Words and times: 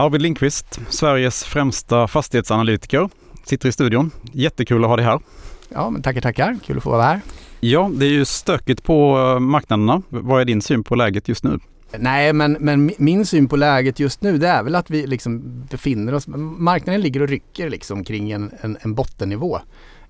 Arvid 0.00 0.22
Lindqvist, 0.22 0.80
Sveriges 0.88 1.44
främsta 1.44 2.08
fastighetsanalytiker, 2.08 3.08
sitter 3.44 3.68
i 3.68 3.72
studion. 3.72 4.10
Jättekul 4.32 4.84
att 4.84 4.90
ha 4.90 4.96
dig 4.96 5.04
här. 5.04 5.20
Ja, 5.68 5.90
men 5.90 6.02
tackar, 6.02 6.20
tackar. 6.20 6.58
Kul 6.66 6.76
att 6.76 6.82
få 6.82 6.90
vara 6.90 7.02
här. 7.02 7.20
Ja, 7.60 7.90
det 7.94 8.06
är 8.06 8.10
ju 8.10 8.24
stökigt 8.24 8.82
på 8.82 9.18
eh, 9.18 9.40
marknaderna. 9.40 10.02
Vad 10.08 10.40
är 10.40 10.44
din 10.44 10.62
syn 10.62 10.84
på 10.84 10.94
läget 10.94 11.28
just 11.28 11.44
nu? 11.44 11.58
Nej, 11.98 12.32
men, 12.32 12.52
men 12.60 12.92
min 12.98 13.26
syn 13.26 13.48
på 13.48 13.56
läget 13.56 14.00
just 14.00 14.22
nu 14.22 14.38
det 14.38 14.48
är 14.48 14.62
väl 14.62 14.74
att 14.74 14.90
vi 14.90 15.06
liksom 15.06 15.64
befinner 15.70 16.14
oss, 16.14 16.26
marknaden 16.26 17.00
ligger 17.00 17.22
och 17.22 17.28
rycker 17.28 17.70
liksom 17.70 18.04
kring 18.04 18.30
en, 18.30 18.50
en, 18.60 18.76
en 18.80 18.94
bottennivå. 18.94 19.60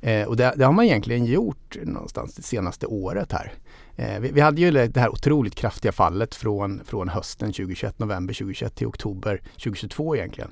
Eh, 0.01 0.29
och 0.29 0.37
det, 0.37 0.55
det, 0.57 0.65
har 0.65 0.73
man 0.73 0.85
egentligen 0.85 1.25
gjort 1.25 1.77
någonstans 1.83 2.35
det 2.35 2.43
senaste 2.43 2.87
året 2.87 3.33
här. 3.33 3.53
Eh, 3.97 4.21
vi, 4.21 4.41
hade 4.41 4.61
ju 4.61 4.71
det 4.71 5.01
här 5.01 5.09
otroligt 5.09 5.55
kraftiga 5.55 5.93
fallet 5.93 6.35
från, 6.35 6.81
från 6.85 7.09
hösten 7.09 7.53
2021, 7.53 7.99
november 7.99 8.35
2021 8.35 8.75
till 8.75 8.87
oktober 8.87 9.43
2022 9.53 10.17
egentligen. 10.17 10.51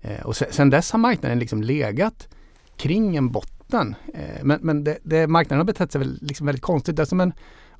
Eh, 0.00 0.26
och 0.26 0.36
sen, 0.36 0.70
dess 0.70 0.92
har 0.92 0.98
marknaden 0.98 1.38
liksom 1.38 1.62
legat 1.62 2.28
kring 2.76 3.16
en 3.16 3.30
botten. 3.30 3.94
Eh, 4.14 4.42
men 4.44 4.58
men 4.62 4.84
det, 4.84 4.98
det, 5.02 5.26
marknaden 5.26 5.58
har 5.58 5.64
betett 5.64 5.92
sig 5.92 6.04
liksom 6.20 6.46
väldigt 6.46 6.62
konstigt. 6.62 6.96
Det 6.96 7.02
är 7.02 7.06
som 7.06 7.20
en 7.20 7.32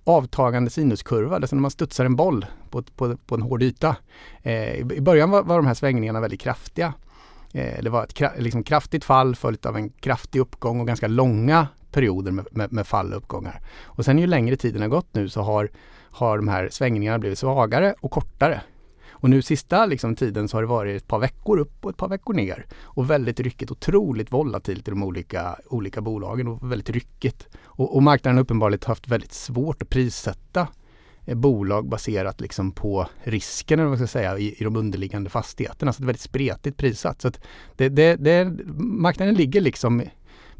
avtagande 0.04 0.70
sinuskurva, 0.70 1.38
det 1.38 1.44
är 1.44 1.48
som 1.48 1.58
när 1.58 1.62
man 1.62 1.70
studsar 1.70 2.04
en 2.04 2.16
boll 2.16 2.46
på, 2.70 2.82
på, 2.82 3.16
på 3.16 3.34
en 3.34 3.42
hård 3.42 3.62
yta. 3.62 3.96
I 4.94 5.00
början 5.00 5.30
var, 5.30 5.42
var 5.42 5.56
de 5.56 5.66
här 5.66 5.74
svängningarna 5.74 6.20
väldigt 6.20 6.40
kraftiga. 6.40 6.94
Det 7.52 7.88
var 7.88 8.04
ett 8.04 8.22
liksom 8.38 8.62
kraftigt 8.62 9.04
fall 9.04 9.36
följt 9.36 9.66
av 9.66 9.76
en 9.76 9.90
kraftig 9.90 10.40
uppgång 10.40 10.80
och 10.80 10.86
ganska 10.86 11.08
långa 11.08 11.66
perioder 11.92 12.32
med, 12.32 12.46
med, 12.50 12.72
med 12.72 12.86
fall 12.86 13.12
och 13.12 13.16
uppgångar. 13.16 13.60
Och 13.84 14.04
sen 14.04 14.18
ju 14.18 14.26
längre 14.26 14.56
tiden 14.56 14.82
har 14.82 14.88
gått 14.88 15.14
nu 15.14 15.28
så 15.28 15.40
har, 15.40 15.70
har 16.10 16.36
de 16.36 16.48
här 16.48 16.68
svängningarna 16.72 17.18
blivit 17.18 17.38
svagare 17.38 17.94
och 18.00 18.10
kortare. 18.10 18.60
Och 19.20 19.30
nu 19.30 19.42
sista 19.42 19.86
liksom, 19.86 20.16
tiden 20.16 20.48
så 20.48 20.56
har 20.56 20.62
det 20.62 20.68
varit 20.68 21.02
ett 21.02 21.08
par 21.08 21.18
veckor 21.18 21.58
upp 21.58 21.84
och 21.84 21.90
ett 21.90 21.96
par 21.96 22.08
veckor 22.08 22.34
ner. 22.34 22.66
Och 22.82 23.10
väldigt 23.10 23.40
ryckigt, 23.40 23.70
otroligt 23.70 24.32
volatilt 24.32 24.88
i 24.88 24.90
de 24.90 25.02
olika, 25.02 25.56
olika 25.66 26.00
bolagen 26.00 26.48
och 26.48 26.72
väldigt 26.72 26.90
ryckigt. 26.90 27.48
Och, 27.62 27.96
och 27.96 28.02
marknaden 28.02 28.36
har 28.36 28.42
uppenbarligen 28.42 28.86
haft 28.86 29.08
väldigt 29.08 29.32
svårt 29.32 29.82
att 29.82 29.88
prissätta 29.88 30.68
eh, 31.24 31.34
bolag 31.36 31.88
baserat 31.88 32.40
liksom 32.40 32.72
på 32.72 33.06
risken 33.22 33.78
eller 33.78 33.88
vad 33.88 33.98
ska 33.98 34.06
säga, 34.06 34.38
i, 34.38 34.54
i 34.58 34.64
de 34.64 34.76
underliggande 34.76 35.30
fastigheterna. 35.30 35.92
Så 35.92 36.02
det 36.02 36.04
är 36.04 36.06
väldigt 36.06 36.22
spretigt 36.22 36.76
prissatt. 36.76 37.20
Så 37.20 37.28
att 37.28 37.40
det, 37.76 37.88
det, 37.88 38.16
det, 38.16 38.52
marknaden 38.76 39.34
ligger 39.34 39.60
liksom 39.60 40.02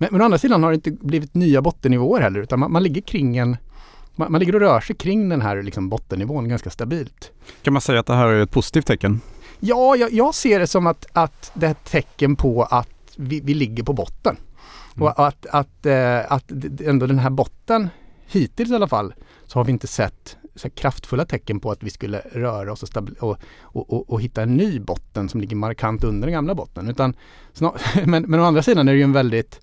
men, 0.01 0.09
men 0.13 0.21
å 0.21 0.25
andra 0.25 0.39
sidan 0.39 0.63
har 0.63 0.71
det 0.71 0.75
inte 0.75 0.91
blivit 0.91 1.35
nya 1.35 1.63
bottennivåer 1.63 2.21
heller 2.21 2.41
utan 2.41 2.61
man, 2.61 2.73
man 2.73 2.83
ligger 2.83 3.01
kring 3.01 3.37
en 3.37 3.57
man, 4.17 4.33
man 4.33 4.39
ligger 4.39 4.55
och 4.55 4.61
rör 4.61 4.81
sig 4.81 4.97
kring 4.97 5.29
den 5.29 5.41
här 5.41 5.63
liksom 5.63 5.89
bottennivån 5.89 6.49
ganska 6.49 6.71
stabilt. 6.71 7.33
Kan 7.63 7.73
man 7.73 7.83
säga 7.83 8.01
att 8.01 8.07
det 8.07 8.15
här 8.15 8.27
är 8.27 8.43
ett 8.43 8.51
positivt 8.51 8.87
tecken? 8.87 9.21
Ja, 9.59 9.97
jag, 9.97 10.13
jag 10.13 10.35
ser 10.35 10.61
det 10.61 10.67
som 10.67 10.87
att, 10.87 11.07
att 11.13 11.51
det 11.55 11.67
är 11.67 11.71
ett 11.71 11.85
tecken 11.85 12.37
på 12.37 12.63
att 12.63 12.89
vi, 13.17 13.41
vi 13.41 13.55
ligger 13.55 13.83
på 13.83 13.93
botten. 13.93 14.37
Mm. 14.97 15.03
Och 15.03 15.27
att, 15.27 15.47
att, 15.47 15.87
äh, 15.87 16.33
att 16.33 16.53
ändå 16.85 17.07
den 17.07 17.19
här 17.19 17.31
botten, 17.31 17.89
hittills 18.27 18.71
i 18.71 18.75
alla 18.75 18.89
fall, 18.89 19.15
så 19.47 19.59
har 19.59 19.65
vi 19.65 19.73
inte 19.73 19.87
sett 19.87 20.37
så 20.55 20.71
kraftfulla 20.71 21.25
tecken 21.25 21.61
på 21.61 21.71
att 21.71 21.83
vi 21.83 21.91
skulle 21.91 22.19
röra 22.33 22.73
oss 22.73 22.83
och, 22.83 22.97
och, 23.21 23.39
och, 23.93 24.11
och, 24.11 24.23
hitta 24.23 24.43
en 24.43 24.57
ny 24.57 24.81
botten 24.81 25.29
som 25.29 25.41
ligger 25.41 25.57
markant 25.57 26.05
under 26.05 26.27
den 26.27 26.33
gamla 26.33 26.55
botten. 26.55 26.89
Utan, 26.89 27.15
men, 28.05 28.23
men 28.23 28.41
å 28.41 28.45
andra 28.45 28.63
sidan 28.63 28.89
är 28.89 28.93
det 28.93 28.99
ju 28.99 29.05
en 29.05 29.13
väldigt 29.13 29.61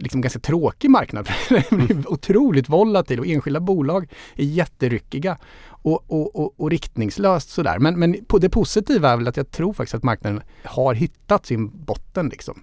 liksom 0.00 0.20
ganska 0.20 0.40
tråkig 0.40 0.90
marknad. 0.90 1.28
Den 1.48 1.80
mm. 1.80 2.04
otroligt 2.06 2.68
volatil 2.68 3.20
och 3.20 3.26
enskilda 3.26 3.60
bolag 3.60 4.08
är 4.36 4.44
jätteryckiga 4.44 5.38
och, 5.68 6.04
och, 6.06 6.36
och, 6.36 6.60
och 6.60 6.70
riktningslöst 6.70 7.50
sådär. 7.50 7.78
Men, 7.78 7.98
men 7.98 8.16
det 8.40 8.48
positiva 8.48 9.10
är 9.10 9.16
väl 9.16 9.28
att 9.28 9.36
jag 9.36 9.50
tror 9.50 9.72
faktiskt 9.72 9.94
att 9.94 10.02
marknaden 10.02 10.40
har 10.64 10.94
hittat 10.94 11.46
sin 11.46 11.84
botten 11.84 12.28
liksom. 12.28 12.62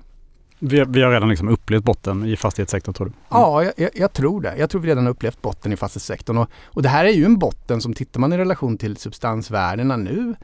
Vi, 0.59 0.85
vi 0.88 1.02
har 1.02 1.11
redan 1.11 1.30
liksom 1.30 1.47
upplevt 1.47 1.83
botten 1.83 2.25
i 2.25 2.35
fastighetssektorn 2.35 2.93
tror 2.93 3.05
du? 3.05 3.11
Mm. 3.11 3.21
Ja, 3.30 3.63
jag, 3.77 3.89
jag, 3.93 4.13
tror 4.13 4.41
det. 4.41 4.58
Jag 4.58 4.69
tror 4.69 4.81
vi 4.81 4.87
redan 4.87 5.05
har 5.05 5.11
upplevt 5.11 5.42
botten 5.42 5.73
i 5.73 5.77
fastighetssektorn. 5.77 6.37
Och, 6.37 6.49
och 6.64 6.81
det 6.81 6.89
här 6.89 7.05
är 7.05 7.11
ju 7.11 7.25
en 7.25 7.37
botten 7.37 7.81
som 7.81 7.93
tittar 7.93 8.19
man 8.19 8.33
i 8.33 8.37
relation 8.37 8.77
till 8.77 8.98
substansvärdena 8.98 9.98
nu 9.98 10.36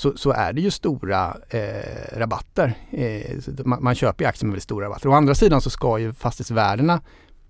så, 0.00 0.16
så 0.16 0.30
är 0.30 0.52
det 0.52 0.60
ju 0.60 0.70
stora 0.70 1.36
eh, 1.48 2.18
rabatter. 2.18 2.74
Eh, 2.90 3.64
man, 3.64 3.82
man, 3.82 3.94
köper 3.94 4.24
ju 4.24 4.28
aktier 4.28 4.46
med 4.46 4.52
väldigt 4.52 4.62
stora 4.62 4.86
rabatter. 4.86 5.08
Å 5.08 5.12
andra 5.12 5.34
sidan 5.34 5.60
så 5.60 5.70
ska 5.70 5.98
ju 5.98 6.12
fastighetsvärdena 6.12 7.00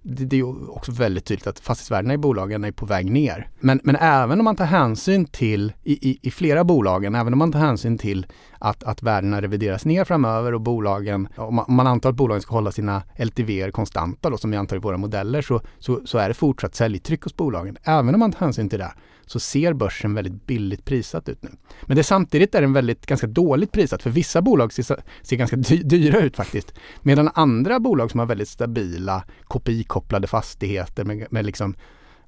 det, 0.02 0.24
det 0.24 0.38
är 0.38 0.70
också 0.70 0.92
väldigt 0.92 1.24
tydligt 1.24 1.46
att 1.46 1.60
fastighetsvärdena 1.60 2.14
i 2.14 2.18
bolagen 2.18 2.64
är 2.64 2.72
på 2.72 2.86
väg 2.86 3.10
ner. 3.10 3.48
Men, 3.60 3.80
men 3.84 3.96
även 3.96 4.40
om 4.40 4.44
man 4.44 4.56
tar 4.56 4.64
hänsyn 4.64 5.24
till, 5.24 5.72
i, 5.82 6.10
i, 6.10 6.18
i 6.22 6.30
flera 6.30 6.64
bolagen, 6.64 7.14
även 7.14 7.32
om 7.32 7.38
man 7.38 7.52
tar 7.52 7.58
hänsyn 7.58 7.98
till 7.98 8.26
att, 8.58 8.84
att 8.84 9.02
värdena 9.02 9.42
revideras 9.42 9.84
ner 9.84 10.04
framöver 10.04 10.54
och 10.54 10.60
bolagen, 10.60 11.28
om 11.36 11.54
man, 11.54 11.64
om 11.68 11.74
man 11.74 11.86
antar 11.86 12.10
att 12.10 12.16
bolagen 12.16 12.42
ska 12.42 12.54
hålla 12.54 12.72
sina 12.72 13.02
LTV 13.18 13.70
konstanta 13.70 14.30
då, 14.30 14.36
som 14.36 14.50
vi 14.50 14.56
antar 14.56 14.76
i 14.76 14.78
våra 14.78 14.96
modeller, 14.96 15.42
så, 15.42 15.60
så, 15.78 16.00
så 16.04 16.18
är 16.18 16.28
det 16.28 16.34
fortsatt 16.34 16.74
säljtryck 16.74 17.22
hos 17.22 17.36
bolagen. 17.36 17.76
Även 17.82 18.14
om 18.14 18.20
man 18.20 18.32
tar 18.32 18.40
hänsyn 18.40 18.68
till 18.68 18.78
det 18.78 18.92
så 19.30 19.40
ser 19.40 19.72
börsen 19.72 20.14
väldigt 20.14 20.46
billigt 20.46 20.84
prissatt 20.84 21.28
ut 21.28 21.42
nu. 21.42 21.50
Men 21.82 21.96
det 21.96 22.02
samtidigt 22.02 22.54
är 22.54 22.60
den 22.60 22.72
väldigt 22.72 23.06
ganska 23.06 23.26
dåligt 23.26 23.72
prissatt 23.72 24.02
för 24.02 24.10
vissa 24.10 24.42
bolag 24.42 24.72
ser, 24.72 24.96
ser 25.22 25.36
ganska 25.36 25.56
dyra 25.56 26.20
ut 26.20 26.36
faktiskt. 26.36 26.74
Medan 27.02 27.30
andra 27.34 27.80
bolag 27.80 28.10
som 28.10 28.20
har 28.20 28.26
väldigt 28.26 28.48
stabila 28.48 29.24
KPI-kopplade 29.44 30.26
fastigheter 30.26 31.04
med, 31.04 31.26
med 31.30 31.46
liksom 31.46 31.74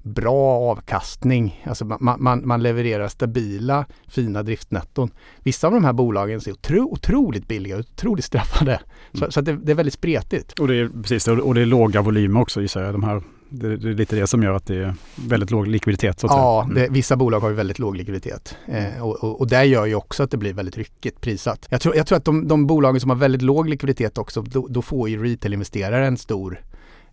bra 0.03 0.71
avkastning. 0.71 1.63
Alltså 1.65 1.85
man, 1.85 2.17
man, 2.19 2.47
man, 2.47 2.63
levererar 2.63 3.07
stabila, 3.07 3.85
fina 4.07 4.43
driftnetton. 4.43 5.11
Vissa 5.39 5.67
av 5.67 5.73
de 5.73 5.85
här 5.85 5.93
bolagen 5.93 6.41
ser 6.41 6.51
otro, 6.51 6.81
otroligt 6.81 7.47
billiga 7.47 7.77
ut, 7.77 7.89
otroligt 7.89 8.25
straffade. 8.25 8.79
Så, 9.11 9.17
mm. 9.17 9.31
så 9.31 9.41
det, 9.41 9.57
det, 9.57 9.71
är 9.71 9.75
väldigt 9.75 9.93
spretigt. 9.93 10.59
Och 10.59 10.67
det 10.67 10.75
är, 10.75 10.89
precis, 11.01 11.27
och 11.27 11.55
det 11.55 11.61
är 11.61 11.65
låga 11.65 12.01
volymer 12.01 12.41
också 12.41 12.61
gissar 12.61 12.81
jag. 12.81 12.93
De 12.93 13.03
här 13.03 13.21
det, 13.53 13.89
är 13.89 13.93
lite 13.93 14.15
det 14.15 14.27
som 14.27 14.43
gör 14.43 14.53
att 14.53 14.65
det 14.65 14.75
är 14.75 14.95
väldigt 15.15 15.51
låg 15.51 15.67
likviditet. 15.67 16.19
Så 16.19 16.27
att 16.27 16.33
ja, 16.33 16.63
mm. 16.63 16.75
det, 16.75 16.87
vissa 16.89 17.15
bolag 17.15 17.39
har 17.39 17.49
ju 17.49 17.55
väldigt 17.55 17.79
låg 17.79 17.97
likviditet. 17.97 18.57
Eh, 18.67 19.03
och, 19.03 19.23
och, 19.23 19.41
och, 19.41 19.47
det 19.47 19.65
gör 19.65 19.85
ju 19.85 19.95
också 19.95 20.23
att 20.23 20.31
det 20.31 20.37
blir 20.37 20.53
väldigt 20.53 20.77
ryckigt 20.77 21.21
prissatt. 21.21 21.67
Jag 21.69 21.81
tror, 21.81 21.95
jag 21.95 22.07
tror 22.07 22.17
att 22.17 22.25
de, 22.25 22.47
de 22.47 22.67
bolagen 22.67 23.01
som 23.01 23.09
har 23.09 23.17
väldigt 23.17 23.41
låg 23.41 23.69
likviditet 23.69 24.17
också, 24.17 24.41
då, 24.41 24.67
då 24.69 24.81
får 24.81 25.09
ju 25.09 25.23
retail-investerare 25.23 26.07
en 26.07 26.17
stor 26.17 26.61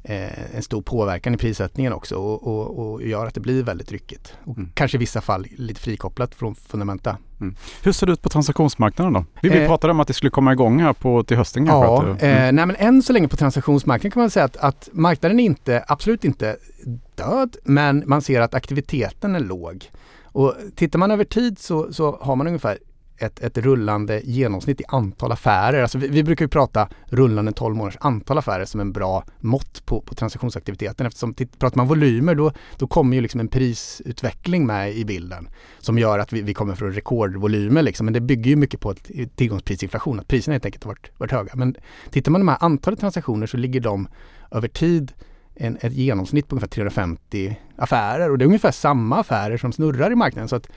eh, 0.02 0.56
en 0.56 0.62
stor 0.62 0.82
påverkan 0.82 1.34
i 1.34 1.36
prissättningen 1.36 1.92
också 1.92 2.16
och, 2.16 2.46
och, 2.46 2.92
och, 2.92 3.02
gör 3.02 3.26
att 3.26 3.34
det 3.34 3.40
blir 3.40 3.62
väldigt 3.62 3.92
ryckigt. 3.92 4.34
Och 4.44 4.56
mm. 4.56 4.70
Kanske 4.74 4.96
i 4.96 4.98
vissa 4.98 5.20
fall 5.20 5.46
lite 5.56 5.80
frikopplat 5.80 6.34
från 6.34 6.54
fundamenta. 6.54 7.16
Mm. 7.40 7.54
Hur 7.82 7.92
ser 7.92 8.06
det 8.06 8.12
ut 8.12 8.22
på 8.22 8.28
transaktionsmarknaden 8.28 9.12
då? 9.12 9.24
Vi, 9.42 9.62
eh, 9.62 9.66
pratade 9.66 9.90
om 9.90 10.00
att 10.00 10.08
det 10.08 10.14
skulle 10.14 10.30
komma 10.30 10.52
igång 10.52 10.80
här 10.80 10.92
på, 10.92 11.22
till 11.22 11.36
hösten 11.36 11.66
kanske? 11.66 11.86
Ja, 11.86 12.02
mm. 12.02 12.16
eh, 12.16 12.52
nej 12.52 12.66
men 12.66 12.76
än 12.76 13.02
så 13.02 13.12
länge 13.12 13.28
på 13.28 13.36
transaktionsmarknaden 13.36 14.10
kan 14.10 14.20
man 14.20 14.30
säga 14.30 14.44
att, 14.44 14.56
att 14.56 14.88
marknaden 14.92 15.40
är 15.40 15.44
inte, 15.44 15.84
absolut 15.88 16.24
inte 16.24 16.56
död, 17.14 17.56
men 17.64 18.02
man 18.06 18.22
ser 18.22 18.40
att 18.40 18.54
aktiviteten 18.54 19.34
är 19.34 19.40
låg. 19.40 19.90
Och 20.32 20.54
tittar 20.74 20.98
man 20.98 21.10
över 21.10 21.24
tid 21.24 21.58
så, 21.58 21.92
så 21.92 22.18
har 22.20 22.36
man 22.36 22.46
ungefär 22.46 22.78
ett, 23.22 23.40
ett 23.40 23.58
rullande 23.58 24.20
genomsnitt 24.24 24.80
i 24.80 24.84
antal 24.88 25.32
affärer. 25.32 25.82
Alltså 25.82 25.98
vi, 25.98 26.08
vi 26.08 26.22
brukar 26.22 26.44
ju 26.44 26.48
prata 26.48 26.88
rullande 27.06 27.52
12 27.52 27.76
månaders 27.76 27.96
antal 28.00 28.38
affärer 28.38 28.64
som 28.64 28.80
en 28.80 28.92
bra 28.92 29.24
mått 29.38 29.86
på, 29.86 30.00
på 30.00 30.14
transaktionsaktiviteten. 30.14 31.06
Eftersom 31.06 31.34
pratar 31.34 31.76
man 31.76 31.86
volymer 31.88 32.34
då, 32.34 32.52
då 32.76 32.86
kommer 32.86 33.16
ju 33.16 33.22
liksom 33.22 33.40
en 33.40 33.48
prisutveckling 33.48 34.66
med 34.66 34.96
i 34.96 35.04
bilden 35.04 35.48
som 35.78 35.98
gör 35.98 36.18
att 36.18 36.32
vi, 36.32 36.42
vi 36.42 36.54
kommer 36.54 36.74
från 36.74 36.92
rekordvolymer. 36.92 37.82
Liksom. 37.82 38.04
Men 38.04 38.14
det 38.14 38.20
bygger 38.20 38.50
ju 38.50 38.56
mycket 38.56 38.80
på 38.80 38.90
ett, 38.90 39.36
tillgångsprisinflation, 39.36 40.20
att 40.20 40.28
priserna 40.28 40.54
helt 40.54 40.64
enkelt 40.64 40.84
har 40.84 40.90
varit, 40.90 41.10
varit 41.18 41.32
höga. 41.32 41.52
Men 41.54 41.74
tittar 42.10 42.32
man 42.32 42.40
på 42.40 42.42
de 42.42 42.48
här 42.48 42.58
antalet 42.60 43.00
transaktioner 43.00 43.46
så 43.46 43.56
ligger 43.56 43.80
de 43.80 44.08
över 44.50 44.68
tid 44.68 45.12
en, 45.54 45.78
ett 45.80 45.92
genomsnitt 45.92 46.48
på 46.48 46.54
ungefär 46.54 46.68
350 46.68 47.58
affärer 47.76 48.30
och 48.30 48.38
det 48.38 48.44
är 48.44 48.46
ungefär 48.46 48.70
samma 48.70 49.20
affärer 49.20 49.56
som 49.56 49.72
snurrar 49.72 50.12
i 50.12 50.14
marknaden. 50.14 50.48
Så 50.48 50.56
att 50.56 50.68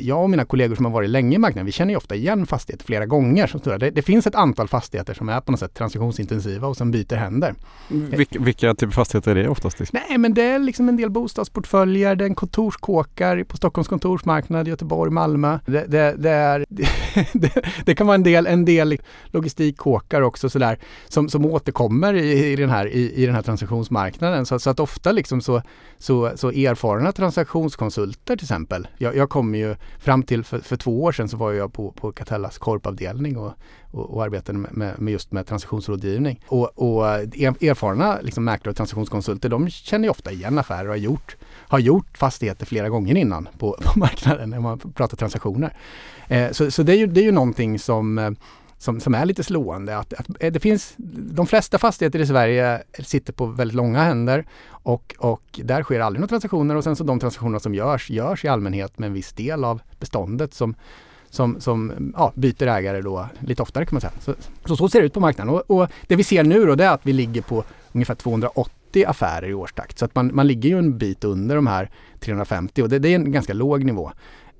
jag 0.00 0.22
och 0.22 0.30
mina 0.30 0.44
kollegor 0.44 0.76
som 0.76 0.84
har 0.84 0.92
varit 0.92 1.10
länge 1.10 1.36
i 1.36 1.38
marknaden, 1.38 1.66
vi 1.66 1.72
känner 1.72 1.92
ju 1.92 1.96
ofta 1.96 2.14
igen 2.14 2.46
fastigheter 2.46 2.84
flera 2.84 3.06
gånger. 3.06 3.46
Som 3.46 3.60
det, 3.64 3.90
det 3.90 4.02
finns 4.02 4.26
ett 4.26 4.34
antal 4.34 4.68
fastigheter 4.68 5.14
som 5.14 5.28
är 5.28 5.40
på 5.40 5.52
något 5.52 5.60
sätt 5.60 5.74
transaktionsintensiva 5.74 6.68
och 6.68 6.76
som 6.76 6.90
byter 6.90 7.16
händer. 7.16 7.54
Vilka, 7.88 8.40
vilka 8.40 8.74
typer 8.74 8.86
av 8.86 8.90
fastigheter 8.90 9.36
är 9.36 9.42
det 9.42 9.48
oftast? 9.48 9.92
Nej 9.92 10.18
men 10.18 10.34
det 10.34 10.42
är 10.42 10.58
liksom 10.58 10.88
en 10.88 10.96
del 10.96 11.10
bostadsportföljer, 11.10 12.16
det 12.16 12.24
är 12.24 12.28
en 12.28 12.34
kontorskåkar 12.34 13.44
på 13.44 13.56
Stockholms 13.56 13.88
kontorsmarknad, 13.88 14.68
Göteborg, 14.68 15.10
Malmö. 15.10 15.58
Det, 15.66 15.86
det, 15.86 16.14
det 16.18 16.30
är, 16.30 16.64
det, 17.84 17.94
kan 17.94 18.06
vara 18.06 18.14
en 18.14 18.22
del, 18.22 18.46
en 18.46 18.64
del 18.64 18.98
logistikkåkar 19.26 20.22
också 20.22 20.50
sådär 20.50 20.78
som, 21.08 21.28
som 21.28 21.44
återkommer 21.44 22.14
i, 22.14 22.52
i, 22.52 22.56
den 22.56 22.70
här, 22.70 22.86
i, 22.86 23.12
i 23.14 23.26
den 23.26 23.34
här 23.34 23.42
transaktionsmarknaden. 23.42 24.46
Så, 24.46 24.58
så 24.58 24.70
att 24.70 24.80
ofta 24.80 25.12
liksom 25.12 25.40
så, 25.40 25.62
så, 25.98 26.32
så 26.36 26.50
erfarna 26.50 27.12
transaktionskonsulter 27.12 28.36
till 28.36 28.44
exempel, 28.44 28.88
jag, 28.98 29.16
jag 29.16 29.30
kommer 29.30 29.58
ju 29.58 29.63
ju, 29.64 29.76
fram 29.98 30.22
till 30.22 30.44
för, 30.44 30.58
för 30.58 30.76
två 30.76 31.02
år 31.02 31.12
sedan 31.12 31.28
så 31.28 31.36
var 31.36 31.52
jag 31.52 31.72
på, 31.72 31.92
på 31.92 32.12
Catellas 32.12 32.58
korpavdelning 32.58 33.38
och, 33.38 33.52
och, 33.90 34.10
och 34.10 34.24
arbetade 34.24 34.58
med, 34.58 34.94
med, 34.98 35.12
just 35.12 35.32
med 35.32 35.46
transaktionsrådgivning. 35.46 36.40
Och, 36.46 36.78
och 36.78 37.08
eh, 37.08 37.54
erfarna 37.60 38.18
liksom, 38.22 38.44
mäklare 38.44 38.70
och 38.70 38.76
transaktionskonsulter 38.76 39.48
de 39.48 39.68
känner 39.68 40.04
ju 40.04 40.10
ofta 40.10 40.32
igen 40.32 40.58
affärer 40.58 40.84
och 40.84 40.90
har 40.90 40.96
gjort, 40.96 41.36
har 41.68 41.78
gjort 41.78 42.18
fastigheter 42.18 42.66
flera 42.66 42.88
gånger 42.88 43.16
innan 43.16 43.48
på, 43.58 43.78
på 43.82 43.98
marknaden 43.98 44.50
när 44.50 44.60
man 44.60 44.78
pratar 44.78 45.16
transaktioner. 45.16 45.76
Eh, 46.28 46.50
så 46.50 46.70
så 46.70 46.82
det, 46.82 46.92
är 46.92 46.96
ju, 46.96 47.06
det 47.06 47.20
är 47.20 47.24
ju 47.24 47.32
någonting 47.32 47.78
som 47.78 48.18
eh, 48.18 48.30
som, 48.84 49.00
som 49.00 49.14
är 49.14 49.26
lite 49.26 49.44
slående. 49.44 49.98
Att, 49.98 50.12
att, 50.12 50.26
eh, 50.40 50.52
det 50.52 50.60
finns, 50.60 50.94
de 51.16 51.46
flesta 51.46 51.78
fastigheter 51.78 52.18
i 52.18 52.26
Sverige 52.26 52.82
sitter 52.98 53.32
på 53.32 53.46
väldigt 53.46 53.74
långa 53.74 54.02
händer 54.02 54.46
och, 54.68 55.14
och 55.18 55.60
där 55.64 55.82
sker 55.82 56.00
aldrig 56.00 56.20
några 56.20 56.28
transaktioner 56.28 56.76
och 56.76 56.84
sen 56.84 56.96
så 56.96 57.04
de 57.04 57.20
transaktioner 57.20 57.58
som 57.58 57.74
görs, 57.74 58.10
görs 58.10 58.44
i 58.44 58.48
allmänhet 58.48 58.98
med 58.98 59.06
en 59.06 59.12
viss 59.12 59.32
del 59.32 59.64
av 59.64 59.80
beståndet 60.00 60.54
som, 60.54 60.74
som, 61.30 61.60
som 61.60 62.12
ja, 62.16 62.32
byter 62.34 62.66
ägare 62.66 63.00
då 63.00 63.28
lite 63.40 63.62
oftare 63.62 63.86
kan 63.86 63.94
man 63.94 64.00
säga. 64.00 64.12
Så, 64.20 64.34
så, 64.64 64.76
så 64.76 64.88
ser 64.88 65.00
det 65.00 65.06
ut 65.06 65.12
på 65.14 65.20
marknaden 65.20 65.54
och, 65.54 65.70
och, 65.70 65.88
det 66.06 66.16
vi 66.16 66.24
ser 66.24 66.44
nu 66.44 66.66
då 66.66 66.74
det 66.74 66.84
är 66.84 66.90
att 66.90 67.06
vi 67.06 67.12
ligger 67.12 67.42
på 67.42 67.64
ungefär 67.92 68.14
280 68.14 69.04
affärer 69.06 69.48
i 69.48 69.54
årstakt. 69.54 69.98
Så 69.98 70.04
att 70.04 70.14
man, 70.14 70.30
man 70.34 70.46
ligger 70.46 70.68
ju 70.68 70.78
en 70.78 70.98
bit 70.98 71.24
under 71.24 71.56
de 71.56 71.66
här 71.66 71.90
350 72.20 72.82
och 72.82 72.88
det, 72.88 72.98
det 72.98 73.08
är 73.08 73.14
en 73.14 73.32
ganska 73.32 73.54
låg 73.54 73.84
nivå. 73.84 74.12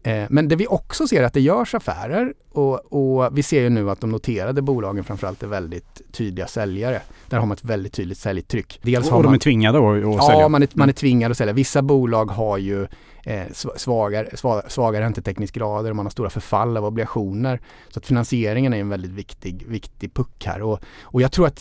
Eh, 0.05 0.25
men 0.31 0.49
det 0.49 0.57
vi 0.57 0.67
också 0.67 1.07
ser 1.07 1.23
är 1.23 1.27
att 1.27 1.33
det 1.33 1.41
görs 1.41 1.75
affärer 1.75 2.35
och, 2.53 2.93
och, 2.93 3.39
vi 3.39 3.43
ser 3.43 3.61
ju 3.61 3.71
nu 3.71 3.91
att 3.91 4.01
de 4.01 4.11
noterade 4.11 4.63
bolagen 4.63 5.05
framförallt 5.05 5.43
är 5.43 5.47
väldigt 5.47 6.03
tydliga 6.13 6.47
säljare. 6.47 7.01
Där 7.29 7.39
har 7.39 7.47
man 7.47 7.57
ett 7.57 7.65
väldigt 7.65 7.93
tydligt 7.93 8.19
säljtryck. 8.19 8.81
Dels 8.83 9.11
och, 9.11 9.23
de 9.23 9.35
är 9.35 9.39
tvingade 9.39 9.79
att, 9.79 10.05
att 10.05 10.25
sälja? 10.25 10.41
Ja, 10.41 10.49
man 10.49 10.63
är, 10.63 10.69
man 10.73 10.89
är 10.89 10.93
tvingad 10.93 11.31
att 11.31 11.39
sälja. 11.39 11.55
Vissa 11.55 11.83
bolag 11.83 12.31
har 12.31 12.59
ju 12.59 12.87
eh, 13.23 13.43
svagare, 13.77 14.37
svaga, 14.37 14.69
svaga 14.69 15.01
räntetäckningsgrader 15.01 15.91
och 15.91 15.97
man 15.97 16.07
har 16.07 16.11
stora 16.11 16.31
förfall 16.31 16.77
av 16.77 16.85
obligationer. 16.85 17.61
Så 17.89 17.99
att 17.99 18.07
finansieringen 18.07 18.75
är 18.75 18.81
en 18.81 18.89
väldigt 18.89 19.13
viktig, 19.13 19.65
viktig 19.69 20.15
puck 20.15 20.45
här. 20.47 20.63
Och, 20.63 20.81
och 21.03 21.23
jag 21.23 21.33
tror 21.33 21.47
att 21.47 21.59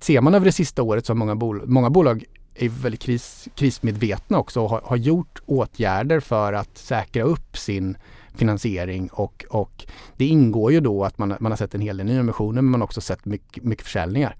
ser 0.00 0.20
man 0.20 0.34
över 0.34 0.46
det 0.46 0.52
sista 0.52 0.82
året 0.82 1.06
så 1.06 1.10
har 1.10 1.16
många, 1.16 1.34
bol 1.34 1.62
många 1.66 1.90
bolag 1.90 2.24
är 2.54 2.68
väldigt 2.68 3.00
kris, 3.00 3.48
krismedvetna 3.54 4.38
också 4.38 4.60
och 4.60 4.70
har, 4.70 4.80
har, 4.84 4.96
gjort 4.96 5.42
åtgärder 5.46 6.20
för 6.20 6.52
att 6.52 6.78
säkra 6.78 7.22
upp 7.22 7.56
sin 7.56 7.96
finansiering 8.34 9.08
och, 9.08 9.44
och 9.50 9.86
det 10.16 10.26
ingår 10.26 10.72
ju 10.72 10.80
då 10.80 11.04
att 11.04 11.18
man, 11.18 11.36
man 11.40 11.52
har 11.52 11.56
sett 11.56 11.74
en 11.74 11.80
hel 11.80 11.96
del 11.96 12.06
nyemissioner 12.06 12.62
men 12.62 12.70
man 12.70 12.80
har 12.80 12.86
också 12.86 13.00
sett 13.00 13.24
mycket, 13.24 13.64
mycket 13.64 13.84
försäljningar. 13.84 14.36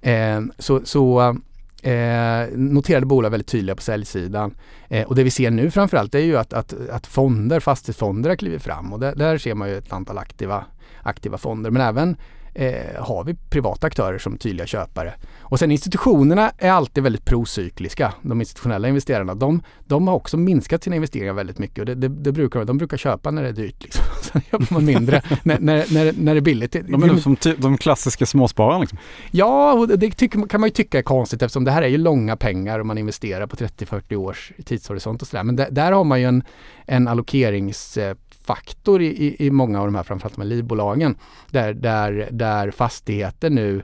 Eh, 0.00 0.40
så 0.58 0.80
så 0.84 1.36
eh, 1.82 2.48
noterade 2.52 3.06
bolag 3.06 3.30
väldigt 3.30 3.48
tydliga 3.48 3.76
på 3.76 3.82
säljsidan. 3.82 4.54
Eh, 4.88 5.06
och 5.06 5.14
det 5.14 5.24
vi 5.24 5.30
ser 5.30 5.50
nu 5.50 5.70
framförallt 5.70 6.14
är 6.14 6.18
ju 6.18 6.36
att, 6.36 6.52
att, 6.52 6.74
att 6.90 7.06
fonder, 7.06 7.60
fastighetsfonder 7.60 8.30
har 8.30 8.36
klivit 8.36 8.62
fram 8.62 8.92
och 8.92 9.00
där, 9.00 9.14
där 9.14 9.38
ser 9.38 9.54
man 9.54 9.68
ju 9.68 9.78
ett 9.78 9.92
antal 9.92 10.18
aktiva, 10.18 10.64
aktiva 11.02 11.38
fonder 11.38 11.70
men 11.70 11.82
även 11.82 12.16
eh, 12.54 13.02
har 13.02 13.24
vi 13.24 13.34
privata 13.34 13.86
aktörer 13.86 14.18
som 14.18 14.38
tydliga 14.38 14.66
köpare. 14.66 15.14
Och 15.40 15.58
sen 15.58 15.70
institutionerna 15.70 16.52
är 16.58 16.70
alltid 16.70 17.02
väldigt 17.02 17.24
procykliska. 17.24 18.14
De 18.22 18.40
institutionella 18.40 18.88
investerarna, 18.88 19.34
de, 19.34 19.62
de 19.84 20.08
har 20.08 20.14
också 20.14 20.36
minskat 20.36 20.84
sina 20.84 20.96
investeringar 20.96 21.32
väldigt 21.32 21.58
mycket 21.58 21.78
och 21.78 21.86
det, 21.86 21.94
det, 21.94 22.08
det 22.08 22.32
brukar, 22.32 22.64
de 22.64 22.78
brukar 22.78 22.96
köpa 22.96 23.30
när 23.30 23.42
det 23.42 23.48
är 23.48 23.52
dyrt. 23.52 23.82
Liksom. 23.82 24.04
Sen 24.22 24.42
köper 24.50 24.74
man 24.74 24.84
mindre 24.84 25.22
när, 25.42 25.58
när, 25.60 25.94
när, 25.94 26.12
när 26.18 26.34
det 26.34 26.38
är 26.38 26.40
billigt. 26.40 26.72
De 26.72 27.02
är 27.02 27.16
som 27.16 27.36
de 27.58 27.78
klassiska 27.78 28.26
småspararna 28.26 28.78
liksom. 28.78 28.98
Ja, 29.30 29.72
och 29.72 29.88
det 29.88 30.10
tycker, 30.10 30.46
kan 30.46 30.60
man 30.60 30.68
ju 30.68 30.74
tycka 30.74 30.98
är 30.98 31.02
konstigt 31.02 31.42
eftersom 31.42 31.64
det 31.64 31.70
här 31.70 31.82
är 31.82 31.88
ju 31.88 31.98
långa 31.98 32.36
pengar 32.36 32.78
och 32.78 32.86
man 32.86 32.98
investerar 32.98 33.46
på 33.46 33.56
30-40 33.56 34.14
års 34.14 34.52
tidshorisont 34.64 35.22
och 35.22 35.28
sådär. 35.28 35.44
Men 35.44 35.56
där, 35.56 35.68
där 35.70 35.92
har 35.92 36.04
man 36.04 36.20
ju 36.20 36.26
en, 36.26 36.42
en 36.86 37.08
allokerings 37.08 37.98
faktor 38.44 39.02
i, 39.02 39.06
i, 39.06 39.46
i 39.46 39.50
många 39.50 39.80
av 39.80 39.86
de 39.86 39.94
här, 39.94 40.02
framförallt 40.02 40.34
de 40.34 40.40
här 40.40 40.48
livbolagen, 40.48 41.16
där, 41.50 41.74
där, 41.74 42.28
där 42.30 42.43
där 42.44 42.70
fastigheter 42.70 43.50
nu 43.50 43.82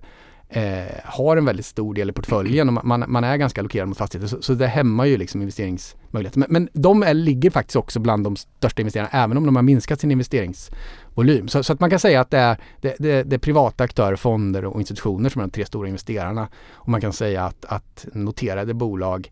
eh, 0.49 0.95
har 1.05 1.37
en 1.37 1.45
väldigt 1.45 1.67
stor 1.67 1.95
del 1.95 2.11
i 2.11 2.13
portföljen 2.13 2.69
och 2.69 2.87
man, 2.87 3.05
man 3.09 3.25
är 3.25 3.37
ganska 3.37 3.61
allokerad 3.61 3.89
mot 3.89 3.99
fastigheter. 3.99 4.29
Så, 4.29 4.43
så 4.43 4.55
det 4.55 4.67
hämmar 4.67 5.05
ju 5.05 5.17
liksom 5.17 5.41
investeringsmöjligheter. 5.41 6.39
Men, 6.39 6.49
men 6.51 6.69
de 6.73 7.03
är, 7.03 7.15
ligger 7.15 7.51
faktiskt 7.51 7.77
också 7.77 8.01
bland 8.01 8.25
de 8.25 8.37
största 8.37 8.83
investerarna, 8.83 9.09
även 9.13 9.37
om 9.37 9.47
de 9.47 9.57
har 9.57 9.63
minskat 9.63 10.01
sin 10.01 10.11
investeringsvolym. 10.11 11.49
Så, 11.49 11.63
så 11.63 11.73
att 11.73 11.81
man 11.81 11.91
kan 11.91 11.99
säga 11.99 12.21
att 12.21 12.31
det 12.31 12.39
är, 12.39 12.57
det, 12.81 12.97
det, 12.99 13.23
det 13.23 13.37
är 13.37 13.39
privata 13.39 13.85
aktörer, 13.85 14.17
fonder 14.17 14.65
och 14.65 14.81
institutioner 14.81 15.31
som 15.31 15.41
är 15.41 15.47
de 15.47 15.51
tre 15.51 15.67
stora 15.67 15.89
investerarna. 15.89 16.49
Och 16.73 16.89
man 16.89 17.01
kan 17.01 17.13
säga 17.13 17.45
att, 17.45 17.65
att 17.65 18.07
noterade 18.13 18.75
bolag 18.75 19.31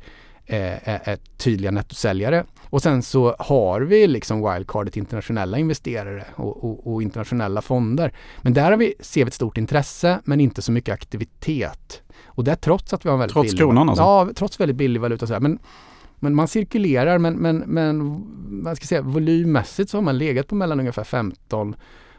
eh, 0.49 1.09
är 1.09 1.19
tydliga 1.37 1.71
nettosäljare. 1.71 2.45
Och 2.63 2.83
sen 2.83 3.03
så 3.03 3.37
har 3.39 3.81
vi 3.81 4.07
liksom 4.07 4.53
wildcardet 4.53 4.97
internationella 4.97 5.59
investerare 5.59 6.25
och, 6.35 6.65
och, 6.65 6.93
och, 6.93 7.03
internationella 7.03 7.63
fonder. 7.63 8.13
Men 8.43 8.53
där 8.53 8.71
har 8.71 8.77
vi, 8.77 8.95
ser 9.01 9.25
vi 9.25 9.29
ett 9.29 9.35
stort 9.35 9.59
intresse 9.59 10.21
men 10.25 10.41
inte 10.41 10.63
så 10.63 10.73
mycket 10.73 10.95
aktivitet. 10.95 12.03
Och 12.27 12.45
det 12.45 12.57
trots 12.57 12.93
att 12.93 13.05
vi 13.05 13.09
har 13.09 13.15
en 13.15 13.21
väldigt 13.21 13.33
trots 13.33 13.47
billig... 13.47 13.59
kronan 13.59 13.89
alltså? 13.89 14.03
Ja, 14.03 14.29
trots 14.35 14.61
väldigt 14.61 14.77
billig 14.77 15.01
valuta. 15.01 15.27
Så 15.27 15.33
här. 15.33 15.41
Men, 15.41 15.59
men 16.17 16.35
man 16.35 16.49
cirkulerar 16.49 17.19
men, 17.19 17.35
men, 17.35 17.59
men 17.59 18.25
man 18.63 18.77
ska 18.77 18.87
säga, 18.87 19.03
volymmässigt 19.03 19.91
så 19.91 19.97
har 19.97 20.03
man 20.03 20.19
legat 20.19 20.47
på 20.47 20.55
mellan 20.55 20.81
ungefär 20.81 21.05
15 21.05 21.77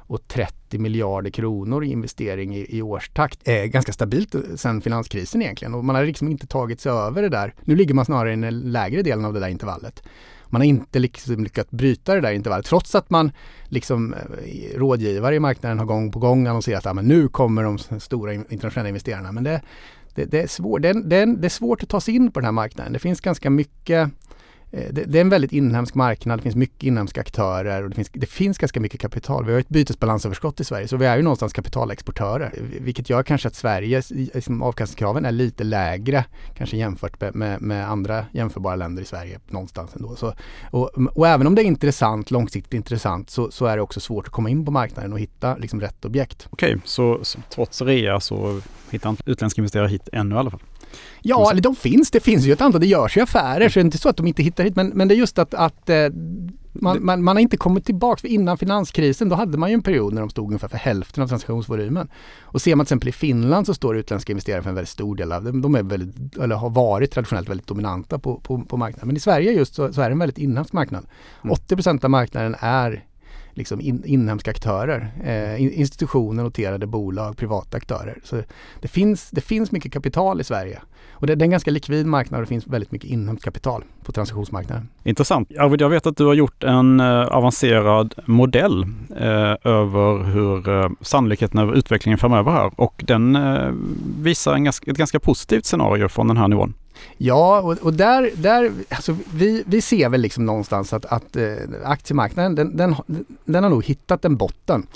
och 0.10 0.28
30 0.28 0.78
miljarder 0.78 1.30
kronor 1.30 1.84
i 1.84 1.92
investering 1.92 2.56
i, 2.56 2.78
i 2.78 2.82
årstakt. 2.82 3.48
Eh, 3.48 3.64
ganska 3.64 3.94
stabilt 3.94 4.36
eh, 4.36 4.42
sedan 4.56 4.82
finanskrisen 4.82 5.42
egentligen 5.42 5.74
och 5.74 5.86
man 5.86 5.96
har 5.96 6.06
liksom 6.06 6.28
inte 6.28 6.48
tagit 6.48 6.82
sig 6.82 6.92
över 6.92 7.22
det 7.22 7.30
där. 7.30 7.54
Nu 7.62 7.76
ligger 7.76 7.94
man 7.94 8.06
snarare 8.06 8.34
i 8.34 8.36
den 8.36 8.60
lägre 8.60 9.02
delen 9.02 9.26
av 9.26 9.34
det 9.34 9.40
där 9.40 9.48
intervallet. 9.48 10.04
Man 10.46 10.62
har 10.62 10.66
inte 10.66 11.00
liksom 11.00 11.44
lyckats 11.44 11.72
bryta 11.72 12.16
det 12.16 12.22
där 12.22 12.32
intervallet 12.32 12.66
trots 12.66 12.96
att 12.96 13.10
man 13.10 13.32
liksom 13.66 14.14
eh, 14.14 14.78
rådgivare 14.78 15.36
i 15.36 15.40
marknaden 15.40 15.80
har 15.80 15.86
gång 15.86 16.12
på 16.12 16.20
gång 16.20 16.48
annonserat 16.48 16.86
att 16.86 17.06
nu 17.06 17.28
kommer 17.28 17.64
de 17.64 18.00
stora 18.00 18.34
internationella 18.34 18.90
investerarna. 18.90 19.32
Men 19.32 19.44
det, 19.44 19.62
det, 20.16 20.26
det 20.26 20.42
är 20.42 20.48
svårt. 20.48 20.82
Det, 20.82 20.94
det, 20.94 21.26
det 21.26 21.48
är 21.48 21.50
svårt 21.50 21.84
att 21.84 21.90
ta 21.90 22.02
sig 22.02 22.16
in 22.16 22.32
på 22.32 22.40
den 22.40 22.46
här 22.46 22.52
marknaden. 22.52 22.94
Det 22.94 23.00
finns 23.00 23.22
ganska 23.22 23.50
mycket 23.50 24.10
Eh, 24.72 24.94
det, 24.94 25.04
det, 25.04 25.18
är 25.18 25.22
en 25.22 25.30
väldigt 25.30 25.54
inhemsk 25.54 25.96
marknad, 25.96 26.40
det 26.40 26.44
finns 26.44 26.56
mycket 26.56 26.84
inhemska 26.84 27.22
aktörer 27.22 27.84
och 27.84 27.90
det 27.90 27.96
finns, 27.96 28.10
det 28.14 28.26
finns 28.26 28.58
ganska 28.58 28.80
mycket 28.80 29.02
kapital. 29.02 29.46
Vi 29.46 29.52
har 29.52 29.60
ett 29.60 29.70
bytesbalansöverskott 29.70 30.60
i 30.60 30.64
Sverige 30.64 30.88
så 30.88 30.98
vi 30.98 31.06
är 31.06 31.18
ju 31.18 31.24
någonstans 31.24 31.54
kapitalexportörer. 31.54 32.54
Vilket 32.80 33.10
gör 33.10 33.24
kanske 33.24 33.48
att 33.48 33.56
Sveriges 33.56 34.12
liksom, 34.12 34.62
avkastningskraven 34.62 35.26
är 35.26 35.32
lite 35.32 35.64
lägre 35.64 36.26
kanske 36.58 36.78
jämfört 36.78 37.22
med, 37.22 37.36
med, 37.36 37.62
med, 37.62 37.90
andra 37.90 38.26
jämförbara 38.32 38.76
länder 38.76 39.02
i 39.02 39.06
Sverige 39.06 39.40
någonstans 39.48 39.96
ändå. 39.96 40.16
Så, 40.16 40.34
och, 40.72 40.90
och 41.16 41.28
även 41.28 41.48
om 41.48 41.56
det 41.56 41.62
är 41.62 41.66
intressant, 41.66 42.32
långsiktigt 42.32 42.74
intressant 42.74 43.30
så, 43.30 43.52
så, 43.52 43.66
är 43.66 43.76
det 43.76 43.82
också 43.82 44.00
svårt 44.00 44.28
att 44.28 44.34
komma 44.34 44.50
in 44.50 44.66
på 44.66 44.72
marknaden 44.72 45.14
och 45.14 45.20
hitta 45.20 45.56
liksom, 45.56 45.82
rätt 45.82 46.06
objekt. 46.06 46.48
Okej, 46.50 46.78
så, 46.84 47.20
så 47.22 47.40
trots 47.50 47.82
rea 47.82 48.20
så 48.20 48.62
hittar 48.92 49.10
inte 49.10 49.24
utländska 49.26 49.62
investerare 49.62 49.88
hit 49.88 50.10
ännu 50.14 50.36
i 50.36 50.38
alla 50.38 50.52
fall? 50.52 50.62
Ja, 51.22 51.52
eller 51.52 51.62
de 51.62 51.76
finns. 51.76 52.12
Det 52.12 52.20
finns 52.20 52.46
ju 52.46 52.54
ett 52.54 52.62
antal. 52.62 52.82
Det 52.82 52.88
görs 52.88 53.18
ju 53.18 53.22
affärer. 53.22 53.70
Så 53.70 53.80
det 53.80 53.82
är 53.82 53.86
inte 53.86 53.98
så 53.98 54.10
att 54.10 54.18
de 54.18 54.28
inte 54.28 54.44
hittar 54.44 54.64
hit. 54.64 54.76
Men, 54.76 54.88
men 54.88 55.08
det 55.08 55.16
är 55.16 55.18
just 55.18 55.40
att, 55.40 55.54
att 55.54 55.90
eh, 55.90 56.10
man, 56.74 57.06
man, 57.06 57.24
man, 57.24 57.36
har 57.36 57.42
inte 57.42 57.58
kommit 57.58 57.86
tillbaka. 57.86 58.22
För 58.22 58.28
innan 58.28 58.58
finanskrisen 58.58 59.30
då 59.30 59.36
hade 59.36 59.58
man 59.58 59.70
ju 59.70 59.74
en 59.74 59.82
period 59.82 60.14
när 60.14 60.22
de 60.22 60.30
stod 60.30 60.48
ungefär 60.48 60.68
för 60.68 60.78
hälften 60.78 61.24
av 61.24 61.28
transaktionsvolymen. 61.28 62.10
Och 62.42 62.62
ser 62.62 62.76
man 62.76 62.86
till 62.86 62.94
exempel 62.94 63.10
i 63.10 63.12
Finland 63.12 63.66
så 63.66 63.74
står 63.74 63.98
utländska 63.98 64.32
investerare 64.32 64.62
för 64.62 64.70
en 64.70 64.76
väldigt 64.76 64.90
stor 64.90 65.16
del 65.16 65.32
av 65.32 65.44
det. 65.44 65.52
De 65.52 65.76
är 65.76 65.84
väldigt, 65.84 66.38
eller 66.38 66.56
har 66.56 66.70
varit 66.70 67.12
traditionellt 67.12 67.50
väldigt 67.50 67.68
dominanta 67.68 68.20
på, 68.20 68.40
på, 68.40 68.62
på 68.62 68.78
marknaden. 68.78 69.08
Men 69.08 69.18
i 69.18 69.20
Sverige 69.20 69.52
just 69.52 69.76
så, 69.76 69.94
så 69.94 70.02
är 70.02 70.10
det 70.10 70.14
en 70.14 70.20
väldigt 70.20 70.38
inhemsk 70.38 70.74
marknad. 70.74 71.06
Mm. 71.44 71.56
80% 71.56 72.04
av 72.04 72.10
marknaden 72.10 72.56
är 72.60 73.06
liksom 73.54 73.82
in, 73.82 74.04
inhemska 74.06 74.52
aktörer. 74.52 75.12
Eh, 75.24 75.80
institutioner, 75.80 76.44
noterade 76.44 76.88
bolag, 76.88 77.38
privata 77.38 77.78
aktörer. 77.78 78.18
Så 78.24 78.42
det 78.82 78.88
finns, 78.88 79.30
det 79.30 79.42
finns 79.42 79.72
mycket 79.72 79.94
kapital 79.94 80.42
i 80.42 80.44
Sverige. 80.44 80.80
Och 81.12 81.28
det, 81.28 81.36
det 81.36 81.44
är 81.44 81.46
en 81.46 81.52
ganska 81.52 81.72
likvid 81.72 82.06
marknad 82.06 82.38
och 82.38 82.46
det 82.46 82.50
finns 82.50 82.68
väldigt 82.68 82.92
mycket 82.92 83.10
inhemskt 83.10 83.44
kapital 83.44 83.84
på 84.04 84.12
transaktionsmarknaden. 84.12 84.90
Intressant. 85.04 85.52
Arvid, 85.60 85.82
jag 85.82 85.90
vet 85.90 86.06
att 86.06 86.18
du 86.18 86.26
har 86.26 86.34
gjort 86.34 86.64
en 86.64 87.00
eh, 87.00 87.26
avancerad 87.26 88.16
modell 88.26 88.84
eh, 89.18 89.56
över 89.64 90.24
hur 90.24 90.70
eh, 90.70 90.90
sannolikheten 91.02 91.60
över 91.60 91.74
utvecklingen 91.74 92.18
framöver 92.18 92.52
här 92.52 92.72
och 92.76 93.04
den 93.08 93.36
eh, 93.36 93.72
visar 94.20 94.54
en 94.54 94.64
ganska, 94.64 94.92
ett 94.92 94.98
ganska 94.98 95.20
positivt 95.20 95.66
scenario 95.66 96.08
från 96.08 96.28
den 96.28 96.38
här 96.38 96.48
nivån. 96.48 96.74
Ja, 97.18 97.62
och, 97.62 97.78
och, 97.78 97.94
där, 97.94 98.32
där 98.36 98.72
alltså 98.90 99.18
vi, 99.34 99.64
vi 99.68 99.82
ser 99.82 100.10
väl 100.10 100.22
liksom 100.22 100.46
någonstans 100.46 100.94
att, 100.94 101.06
att 101.06 101.36
eh, 101.36 101.54
aktiemarknaden 101.84 102.56
den, 102.56 102.78
den, 102.78 102.96
den 103.46 103.64
har 103.64 103.70
nog 103.70 103.86
hittat 103.86 104.26
en 104.26 104.38
botten. 104.38 104.88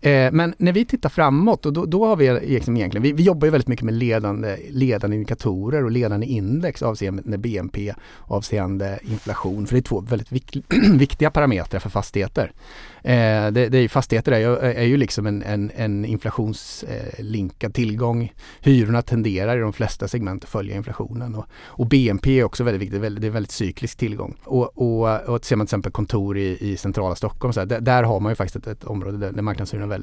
Eh, 0.00 0.32
men 0.32 0.54
när 0.58 0.72
vi 0.72 0.84
tittar 0.84 1.08
framåt, 1.08 1.66
och 1.66 1.72
då, 1.72 1.84
då 1.84 2.06
har 2.06 2.16
vi 2.16 2.40
liksom 2.40 2.76
egentligen, 2.76 3.02
vi, 3.02 3.12
vi, 3.12 3.22
jobbar 3.22 3.46
ju 3.46 3.50
väldigt 3.50 3.68
mycket 3.68 3.84
med 3.84 3.94
ledande, 3.94 4.56
ledande 4.70 5.16
indikatorer 5.16 5.84
och 5.84 5.90
ledande 5.90 6.26
index 6.26 6.82
avseende 6.82 7.38
BNP, 7.38 7.94
avseende 8.26 8.98
inflation, 9.02 9.66
för 9.66 9.74
det 9.74 9.80
är 9.80 9.82
två 9.82 10.00
väldigt 10.00 10.32
vik 10.32 10.56
viktiga 10.92 11.30
parametrar 11.30 11.80
för 11.80 11.90
fastigheter. 11.90 12.52
Eh, 13.04 13.50
det, 13.52 13.68
det 13.68 13.78
är, 13.78 13.88
fastigheter 13.88 14.32
är 14.32 14.38
ju, 14.38 14.56
är 14.56 14.84
ju 14.84 14.96
liksom 14.96 15.26
en, 15.26 15.42
en, 15.42 15.70
en 15.76 16.04
inflationslinkad 16.04 17.70
eh, 17.70 17.72
tillgång. 17.72 18.32
Hyrorna 18.60 19.02
tenderar 19.02 19.56
i 19.56 19.60
de 19.60 19.72
flesta 19.72 20.08
segment 20.08 20.44
att 20.44 20.50
följa 20.50 20.76
inflationen 20.76 21.34
och, 21.34 21.46
och 21.64 21.86
BNP 21.86 22.40
är 22.40 22.44
också 22.44 22.64
väldigt 22.64 22.82
viktigt, 22.82 23.00
det 23.00 23.06
är 23.06 23.10
väldigt, 23.10 23.32
väldigt 23.32 23.50
cyklisk 23.50 23.98
tillgång. 23.98 24.36
Och, 24.44 24.78
och, 24.78 25.20
och 25.20 25.44
ser 25.44 25.56
man 25.56 25.66
till 25.66 25.70
exempel 25.70 25.92
kontor 25.92 26.38
i, 26.38 26.56
i 26.60 26.76
centrala 26.76 27.14
Stockholm, 27.14 27.52
så 27.52 27.60
här, 27.60 27.66
där, 27.66 27.80
där, 27.80 28.02
har 28.02 28.20
man 28.20 28.32
ju 28.32 28.36
faktiskt 28.36 28.56
ett, 28.56 28.66
ett 28.66 28.84
område 28.84 29.18
där, 29.18 29.32
där 29.32 29.42
marknadshyrorna 29.42 29.98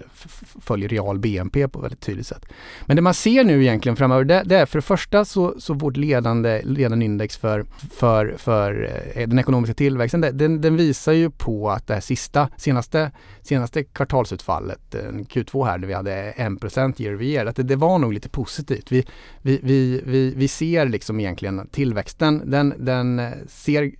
följer 0.62 0.90
real 0.90 1.20
BNP 1.20 1.68
på 1.68 1.80
ett 1.80 1.84
väldigt 1.84 2.02
tydligt 2.02 2.28
sätt. 2.28 2.46
Men 2.86 2.96
det 2.96 3.02
man 3.02 3.14
ser 3.14 3.44
nu 3.44 3.62
egentligen 3.62 3.96
framöver, 3.96 4.24
det, 4.24 4.44
det 4.46 4.56
är 4.56 4.66
för 4.66 4.78
det 4.78 4.82
första 4.82 5.26
så, 5.26 5.56
så 5.60 5.74
vårt 5.74 5.98
ledande, 5.98 6.62
ledande 6.64 7.06
index 7.06 7.38
för, 7.38 7.66
för, 7.92 8.36
för 8.38 8.90
eh, 9.16 9.28
den 9.28 9.40
ekonomiska 9.40 9.74
tillväxten, 9.74 10.22
den, 10.22 10.62
den 10.62 10.76
visar 10.76 11.12
ju 11.12 11.30
på 11.30 11.70
att 11.70 11.88
det 11.88 11.94
här 11.94 12.02
sista, 12.02 12.50
senaste 12.58 12.89
senaste, 12.90 13.12
senaste 13.42 13.84
kvartalsutfallet, 13.84 14.96
eh, 14.96 15.00
Q2 15.02 15.66
här, 15.66 15.78
där 15.78 15.88
vi 15.88 15.94
hade 15.94 16.34
1% 16.38 17.02
year 17.02 17.16
over 17.16 17.26
year, 17.26 17.46
att 17.46 17.56
det, 17.56 17.64
det, 17.64 17.76
var 17.76 18.00
nog 18.00 18.14
lite 18.14 18.30
positivt. 18.30 18.92
Vi, 18.92 19.06
vi, 19.42 19.60
vi, 19.64 20.02
vi, 20.06 20.34
vi 20.36 20.48
ser 20.48 20.86
liksom 20.86 21.20
egentligen 21.20 21.68
tillväxten, 21.72 22.52
den, 22.52 22.74
den 22.78 23.20
eh, 23.20 23.32
ser 23.48 23.92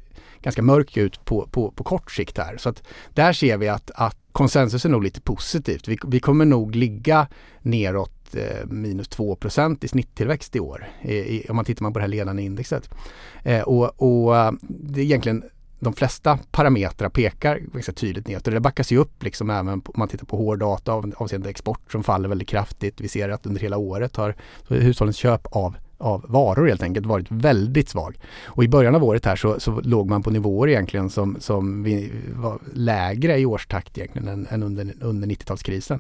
ganska 0.42 0.62
mörk 0.62 0.98
ut 0.98 1.26
på, 1.26 1.48
på, 1.52 1.72
på 1.72 1.84
kort 1.84 2.12
sikt 2.12 2.38
här. 2.38 2.58
Så 2.58 2.70
att 2.70 2.84
där 3.14 3.34
ser 3.34 3.58
vi 3.58 3.68
att, 3.68 3.92
att 3.96 4.18
konsensus 4.32 4.86
är 4.86 4.90
nog 4.90 5.04
lite 5.04 5.22
positivt. 5.22 5.88
Vi, 5.88 5.98
vi 6.08 6.20
kommer 6.20 6.46
nog 6.46 6.76
ligga 6.76 7.28
neråt 7.62 8.36
eh, 8.36 8.66
minus 8.68 9.10
2% 9.10 9.86
i 9.86 9.88
snitttillväxt 9.88 10.56
i 10.56 10.60
år. 10.60 10.88
I, 11.02 11.14
i, 11.14 11.46
om 11.50 11.56
man 11.56 11.66
tittar 11.66 11.86
på 11.86 12.00
det 12.00 12.02
här 12.02 12.08
ledande 12.08 12.44
indexet. 12.44 12.90
Eh, 13.44 13.62
och, 13.62 14.02
och 14.02 14.38
eh, 14.38 14.52
det 14.62 15.02
är 15.02 15.06
egentligen 15.06 15.44
de 15.80 15.94
flesta 15.94 16.40
parametrar 16.52 17.10
pekar 17.10 17.60
ganska 17.74 17.92
tydligt 17.92 18.28
neråt 18.28 18.48
och 18.48 18.54
det 18.54 18.60
backas 18.60 18.92
ju 18.92 18.98
upp 18.98 19.24
liksom 19.24 19.50
även 19.50 19.68
om 19.70 19.82
man 19.96 20.08
tittar 20.08 20.26
på 20.26 20.38
hårddata 20.38 20.94
av, 20.94 21.14
avseende 21.18 21.50
export 21.50 21.92
som 21.92 22.04
faller 22.04 22.30
väldigt 22.30 22.48
kraftigt. 22.48 23.02
Vi 23.02 23.08
ser 23.08 23.30
att 23.30 23.46
under 23.46 23.62
hela 23.62 23.78
året 23.78 24.16
har 24.16 24.36
hushållens 24.68 25.18
köp 25.18 25.46
av 25.46 25.76
av 26.02 26.26
varor 26.28 26.68
helt 26.68 26.84
enkelt 26.84 27.06
varit 27.06 27.26
väldigt 27.30 27.90
svag. 27.90 28.20
Och 28.46 28.64
i 28.64 28.68
början 28.68 28.96
av 28.96 29.04
året 29.04 29.26
här 29.26 29.36
så, 29.36 29.60
så 29.60 29.82
låg 29.82 30.10
man 30.10 30.24
på 30.24 30.30
nivåer 30.30 30.68
egentligen 30.68 31.10
som, 31.10 31.38
som 31.40 31.84
vi 31.84 32.12
var 32.34 32.60
lägre 32.74 33.38
i 33.38 33.46
årstakt 33.46 33.98
egentligen 33.98 34.28
än, 34.28 34.48
än 34.50 34.64
under, 34.64 34.94
under 35.02 35.28
90-talskrisen 35.28 36.00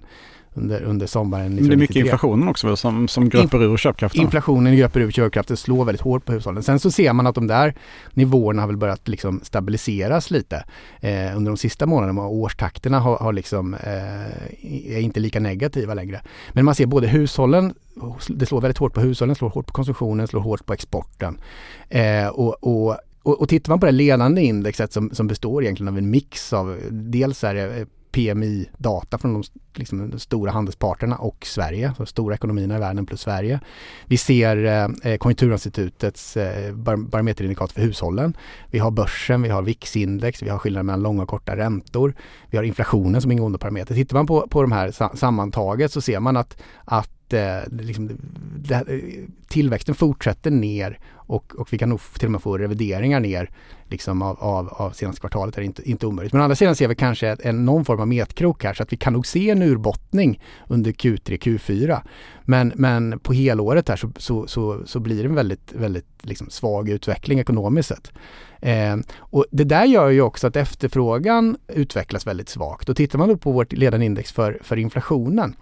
under, 0.54 0.82
under 0.82 1.08
sommaren. 1.08 1.56
Det 1.56 1.74
är 1.74 1.78
mycket 1.78 1.96
inflationen 1.96 2.48
också 2.48 2.76
som, 2.76 3.08
som 3.08 3.30
gröper 3.30 3.64
ur 3.64 3.78
köpkraften? 3.78 4.22
Inflationen 4.22 4.78
gröper 4.78 5.00
ur 5.00 5.12
köpkraften, 5.12 5.58
slår 5.58 5.86
väldigt 5.86 6.02
hårt 6.02 6.26
på 6.26 6.32
hushållen. 6.32 6.64
Sen 6.64 6.80
så 6.80 6.92
ser 6.92 7.14
man 7.14 7.28
att 7.28 7.36
de 7.36 7.48
där 7.48 7.76
nivåerna 8.14 8.62
har 8.62 8.68
väl 8.68 8.78
börjat 8.78 9.08
liksom 9.08 9.40
stabiliseras 9.44 10.32
lite 10.32 10.64
eh, 11.02 11.38
under 11.38 11.52
de 11.52 11.58
sista 11.58 11.86
månaderna 11.86 12.22
och 12.22 12.34
årstakterna 12.34 13.00
har, 13.00 13.18
har 13.18 13.34
liksom, 13.34 13.74
eh, 13.74 14.96
är 14.96 15.00
inte 15.00 15.20
lika 15.20 15.40
negativa 15.40 15.94
längre. 15.94 16.22
Men 16.54 16.66
man 16.66 16.76
ser 16.76 16.86
både 16.86 17.08
hushållen, 17.08 17.74
det 18.28 18.46
slår 18.46 18.62
väldigt 18.62 18.78
hårt 18.78 18.94
på 18.94 19.02
hushållen, 19.02 19.36
slår 19.36 19.50
hårt 19.50 19.68
på 19.68 19.74
konsumtionen, 19.74 20.28
slår 20.28 20.42
hårt 20.42 20.66
på 20.66 20.74
exporten. 20.74 21.40
Eh, 21.90 22.28
och, 22.28 22.64
och 22.64 22.98
och, 23.24 23.42
och 23.42 23.50
tittar 23.50 23.72
man 23.72 23.80
på 23.80 23.86
det 23.86 23.92
ledande 23.92 24.42
indexet 24.42 24.94
som, 24.94 25.10
som 25.14 25.28
består 25.28 25.64
egentligen 25.64 25.88
av 25.88 25.98
en 25.98 26.10
mix 26.10 26.54
av 26.54 26.78
dels 26.92 27.44
är 27.44 27.54
det 27.54 27.86
PMI-data 28.12 29.18
från 29.18 29.34
de, 29.34 29.44
liksom, 29.74 30.10
de, 30.10 30.20
stora 30.20 30.52
handelsparterna 30.52 31.16
och 31.16 31.46
Sverige, 31.46 31.94
de 31.98 32.06
stora 32.06 32.36
ekonomierna 32.36 32.76
i 32.76 32.80
världen 32.80 33.06
plus 33.06 33.22
Sverige. 33.22 33.60
Vi 34.06 34.18
ser 34.18 34.66
eh, 34.66 35.12
eh, 35.12 35.18
Konjunkturinstitutets 35.18 36.38
eh, 36.38 36.76
bar 36.76 36.96
barometerindikator 36.98 37.74
för 37.74 37.82
hushållen. 37.82 38.38
Vi 38.72 38.80
har 38.80 38.92
börsen, 38.92 39.42
vi 39.42 39.50
har 39.50 39.62
VIX-index, 39.62 40.44
vi 40.44 40.50
har 40.50 40.58
skillnaden 40.58 40.86
mellan 40.86 41.02
långa 41.02 41.24
och 41.24 41.30
korta 41.30 41.58
räntor. 41.58 42.14
Vi 42.50 42.58
har 42.58 42.64
inflationen 42.64 43.22
som 43.22 43.32
ingående 43.32 43.58
parameter. 43.58 43.96
Tittar 43.96 44.16
man 44.16 44.28
på, 44.28 44.48
på 44.48 44.62
de 44.62 44.72
här 44.72 44.92
sa 44.92 45.12
sammantaget 45.16 45.92
så 45.92 46.02
ser 46.02 46.20
man 46.20 46.38
att, 46.38 46.62
att 46.86 47.34
eh, 47.34 47.70
liksom, 47.72 48.10
det, 48.56 48.76
eh, 48.76 49.00
tillväxten 49.48 49.96
fortsätter 49.96 50.52
ner 50.52 51.00
och, 51.30 51.56
och 51.56 51.74
vi 51.74 51.78
kan 51.78 51.90
nog 51.90 52.00
till 52.20 52.28
och 52.28 52.32
med 52.32 52.42
få 52.42 52.58
revideringar 52.58 53.20
ner 53.20 53.50
liksom 53.88 54.22
av, 54.22 54.38
av, 54.40 54.68
av 54.68 54.92
senaste 54.92 55.20
kvartalet. 55.20 55.56
Det 55.56 55.62
är 55.62 55.64
inte, 55.64 55.90
inte 55.90 56.08
omöjligt. 56.08 56.34
Men 56.34 56.42
å 56.42 56.44
andra 56.44 56.56
sidan 56.56 56.76
ser 56.76 56.88
vi 56.88 56.96
kanske 56.96 57.38
en, 57.44 57.66
någon 57.66 57.86
form 57.86 58.00
av 58.00 58.08
metkrok 58.08 58.64
här 58.64 58.74
så 58.74 58.84
att 58.84 58.94
vi 58.94 58.98
kan 58.98 59.14
nog 59.14 59.28
se 59.28 59.50
en 59.50 59.62
urbottning 59.62 60.42
under 60.68 60.92
Q3, 60.92 61.38
Q4. 61.38 62.00
Men, 62.42 62.72
men 62.76 63.20
på 63.20 63.34
helåret 63.34 63.90
här 63.90 63.96
så, 63.96 64.12
så, 64.18 64.48
så, 64.48 64.82
så 64.86 65.00
blir 65.00 65.24
det 65.24 65.30
en 65.30 65.36
väldigt, 65.36 65.74
väldigt 65.74 66.08
liksom 66.22 66.50
svag 66.50 66.90
utveckling 66.90 67.40
ekonomiskt 67.40 67.90
sett. 67.90 68.12
Eh, 68.62 68.98
och 69.18 69.46
det 69.52 69.64
där 69.64 69.86
gör 69.86 70.10
ju 70.10 70.22
också 70.22 70.48
att 70.48 70.56
efterfrågan 70.56 71.58
utvecklas 71.68 72.28
väldigt 72.28 72.50
svagt. 72.50 72.90
Och 72.90 72.96
tittar 72.96 73.20
man 73.20 73.30
då 73.30 73.38
på 73.38 73.52
vårt 73.52 73.74
ledande 73.74 74.06
index 74.06 74.32
för, 74.32 74.60
för 74.64 74.78
inflationen 74.78 75.56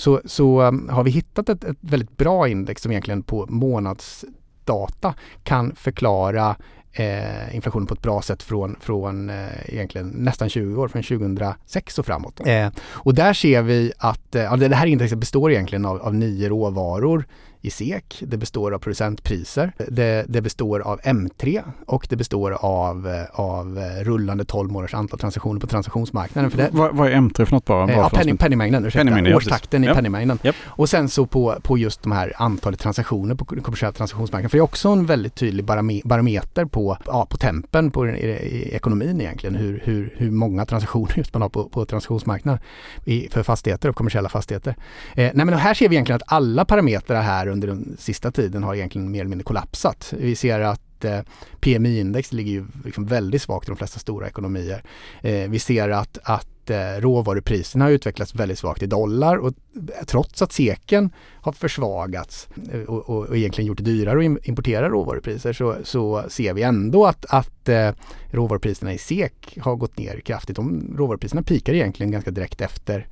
så, 0.00 0.20
så 0.24 0.62
um, 0.62 0.88
har 0.88 1.04
vi 1.04 1.10
hittat 1.10 1.48
ett, 1.48 1.64
ett 1.64 1.76
väldigt 1.80 2.16
bra 2.16 2.48
index 2.48 2.82
som 2.82 2.92
egentligen 2.92 3.22
på 3.22 3.46
månads 3.48 4.24
data 4.70 5.14
kan 5.44 5.74
förklara 5.74 6.56
eh, 6.92 7.54
inflationen 7.54 7.86
på 7.86 7.94
ett 7.94 8.02
bra 8.02 8.22
sätt 8.22 8.42
från, 8.42 8.76
från 8.80 9.30
eh, 9.30 9.74
egentligen 9.74 10.08
nästan 10.08 10.48
20 10.48 10.82
år, 10.82 10.88
från 10.88 11.02
2006 11.02 11.98
och 11.98 12.06
framåt. 12.06 12.40
Eh, 12.46 12.68
och 12.88 13.14
där 13.14 13.32
ser 13.32 13.62
vi 13.62 13.92
att 13.98 14.34
eh, 14.34 14.56
det 14.56 14.76
här 14.76 14.86
indexet 14.86 15.18
består 15.18 15.52
egentligen 15.52 15.84
av, 15.84 16.02
av 16.02 16.14
nio 16.14 16.48
råvaror 16.48 17.24
i 17.60 17.70
SEK. 17.70 18.22
Det 18.26 18.36
består 18.36 18.74
av 18.74 18.78
producentpriser. 18.78 19.72
Det, 19.88 20.24
det, 20.28 20.40
består 20.40 20.80
av 20.80 21.00
M3 21.00 21.62
och 21.86 22.06
det 22.10 22.16
består 22.16 22.52
av, 22.52 23.08
eh, 23.08 23.40
av 23.40 23.78
eh, 23.78 24.04
rullande 24.04 24.44
12 24.44 24.70
månaders 24.70 24.94
antal 24.94 25.18
transaktioner 25.18 25.60
på 25.60 25.66
transaktionsmarknaden. 25.66 26.50
För 26.50 26.58
det, 26.58 26.68
vad, 26.72 26.96
vad 26.96 27.08
är 27.08 27.12
M3 27.12 27.44
för 27.44 27.52
något 27.52 27.64
bara? 27.64 27.86
bara 27.86 27.96
ja, 27.96 28.08
penny, 28.08 28.36
penningmängden, 28.36 28.84
ursäkta. 28.84 28.98
Penningmängden, 28.98 29.34
Årstakten 29.34 29.82
ja, 29.82 29.92
i 29.92 29.94
penningmängden. 29.94 30.38
Yep. 30.44 30.54
Och 30.64 30.88
sen 30.88 31.08
så 31.08 31.26
på, 31.26 31.56
på 31.62 31.78
just 31.78 32.02
de 32.02 32.12
här 32.12 32.32
antalet 32.36 32.80
transaktioner 32.80 33.34
på 33.34 33.44
kommersiella 33.44 33.92
transaktionsmarknaden. 33.92 34.50
För 34.50 34.58
det 34.58 34.60
är 34.60 34.64
också 34.64 34.88
en 34.88 35.06
väldigt 35.06 35.34
tydlig 35.34 35.64
barometer 36.04 36.64
på, 36.64 36.96
ja, 37.06 37.26
på 37.30 37.36
tempen 37.36 37.90
på, 37.90 38.08
i, 38.08 38.10
i 38.10 38.74
ekonomin 38.74 39.20
egentligen. 39.20 39.54
Hur, 39.54 39.82
hur, 39.84 40.14
hur 40.16 40.30
många 40.30 40.66
transaktioner 40.66 41.12
just 41.18 41.34
man 41.34 41.42
har 41.42 41.48
på, 41.48 41.68
på 41.68 41.84
transaktionsmarknaden 41.84 42.62
i, 43.04 43.28
för 43.30 43.42
fastigheter 43.42 43.88
och 43.88 43.96
kommersiella 43.96 44.28
fastigheter. 44.28 44.76
Eh, 45.14 45.30
nej 45.34 45.46
men 45.46 45.54
här 45.54 45.74
ser 45.74 45.88
vi 45.88 45.94
egentligen 45.94 46.16
att 46.16 46.32
alla 46.32 46.64
parametrar 46.64 47.22
här 47.22 47.49
under 47.50 47.68
den 47.68 47.96
sista 47.98 48.30
tiden 48.30 48.62
har 48.62 48.74
egentligen 48.74 49.10
mer 49.10 49.20
eller 49.20 49.28
mindre 49.28 49.44
kollapsat. 49.44 50.14
Vi 50.18 50.36
ser 50.36 50.60
att 50.60 51.04
eh, 51.04 51.20
PMI-index 51.60 52.32
ligger 52.32 52.52
ju 52.52 52.66
liksom 52.84 53.06
väldigt 53.06 53.42
svagt 53.42 53.68
i 53.68 53.70
de 53.70 53.76
flesta 53.76 53.98
stora 53.98 54.26
ekonomier. 54.26 54.82
Eh, 55.22 55.50
vi 55.50 55.58
ser 55.58 55.88
att, 55.88 56.18
att 56.22 56.70
eh, 56.70 57.00
råvarupriserna 57.00 57.84
har 57.84 57.92
utvecklats 57.92 58.34
väldigt 58.34 58.58
svagt 58.58 58.82
i 58.82 58.86
dollar 58.86 59.36
och 59.36 59.52
eh, 59.76 60.04
trots 60.06 60.42
att 60.42 60.52
seken 60.52 61.10
har 61.40 61.52
försvagats 61.52 62.48
eh, 62.72 62.80
och, 62.80 63.10
och, 63.10 63.26
och 63.26 63.36
egentligen 63.36 63.68
gjort 63.68 63.78
det 63.78 63.84
dyrare 63.84 64.32
att 64.32 64.48
importera 64.48 64.88
råvarupriser 64.88 65.52
så, 65.52 65.76
så 65.84 66.24
ser 66.28 66.54
vi 66.54 66.62
ändå 66.62 67.06
att, 67.06 67.26
att 67.28 67.68
eh, 67.68 67.90
råvarupriserna 68.30 68.92
i 68.92 68.98
SEK 68.98 69.58
har 69.60 69.76
gått 69.76 69.98
ner 69.98 70.20
kraftigt. 70.20 70.56
De 70.56 70.94
råvarupriserna 70.96 71.42
pikar 71.42 71.72
egentligen 71.72 72.12
ganska 72.12 72.30
direkt 72.30 72.60
efter 72.60 73.06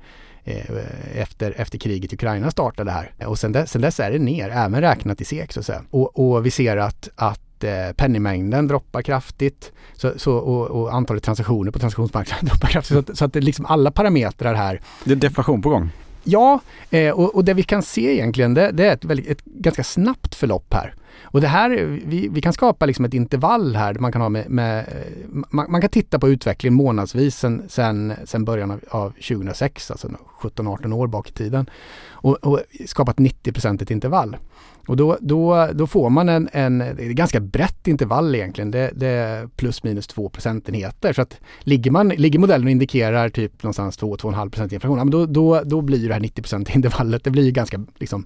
efter, 1.15 1.53
efter 1.57 1.77
kriget 1.77 2.13
i 2.13 2.15
Ukraina 2.15 2.51
startade 2.51 2.91
här. 2.91 3.11
Och 3.25 3.39
sen 3.39 3.51
dess, 3.51 3.71
sen 3.71 3.81
dess 3.81 3.99
är 3.99 4.11
det 4.11 4.19
ner, 4.19 4.49
även 4.49 4.81
räknat 4.81 5.21
i 5.21 5.25
SEK 5.25 5.53
så 5.53 5.59
att 5.59 5.65
säga. 5.65 5.81
Och, 5.89 6.19
och 6.19 6.45
vi 6.45 6.51
ser 6.51 6.77
att, 6.77 7.09
att 7.15 7.63
eh, 7.63 7.93
penningmängden 7.95 8.67
droppar 8.67 9.01
kraftigt 9.01 9.71
så, 9.93 10.13
så, 10.17 10.33
och, 10.33 10.67
och, 10.67 10.93
antalet 10.93 11.23
transaktioner 11.23 11.71
på 11.71 11.79
transaktionsmarknaden 11.79 12.45
droppar 12.49 12.67
kraftigt. 12.67 12.93
Så 12.93 13.11
att, 13.11 13.17
så 13.17 13.25
att 13.25 13.33
det 13.33 13.41
liksom 13.41 13.65
alla 13.65 13.91
parametrar 13.91 14.53
här. 14.53 14.81
Det 15.03 15.11
är 15.11 15.15
deflation 15.15 15.61
på 15.61 15.69
gång? 15.69 15.89
Ja, 16.23 16.59
eh, 16.89 17.11
och, 17.11 17.35
och, 17.35 17.45
det 17.45 17.53
vi 17.53 17.63
kan 17.63 17.83
se 17.83 18.13
egentligen 18.13 18.53
det, 18.53 18.71
det 18.71 18.85
är 18.85 18.93
ett, 18.93 19.05
väldigt, 19.05 19.27
ett 19.27 19.45
ganska 19.45 19.83
snabbt 19.83 20.35
förlopp 20.35 20.73
här. 20.73 20.93
Och 21.23 21.41
det 21.41 21.47
här, 21.47 21.69
vi, 22.05 22.27
vi 22.27 22.41
kan 22.41 22.53
skapa 22.53 22.85
liksom 22.85 23.05
ett 23.05 23.13
intervall 23.13 23.75
här 23.75 23.93
man 23.93 24.11
kan 24.11 24.21
ha 24.21 24.29
med, 24.29 24.49
med 24.49 24.85
man, 25.29 25.71
man, 25.71 25.81
kan 25.81 25.89
titta 25.89 26.19
på 26.19 26.29
utvecklingen 26.29 26.73
månadsvis 26.73 27.35
sen, 27.37 27.63
sen, 27.69 28.13
sen 28.25 28.45
början 28.45 28.71
av, 28.71 28.79
av 28.89 29.09
2006, 29.09 29.91
alltså 29.91 30.09
17-18 30.41 30.93
år 30.93 31.07
bak 31.07 31.29
i 31.29 31.33
tiden. 31.33 31.69
Och, 32.09 32.35
och 32.35 32.59
skapa 32.85 33.11
ett 33.11 33.17
90-procentigt 33.17 33.91
intervall. 33.91 34.37
Och 34.89 34.97
då, 34.97 35.17
då, 35.21 35.69
då 35.73 35.87
får 35.87 36.09
man 36.09 36.29
en, 36.29 36.49
en 36.51 36.83
ganska 36.97 37.39
brett 37.39 37.87
intervall 37.87 38.35
egentligen. 38.35 38.71
Det, 38.71 38.91
det 38.95 39.07
är 39.07 39.47
plus 39.47 39.83
minus 39.83 40.07
2 40.07 40.29
procentenheter. 40.29 41.13
Så 41.13 41.21
att 41.21 41.39
ligger, 41.59 41.91
man, 41.91 42.09
ligger 42.09 42.39
modellen 42.39 42.67
och 42.67 42.71
indikerar 42.71 43.29
typ 43.29 43.63
någonstans 43.63 43.99
2-2,5 43.99 44.49
procent 44.49 44.73
inflation, 44.73 45.09
då, 45.09 45.25
då, 45.25 45.61
då 45.65 45.81
blir 45.81 46.07
det 46.07 46.13
här 46.13 46.21
90 46.21 46.69
intervallet, 46.75 47.23
det 47.23 47.31
blir 47.31 47.51
ganska 47.51 47.85
liksom, 47.97 48.25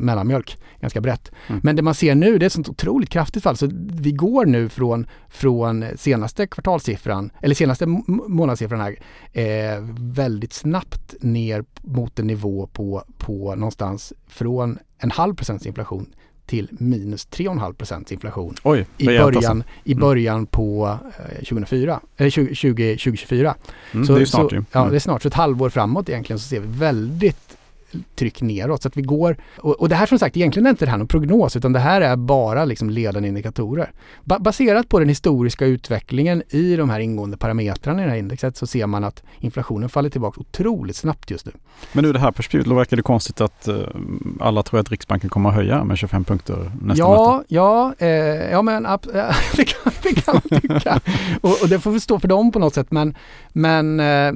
mellanmjölk 0.00 0.58
ganska 0.80 1.00
brett. 1.00 1.30
Mm. 1.46 1.60
Men 1.64 1.76
det 1.76 1.82
man 1.82 1.94
ser 1.94 2.14
nu 2.14 2.38
det 2.38 2.44
är 2.44 2.46
ett 2.46 2.52
sånt 2.52 2.68
otroligt 2.68 3.10
kraftigt 3.10 3.42
fall. 3.42 3.56
Så 3.56 3.70
vi 3.92 4.12
går 4.12 4.46
nu 4.46 4.68
från, 4.68 5.06
från 5.28 5.84
senaste 5.96 6.46
kvartalssiffran, 6.46 7.30
eller 7.42 7.54
senaste 7.54 7.86
månadssiffran 8.06 8.80
här, 8.80 8.96
eh, 9.32 9.84
väldigt 9.98 10.52
snabbt 10.52 11.14
ner 11.20 11.64
mot 11.82 12.18
en 12.18 12.26
nivå 12.26 12.66
på, 12.66 13.04
på 13.18 13.54
någonstans 13.54 14.12
från 14.26 14.78
en 14.98 15.10
halv 15.10 15.34
procents 15.34 15.66
inflation 15.66 16.06
till 16.46 16.68
minus 16.70 17.28
3,5 17.28 17.72
procents 17.72 18.12
inflation 18.12 18.54
Oj, 18.62 18.86
i, 18.98 19.06
början, 19.06 19.36
alltså. 19.36 19.62
i 19.84 19.92
mm. 19.92 20.00
början 20.00 20.46
på 20.46 20.98
eh, 21.18 21.38
2004, 21.38 22.00
eller 22.16 22.30
20, 22.30 22.54
20, 22.54 22.92
2024. 22.92 23.54
Mm, 23.92 24.06
så, 24.06 24.14
det 24.14 24.20
är 24.20 24.24
snart 24.24 24.50
så, 24.50 24.56
ju. 24.56 24.64
Ja, 24.72 24.80
mm. 24.80 24.90
det 24.90 24.96
är 24.96 25.00
snart. 25.00 25.22
Så 25.22 25.28
ett 25.28 25.34
halvår 25.34 25.70
framåt 25.70 26.08
egentligen 26.08 26.38
så 26.38 26.48
ser 26.48 26.60
vi 26.60 26.66
väldigt 26.78 27.56
tryck 28.14 28.42
neråt. 28.42 28.82
Så 28.82 28.88
att 28.88 28.96
vi 28.96 29.02
går, 29.02 29.36
och, 29.56 29.80
och 29.80 29.88
det 29.88 29.94
här 29.94 30.06
som 30.06 30.18
sagt, 30.18 30.36
egentligen 30.36 30.66
är 30.66 30.70
inte 30.70 30.84
det 30.84 30.90
här 30.90 30.98
någon 30.98 31.08
prognos 31.08 31.56
utan 31.56 31.72
det 31.72 31.78
här 31.78 32.00
är 32.00 32.16
bara 32.16 32.64
liksom 32.64 32.90
ledande 32.90 33.28
indikatorer. 33.28 33.92
Ba 34.24 34.38
baserat 34.38 34.88
på 34.88 34.98
den 34.98 35.08
historiska 35.08 35.66
utvecklingen 35.66 36.42
i 36.50 36.76
de 36.76 36.90
här 36.90 37.00
ingående 37.00 37.36
parametrarna 37.36 38.02
i 38.02 38.04
det 38.04 38.10
här 38.10 38.18
indexet 38.18 38.56
så 38.56 38.66
ser 38.66 38.86
man 38.86 39.04
att 39.04 39.22
inflationen 39.38 39.88
faller 39.88 40.10
tillbaka 40.10 40.40
otroligt 40.40 40.96
snabbt 40.96 41.30
just 41.30 41.46
nu. 41.46 41.52
Men 41.92 42.04
ur 42.04 42.12
det 42.12 42.18
här 42.18 42.32
perspektivet 42.32 42.66
verkar 42.66 42.96
det 42.96 43.02
konstigt 43.02 43.40
att 43.40 43.68
uh, 43.68 43.76
alla 44.40 44.62
tror 44.62 44.80
att 44.80 44.90
Riksbanken 44.90 45.30
kommer 45.30 45.48
att 45.48 45.54
höja 45.54 45.84
med 45.84 45.98
25 45.98 46.24
punkter 46.24 46.72
nästa 46.82 46.98
ja, 47.04 47.36
möte. 47.36 47.54
Ja, 47.54 47.94
eh, 47.98 48.08
ja 48.50 48.62
men 48.62 48.86
äh, 48.86 48.96
det, 49.56 49.64
kan, 49.64 49.92
det 50.02 50.14
kan 50.14 50.34
man 50.34 50.60
tycka. 50.60 51.00
och, 51.40 51.62
och, 51.62 51.68
det 51.68 51.80
får 51.80 51.90
vi 51.90 52.00
stå 52.00 52.20
för 52.20 52.28
dem 52.28 52.52
på 52.52 52.58
något 52.58 52.74
sätt 52.74 52.90
men, 52.90 53.14
men 53.52 54.00
eh, 54.00 54.32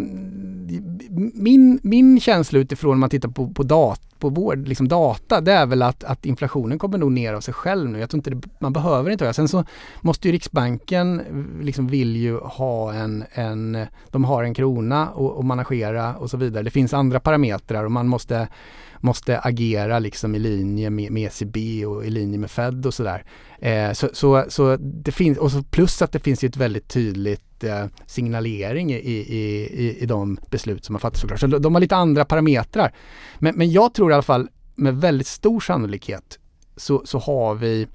min, 1.35 1.81
min 1.83 2.21
känsla 2.21 2.59
utifrån 2.59 2.91
när 2.91 2.99
man 2.99 3.11
tittar 3.11 3.29
på, 3.29 3.48
på, 3.49 3.63
dat, 3.63 4.01
på 4.19 4.29
vår 4.29 4.57
liksom 4.57 4.89
data, 4.89 5.41
det 5.41 5.53
är 5.53 5.67
väl 5.67 5.83
att, 5.83 6.05
att 6.05 6.27
inflationen 6.27 6.79
kommer 6.79 6.99
nog 6.99 7.13
ner 7.13 7.35
av 7.35 7.41
sig 7.41 7.55
själv 7.55 7.91
nu. 7.91 7.99
Jag 7.99 8.11
tror 8.11 8.19
inte 8.19 8.31
det, 8.31 8.49
man 8.59 8.73
behöver 8.73 9.11
inte 9.11 9.25
höja. 9.25 9.33
Sen 9.33 9.49
så 9.49 9.65
måste 10.01 10.29
ju 10.29 10.33
Riksbanken 10.33 11.21
eh, 11.21 11.65
liksom 11.65 11.87
vill 11.87 12.17
ju 12.17 12.39
ha 12.39 12.93
en, 12.93 13.25
en 13.33 13.87
de 14.11 14.25
har 14.25 14.43
en 14.43 14.55
krona 14.55 15.09
och, 15.09 15.37
och 15.37 15.45
managera 15.45 16.15
och 16.17 16.31
så 16.31 16.37
vidare. 16.37 16.63
Det 16.63 16.71
finns 16.71 16.95
andra 16.95 17.21
parametrar 17.21 17.85
och 17.85 17.93
man 17.93 18.09
måste 18.09 18.49
måste 19.01 19.39
agera 19.39 19.99
liksom 19.99 20.35
i 20.35 20.39
linje 20.39 20.91
med, 20.91 21.13
med 21.13 21.27
ECB 21.27 21.87
och 21.87 22.07
i 22.07 22.11
linje 22.11 22.39
med 22.39 22.51
Fed 22.51 22.87
och 22.87 22.95
sådär. 22.95 23.25
Eh, 23.59 23.93
så, 23.93 24.09
så, 24.13 24.45
så 24.49 24.77
det 24.77 25.13
finns, 25.13 25.39
och 25.39 25.53
så 25.53 25.63
plus 25.63 26.03
att 26.03 26.13
det 26.13 26.19
finns 26.19 26.45
ju 26.45 26.49
ett 26.49 26.57
väldigt 26.57 26.89
tydligt 26.89 27.65
eh, 27.65 27.87
signalering 28.07 28.93
i, 28.93 28.97
i, 28.97 29.39
i, 29.87 29.99
i 29.99 30.07
de 30.07 30.39
beslut 30.51 30.85
som 30.85 30.95
har 30.95 31.01
fattats 31.01 31.21
såklart. 31.21 31.41
Så 31.41 31.47
de 31.47 31.75
har 31.75 31.81
lite 31.81 31.97
andra 31.97 32.25
parametrar. 32.25 32.95
Men, 33.39 33.55
men 33.57 33.73
jag 33.73 33.95
tror 33.95 34.11
i 34.11 34.15
alla 34.15 34.23
fall 34.23 34.49
med 34.75 34.97
väldigt 34.97 35.27
stor 35.27 35.61
sannolikhet 35.61 36.39
så, 36.77 37.03
så 37.05 37.19
har 37.19 37.55
vi 37.55 37.87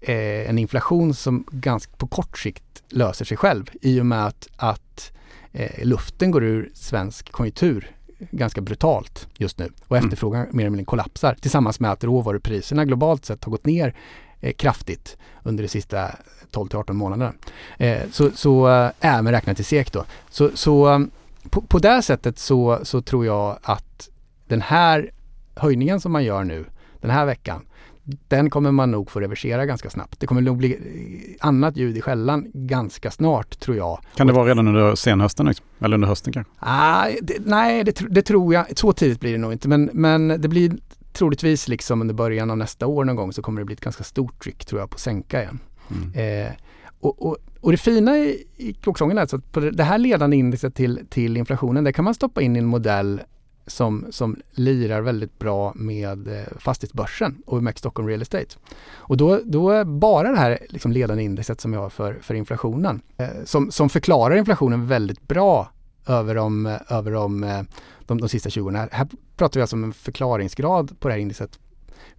eh, 0.00 0.50
en 0.50 0.58
inflation 0.58 1.14
som 1.14 1.44
ganska 1.50 1.96
på 1.96 2.06
kort 2.06 2.38
sikt 2.38 2.82
löser 2.88 3.24
sig 3.24 3.36
själv 3.36 3.70
i 3.80 4.00
och 4.00 4.06
med 4.06 4.26
att, 4.26 4.48
att 4.56 5.12
eh, 5.52 5.86
luften 5.86 6.30
går 6.30 6.44
ur 6.44 6.70
svensk 6.74 7.32
konjunktur 7.32 7.96
ganska 8.30 8.60
brutalt 8.60 9.28
just 9.38 9.58
nu 9.58 9.72
och 9.88 9.96
mm. 9.96 10.06
efterfrågan 10.06 10.42
mm. 10.42 10.56
mer 10.56 10.62
eller 10.62 10.70
mindre 10.70 10.84
kollapsar 10.84 11.36
tillsammans 11.40 11.80
med 11.80 11.92
att 11.92 12.04
råvarupriserna 12.04 12.84
globalt 12.84 13.24
sett 13.24 13.44
har 13.44 13.50
gått 13.50 13.66
ner 13.66 13.94
eh, 14.40 14.52
kraftigt 14.52 15.16
under 15.42 15.62
de 15.62 15.68
sista 15.68 16.10
12 16.50 16.68
till 16.68 16.78
18 16.78 16.96
månaderna. 16.96 17.32
Eh, 17.78 18.02
så, 18.10 18.30
så 18.34 18.68
äh, 18.68 18.90
även 19.00 19.32
räknat 19.32 19.60
i 19.60 19.64
SEK 19.64 19.92
då. 19.92 20.04
Så, 20.30 20.50
så 20.54 20.88
um, 20.88 21.10
på, 21.50 21.60
på 21.60 21.78
det 21.78 22.02
sättet 22.02 22.38
så, 22.38 22.80
så 22.82 23.02
tror 23.02 23.26
jag 23.26 23.58
att 23.62 24.08
den 24.46 24.60
här 24.62 25.10
höjningen 25.54 26.00
som 26.00 26.12
man 26.12 26.24
gör 26.24 26.44
nu 26.44 26.64
den 27.00 27.10
här 27.10 27.26
veckan 27.26 27.64
den 28.04 28.50
kommer 28.50 28.72
man 28.72 28.90
nog 28.90 29.10
få 29.10 29.20
reversera 29.20 29.66
ganska 29.66 29.90
snabbt. 29.90 30.20
Det 30.20 30.26
kommer 30.26 30.40
nog 30.40 30.56
bli 30.56 30.72
eh, 30.72 31.46
annat 31.46 31.76
ljud 31.76 31.96
i 31.96 32.00
skällan 32.00 32.46
ganska 32.54 33.10
snart 33.10 33.60
tror 33.60 33.76
jag. 33.76 34.00
Kan 34.16 34.26
det 34.26 34.32
vara 34.32 34.48
redan 34.48 34.68
under 34.68 34.94
senhösten 34.94 35.46
liksom? 35.46 35.66
eller 35.80 35.94
under 35.94 36.08
hösten 36.08 36.32
kanske? 36.32 36.52
Ah, 36.58 37.06
det, 37.22 37.34
nej, 37.46 37.84
det, 37.84 38.04
det, 38.10 38.22
tror 38.22 38.54
jag. 38.54 38.78
Så 38.78 38.92
tidigt 38.92 39.20
blir 39.20 39.32
det 39.32 39.38
nog 39.38 39.52
inte 39.52 39.68
men, 39.68 39.90
men 39.92 40.28
det 40.28 40.48
blir 40.48 40.72
troligtvis 41.12 41.68
liksom 41.68 42.00
under 42.00 42.14
början 42.14 42.50
av 42.50 42.58
nästa 42.58 42.86
år 42.86 43.04
någon 43.04 43.16
gång 43.16 43.32
så 43.32 43.42
kommer 43.42 43.60
det 43.60 43.64
bli 43.64 43.74
ett 43.74 43.80
ganska 43.80 44.04
stort 44.04 44.42
tryck 44.42 44.64
tror 44.64 44.80
jag 44.80 44.90
på 44.90 44.94
att 44.94 45.00
sänka 45.00 45.42
igen. 45.42 45.58
Mm. 45.90 46.46
Eh, 46.46 46.52
och, 47.00 47.26
och, 47.26 47.36
och, 47.60 47.70
det 47.70 47.78
fina 47.78 48.18
i, 48.18 48.44
i 48.56 48.72
kråksången 48.72 49.16
är 49.16 49.20
alltså 49.20 49.36
att 49.36 49.52
på 49.52 49.60
det 49.60 49.84
här 49.84 49.98
ledande 49.98 50.36
indexet 50.36 50.74
till, 50.74 51.00
till 51.10 51.36
inflationen, 51.36 51.84
det 51.84 51.92
kan 51.92 52.04
man 52.04 52.14
stoppa 52.14 52.42
in 52.42 52.56
i 52.56 52.58
en 52.58 52.66
modell 52.66 53.20
som, 53.66 54.06
som 54.10 54.36
lirar 54.50 55.00
väldigt 55.00 55.38
bra 55.38 55.72
med 55.76 56.28
eh, 56.28 56.58
fastighetsbörsen 56.58 57.42
och 57.46 57.56
OMX 57.56 57.78
Stockholm 57.78 58.08
Real 58.08 58.22
Estate. 58.22 58.56
Och 58.92 59.16
då, 59.16 59.40
då 59.44 59.70
är 59.70 59.84
bara 59.84 60.30
det 60.30 60.38
här 60.38 60.58
liksom 60.68 60.92
ledande 60.92 61.22
indexet 61.22 61.60
som 61.60 61.72
jag 61.72 61.80
har 61.80 61.90
för, 61.90 62.18
för 62.22 62.34
inflationen 62.34 63.02
eh, 63.16 63.28
som, 63.44 63.70
som 63.70 63.88
förklarar 63.88 64.36
inflationen 64.36 64.86
väldigt 64.86 65.28
bra 65.28 65.70
över 66.06 66.34
de, 66.34 66.66
eh, 66.66 66.80
över 66.88 67.10
de, 67.10 67.44
eh, 67.44 67.62
de, 68.06 68.20
de 68.20 68.28
sista 68.28 68.50
20 68.50 68.66
åren. 68.66 68.88
Här 68.92 69.08
pratar 69.36 69.60
vi 69.60 69.62
alltså 69.62 69.76
om 69.76 69.84
en 69.84 69.92
förklaringsgrad 69.92 71.00
på 71.00 71.08
det 71.08 71.14
här 71.14 71.20
indexet 71.20 71.58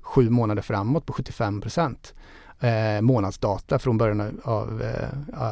sju 0.02 0.30
månader 0.30 0.62
framåt 0.62 1.06
på 1.06 1.14
75 1.14 1.62
procent. 1.62 2.14
Eh, 2.60 3.02
månadsdata 3.02 3.80
från 3.80 3.98
början 3.98 4.42
av 4.44 4.82
eh, 4.82 5.08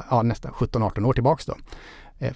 ja, 0.10 0.22
nästan 0.22 0.52
17-18 0.52 1.06
år 1.06 1.14
tillbaks 1.14 1.46
då. 1.46 1.56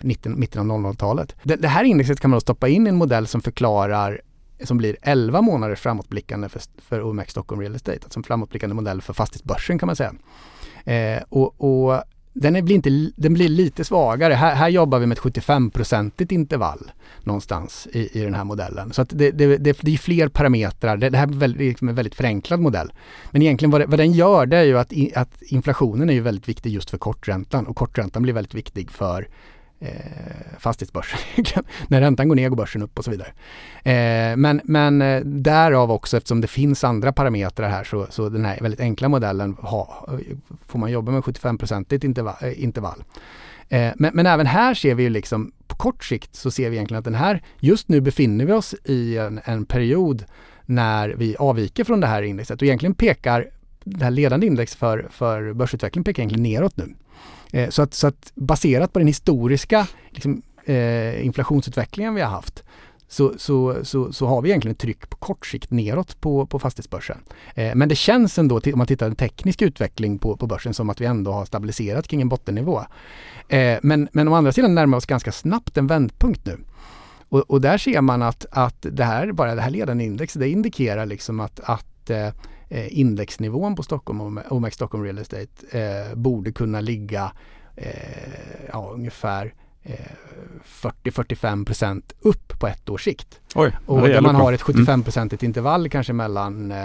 19, 0.02 0.32
eh, 0.32 0.38
mitten 0.38 0.72
av 0.72 0.78
00-talet. 0.78 1.36
Det, 1.44 1.56
det, 1.56 1.68
här 1.68 1.84
indexet 1.84 2.20
kan 2.20 2.30
man 2.30 2.36
då 2.36 2.42
stoppa 2.42 2.68
in 2.68 2.88
i 2.88 2.90
en 2.90 2.96
modell 2.96 3.28
som 3.28 3.42
förklarar 3.42 4.22
som 4.64 4.78
blir 4.78 4.98
11 5.02 5.42
månader 5.42 5.76
framåtblickande 5.76 6.50
för, 6.50 6.62
för 6.78 7.02
OMX 7.02 7.32
Stockholm 7.32 7.62
Real 7.62 7.76
Estate, 7.76 8.00
alltså 8.04 8.20
en 8.20 8.24
framåtblickande 8.24 8.76
modell 8.76 9.02
för 9.02 9.14
fastighetsbörsen 9.14 9.80
kan 9.80 9.88
man 9.88 9.96
säga. 9.96 10.14
Eh, 10.86 11.24
och, 11.30 11.56
och 11.62 12.04
den, 12.34 12.66
blir 12.66 12.76
inte, 12.76 13.12
den 13.16 13.34
blir 13.34 13.50
lite 13.50 13.84
svagare. 13.84 14.34
Här, 14.34 14.56
här 14.56 14.70
jobbar 14.70 15.00
vi 15.00 15.06
med 15.06 15.18
ett 15.18 15.24
75-procentigt 15.24 16.34
intervall 16.34 16.92
någonstans 17.24 17.88
i, 17.92 18.20
i 18.20 18.24
den 18.24 18.34
här 18.34 18.44
modellen. 18.44 18.94
Så 18.94 19.02
att 19.02 19.10
det, 19.10 19.32
det, 19.32 19.58
det, 19.58 19.78
det 19.82 19.94
är 19.94 19.98
fler 19.98 20.28
parametrar. 20.28 20.98
Det, 20.98 21.10
det 21.10 21.18
här 21.18 21.28
är 21.28 21.32
väldigt, 21.32 21.62
liksom 21.62 21.90
en 21.90 21.96
väldigt 21.96 22.16
förenklad 22.16 22.60
modell. 22.60 22.94
Men 23.32 23.42
egentligen 23.42 23.72
vad, 23.72 23.90
vad 23.90 24.00
den 24.00 24.12
gör 24.12 24.46
det 24.46 24.58
är 24.58 24.64
ju 24.64 24.78
att, 24.78 24.94
att 25.16 25.42
inflationen 25.42 26.10
är 26.10 26.14
ju 26.14 26.22
väldigt 26.22 26.50
viktig 26.50 26.72
just 26.72 26.90
för 26.90 26.98
korträntan 26.98 27.68
och 27.68 27.76
korträntan 27.76 28.24
blir 28.24 28.34
väldigt 28.34 28.54
viktig 28.54 28.92
för 28.92 29.28
eh, 29.80 30.60
fastighetsbörsen. 30.60 31.20
När 31.88 32.02
räntan 32.02 32.28
går 32.28 32.36
ner 32.36 32.50
går 32.50 32.58
börsen 32.58 32.82
upp 32.82 32.98
och 32.98 33.06
så 33.06 33.12
vidare. 33.12 33.28
Eh, 33.84 34.38
men, 34.38 34.62
men 34.64 35.02
eh, 35.02 35.22
därav 35.22 35.92
också 35.92 36.18
eftersom 36.18 36.42
det 36.42 36.48
finns 36.48 36.84
andra 36.84 37.14
parametrar 37.14 37.70
här 37.70 37.84
så, 37.84 38.08
så 38.10 38.30
den 38.30 38.46
här 38.46 38.60
väldigt 38.62 38.80
enkla 38.80 39.10
modellen 39.10 39.54
ha, 39.54 40.08
får 40.68 40.80
man 40.80 40.92
jobba 40.92 41.12
med 41.12 41.22
75-procentigt 41.22 42.06
intervall. 42.06 42.36
Eh, 42.42 42.64
intervall. 42.64 43.04
Eh, 43.70 43.92
men, 43.96 44.12
men, 44.16 44.26
även 44.26 44.46
här 44.46 44.74
ser 44.74 44.96
vi 44.96 45.04
ju 45.04 45.10
liksom 45.10 45.52
på 45.68 45.76
kort 45.76 46.04
sikt 46.04 46.36
så 46.36 46.52
ser 46.52 46.70
vi 46.70 46.76
egentligen 46.76 47.00
att 47.00 47.06
den 47.06 47.16
här, 47.16 47.44
just 47.60 47.90
nu 47.90 48.02
befinner 48.02 48.46
vi 48.46 48.52
oss 48.52 48.76
i 48.84 49.18
en, 49.18 49.40
en 49.44 49.66
period 49.66 50.26
när 50.66 51.10
vi 51.10 51.36
avviker 51.36 51.84
från 51.84 52.00
det 52.00 52.08
här 52.08 52.22
indexet 52.22 52.62
och 52.62 52.68
egentligen 52.68 52.96
pekar 52.96 53.50
det 53.84 54.04
här 54.04 54.12
ledande 54.12 54.48
index 54.48 54.76
för, 54.76 55.08
för 55.12 55.54
börsutveckling 55.54 56.04
pekar 56.04 56.24
egentligen 56.24 56.44
neråt 56.44 56.78
nu. 56.78 56.96
Eh, 57.56 57.70
så, 57.70 57.82
att, 57.82 57.94
så 57.94 58.08
att 58.08 58.32
baserat 58.36 58.94
på 58.94 59.00
den 59.00 59.08
historiska 59.08 59.88
liksom, 60.10 60.42
eh, 60.66 61.26
inflationsutvecklingen 61.26 62.16
vi 62.16 62.22
har 62.22 62.30
haft 62.30 62.64
så, 63.08 63.34
så, 63.38 63.76
så, 63.84 64.14
så, 64.14 64.28
har 64.28 64.42
vi 64.42 64.50
egentligen 64.50 64.74
ett 64.74 64.80
tryck 64.80 65.10
på 65.10 65.18
kort 65.18 65.46
sikt 65.46 65.72
neråt 65.72 66.22
på, 66.22 66.46
på 66.46 66.60
fastighetsbörsen. 66.60 67.18
Eh, 67.56 67.76
men 67.76 67.90
det 67.90 67.96
känns 67.96 68.38
ändå, 68.40 68.56
om 68.56 68.78
man 68.78 68.88
tittar 68.88 69.10
på 69.10 69.16
teknisk 69.16 69.62
utveckling 69.62 70.20
på, 70.20 70.38
på 70.38 70.48
börsen, 70.48 70.74
som 70.74 70.90
att 70.90 71.02
vi 71.02 71.06
ändå 71.06 71.32
har 71.32 71.46
stabiliserat 71.46 72.08
kring 72.08 72.22
en 72.22 72.30
bottennivå. 72.30 72.82
Eh, 73.50 73.78
men, 73.82 74.08
men 74.12 74.28
å 74.28 74.34
andra 74.34 74.52
sidan 74.52 74.76
närmar 74.76 74.98
vi 74.98 75.00
oss 75.00 75.06
ganska 75.06 75.32
snabbt 75.32 75.78
en 75.78 75.88
vändpunkt 75.88 76.46
nu. 76.46 76.58
Och, 77.30 77.40
och, 77.40 77.62
där 77.62 77.78
ser 77.78 78.02
man 78.02 78.22
att, 78.22 78.46
att 78.52 78.86
det 78.92 79.04
här, 79.04 79.32
bara 79.32 79.56
det 79.56 79.62
här 79.62 79.70
ledande 79.70 80.04
indexet, 80.04 80.40
det 80.40 80.50
indikerar 80.50 81.06
liksom 81.06 81.40
att, 81.40 81.60
att 81.64 82.10
eh, 82.10 82.30
indexnivån 82.70 83.76
på 83.76 83.84
Stockholm, 83.84 84.40
OMX 84.50 84.76
Stockholm 84.76 85.04
Real 85.04 85.18
Estate, 85.18 85.80
eh, 85.80 86.16
borde 86.16 86.52
kunna 86.52 86.82
ligga 86.82 87.32
eh, 87.76 88.70
ja, 88.72 88.92
ungefär 88.94 89.54
40-45 90.66 91.66
procent 91.66 92.14
upp 92.20 92.60
på 92.60 92.68
ett 92.68 92.90
års 92.90 93.04
sikt. 93.04 93.40
Oj, 93.56 93.78
och 93.86 94.02
där 94.02 94.22
man 94.22 94.36
har 94.36 94.54
ett 94.54 94.62
75-procentigt 94.62 95.44
mm. 95.44 95.50
intervall 95.50 95.90
kanske 95.90 96.14
mellan 96.14 96.72
eh, 96.72 96.78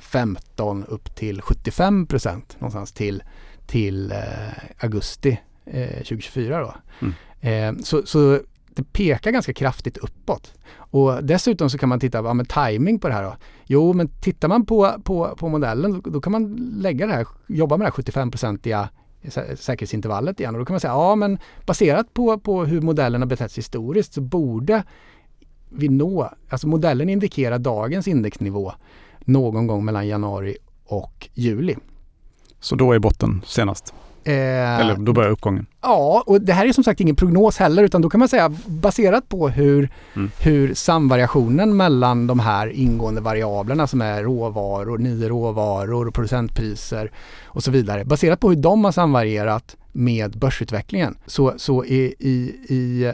15 0.00 0.84
upp 0.84 1.14
till 1.14 1.42
75 1.42 2.06
procent 2.06 2.56
någonstans 2.58 2.92
till, 2.92 3.22
till 3.66 4.12
eh, 4.12 4.18
augusti 4.78 5.40
2024 5.64 6.60
då. 6.60 6.74
Mm. 7.40 7.82
så, 7.82 8.02
så 8.06 8.40
det 8.74 8.92
pekar 8.92 9.30
ganska 9.30 9.52
kraftigt 9.52 9.96
uppåt. 9.96 10.54
Och 10.74 11.24
dessutom 11.24 11.70
så 11.70 11.78
kan 11.78 11.88
man 11.88 12.00
titta 12.00 12.22
på 12.22 12.34
men 12.34 12.46
timing 12.46 12.98
på 12.98 13.08
det 13.08 13.14
här. 13.14 13.22
Då. 13.22 13.36
Jo, 13.64 13.92
men 13.92 14.08
tittar 14.08 14.48
man 14.48 14.66
på, 14.66 14.92
på, 15.04 15.36
på 15.36 15.48
modellen 15.48 15.92
då, 15.92 16.10
då 16.10 16.20
kan 16.20 16.32
man 16.32 16.56
lägga 16.76 17.06
det 17.06 17.12
här, 17.12 17.26
jobba 17.46 17.76
med 17.76 17.86
det 17.86 17.92
här 17.96 18.02
75-procentiga 18.02 18.88
säkerhetsintervallet 19.56 20.40
igen. 20.40 20.54
Och 20.54 20.58
då 20.58 20.64
kan 20.64 20.74
man 20.74 20.80
säga, 20.80 20.92
ja 20.92 21.14
men 21.14 21.38
baserat 21.66 22.14
på, 22.14 22.38
på 22.38 22.64
hur 22.64 22.80
modellen 22.80 23.20
har 23.20 23.28
betett 23.28 23.52
sig 23.52 23.58
historiskt 23.58 24.14
så 24.14 24.20
borde 24.20 24.82
vi 25.68 25.88
nå, 25.88 26.30
alltså 26.48 26.68
modellen 26.68 27.08
indikerar 27.08 27.58
dagens 27.58 28.08
indexnivå 28.08 28.72
någon 29.20 29.66
gång 29.66 29.84
mellan 29.84 30.08
januari 30.08 30.56
och 30.84 31.28
juli. 31.34 31.76
Så 32.60 32.74
då 32.74 32.92
är 32.92 32.98
botten 32.98 33.42
senast? 33.46 33.94
Eh, 34.24 34.80
Eller 34.80 34.96
då 34.96 35.12
börjar 35.12 35.30
uppgången? 35.30 35.66
Ja, 35.82 36.24
och 36.26 36.40
det 36.40 36.52
här 36.52 36.66
är 36.66 36.72
som 36.72 36.84
sagt 36.84 37.00
ingen 37.00 37.16
prognos 37.16 37.56
heller 37.56 37.82
utan 37.82 38.02
då 38.02 38.10
kan 38.10 38.18
man 38.18 38.28
säga 38.28 38.48
baserat 38.66 39.28
på 39.28 39.48
hur, 39.48 39.88
mm. 40.14 40.30
hur 40.40 40.74
samvariationen 40.74 41.76
mellan 41.76 42.26
de 42.26 42.40
här 42.40 42.68
ingående 42.68 43.20
variablerna 43.20 43.86
som 43.86 44.00
är 44.00 44.22
råvaror, 44.22 44.98
nio 44.98 45.28
råvaror 45.28 46.08
och 46.08 46.14
producentpriser 46.14 47.10
och 47.44 47.62
så 47.62 47.70
vidare. 47.70 48.04
Baserat 48.04 48.40
på 48.40 48.48
hur 48.48 48.56
de 48.56 48.84
har 48.84 48.92
samvarierat 48.92 49.76
med 49.92 50.38
börsutvecklingen 50.38 51.16
så, 51.26 51.54
så 51.56 51.84
i, 51.84 52.14
i, 52.18 52.32
i 52.68 53.12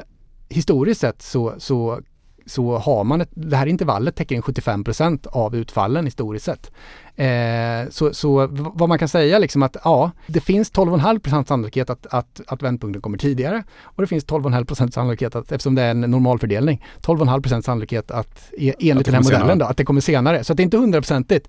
historiskt 0.48 1.00
sett 1.00 1.22
så, 1.22 1.54
så 1.58 2.00
så 2.48 2.78
har 2.78 3.04
man 3.04 3.20
ett, 3.20 3.30
det 3.34 3.56
här 3.56 3.66
intervallet 3.66 4.16
täcker 4.16 4.37
in 4.37 4.42
75% 4.42 5.26
av 5.26 5.56
utfallen 5.56 6.04
historiskt 6.04 6.44
sett. 6.44 6.70
Eh, 7.16 7.90
så, 7.90 8.14
så 8.14 8.46
vad 8.50 8.88
man 8.88 8.98
kan 8.98 9.08
säga 9.08 9.38
liksom 9.38 9.62
att 9.62 9.76
ja, 9.84 10.11
det 10.26 10.40
finns 10.40 10.72
12,5% 10.72 11.44
sannolikhet 11.44 11.90
att, 11.90 12.06
att, 12.06 12.40
att 12.46 12.62
vändpunkten 12.62 13.02
kommer 13.02 13.18
tidigare 13.18 13.62
och 13.82 14.02
det 14.02 14.06
finns 14.06 14.26
12,5% 14.26 14.90
sannolikhet 14.90 15.34
att, 15.34 15.52
eftersom 15.52 15.74
det 15.74 15.82
är 15.82 15.90
en 15.90 16.00
normalfördelning, 16.00 16.84
12,5% 17.00 17.62
sannolikhet 17.62 18.11
att 18.11 18.50
e, 18.58 18.74
enligt 18.78 19.06
den 19.06 19.14
här 19.14 19.22
modellen 19.22 19.58
då, 19.58 19.64
att 19.66 19.76
det 19.76 19.84
kommer 19.84 20.00
senare. 20.00 20.44
Så 20.44 20.54
det 20.54 20.62
är 20.62 20.64
inte 20.64 20.76
hundraprocentigt. 20.76 21.48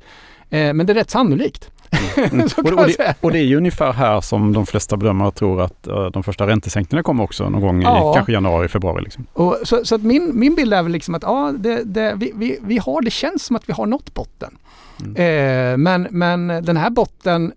Eh, 0.50 0.74
men 0.74 0.86
det 0.86 0.94
är 0.94 0.96
rätt 0.96 1.10
sannolikt. 1.10 1.72
Mm. 2.32 2.48
och, 2.58 2.66
och, 2.66 2.88
det, 2.88 3.16
och, 3.22 3.32
det, 3.32 3.40
är 3.40 3.44
ju 3.44 3.58
ungefär 3.58 3.94
här 3.94 4.22
som 4.22 4.54
de 4.54 4.66
flesta 4.66 4.98
bedömare 4.98 5.32
tror 5.32 5.62
att 5.62 5.88
uh, 5.88 6.06
de 6.06 6.24
första 6.24 6.48
räntesänkningarna 6.48 7.04
kommer 7.04 7.24
också 7.24 7.50
någon 7.50 7.62
gång 7.62 7.82
ja. 7.82 8.12
i 8.12 8.16
kanske 8.16 8.32
januari, 8.34 8.68
februari. 8.68 9.04
Liksom. 9.04 9.26
Och, 9.34 9.58
så, 9.64 9.86
så 9.86 9.96
att 9.96 10.02
min, 10.02 10.32
min 10.40 10.56
bild 10.56 10.74
är 10.74 10.84
väl 10.84 10.92
liksom 10.92 11.16
att 11.16 11.24
ja, 11.24 11.54
det, 11.58 11.84
det, 11.84 12.14
vi, 12.18 12.32
vi, 12.36 12.60
vi 12.62 12.78
har, 12.78 13.02
det 13.02 13.12
känns 13.12 13.46
som 13.46 13.56
att 13.56 13.70
vi 13.70 13.74
har 13.74 13.86
nått 13.86 14.14
botten. 14.14 14.58
Mm. 15.00 15.16
Eh, 15.16 15.78
men, 15.78 16.08
men 16.12 16.66
den 16.66 16.78
här 16.78 16.90
botten 16.90 17.54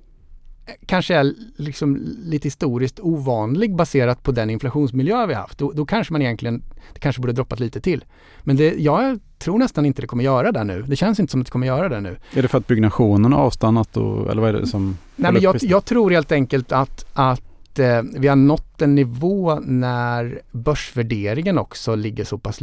kanske 0.87 1.15
är 1.15 1.35
liksom 1.57 2.17
lite 2.25 2.47
historiskt 2.47 3.01
ovanlig 3.01 3.77
baserat 3.77 4.23
på 4.23 4.33
den 4.33 4.51
inflationsmiljö 4.51 5.27
vi 5.27 5.35
haft. 5.35 5.59
Då, 5.59 5.73
då 5.73 5.87
kanske 5.87 6.13
man 6.13 6.23
egentligen, 6.23 6.63
det 6.95 7.01
kanske 7.01 7.21
borde 7.21 7.33
droppat 7.33 7.61
lite 7.61 7.81
till. 7.81 8.05
Men 8.43 8.57
det, 8.57 8.75
jag 8.79 9.21
tror 9.43 9.59
nästan 9.59 9.87
inte 9.87 10.03
det 10.03 10.07
kommer 10.07 10.25
göra 10.25 10.53
det 10.53 10.65
nu. 10.65 10.83
Det 10.83 10.97
känns 10.97 11.21
inte 11.21 11.31
som 11.31 11.41
att 11.41 11.47
det 11.47 11.51
kommer 11.51 11.67
göra 11.67 11.89
det 11.89 12.01
nu. 12.01 12.17
Är 12.35 12.43
det 12.43 12.49
för 12.49 12.59
att 12.59 12.67
byggnationen 12.67 13.33
har 13.33 13.41
avstannat 13.41 13.97
och, 13.97 14.31
eller 14.31 14.43
vad 14.43 14.55
är 14.55 14.61
det 14.61 14.67
som? 14.67 14.99
Nej 15.17 15.33
men 15.33 15.43
jag, 15.43 15.57
jag 15.61 15.85
tror 15.85 16.11
helt 16.11 16.33
enkelt 16.33 16.73
att, 16.73 17.07
att 17.13 17.79
eh, 17.79 18.03
vi 18.03 18.29
har 18.29 18.37
nått 18.37 18.83
en 18.83 18.95
nivå 18.95 19.61
när 19.61 20.41
börsvärderingen 20.53 21.59
också 21.59 21.95
ligger 21.95 22.25
så 22.25 22.39
pass 22.39 22.59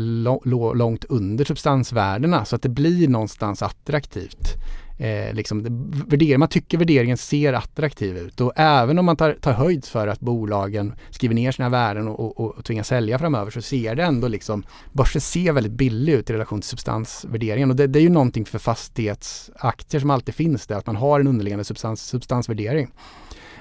långt 0.74 1.06
under 1.10 1.46
substansvärdena 1.46 2.46
så 2.46 2.56
att 2.56 2.62
det 2.62 2.70
blir 2.70 3.08
någonstans 3.08 3.62
attraktivt 3.62 4.56
eh, 5.00 5.34
liksom, 5.34 5.64
värdering, 6.08 6.40
man 6.40 6.48
tycker 6.48 6.78
värderingen 6.78 7.18
ser 7.18 7.54
attraktiv 7.54 8.18
ut 8.18 8.42
och 8.42 8.54
även 8.56 9.00
om 9.00 9.06
man 9.06 9.18
tar, 9.18 9.34
tar 9.34 9.52
höjd 9.52 9.86
för 9.86 10.08
att 10.08 10.20
bolagen 10.20 10.94
skriver 11.10 11.36
ner 11.36 11.52
sina 11.52 11.70
värden 11.70 12.08
och, 12.08 12.40
och, 12.40 12.58
och 12.58 12.66
tvingas 12.66 12.88
sälja 12.88 13.20
framöver 13.20 13.52
så 13.52 13.62
ser 13.62 13.96
det 13.96 14.04
ändå 14.04 14.28
liksom, 14.28 14.64
börsen 14.92 15.22
ser 15.22 15.52
väldigt 15.52 15.74
billig 15.74 16.14
ut 16.14 16.30
i 16.30 16.34
relation 16.34 16.62
till 16.62 16.70
substansvärderingen 16.70 17.70
och 17.70 17.76
det, 17.76 17.88
det 17.88 18.00
är 18.00 18.04
ju 18.04 18.10
någonting 18.10 18.46
för 18.46 18.60
fastighetsaktier 18.60 20.02
som 20.02 20.10
alltid 20.10 20.36
finns 20.36 20.68
där, 20.68 20.76
att 20.76 20.88
man 20.88 20.96
har 20.96 21.20
en 21.20 21.28
underliggande 21.28 21.64
substans, 21.64 22.02
substansvärdering. 22.02 22.92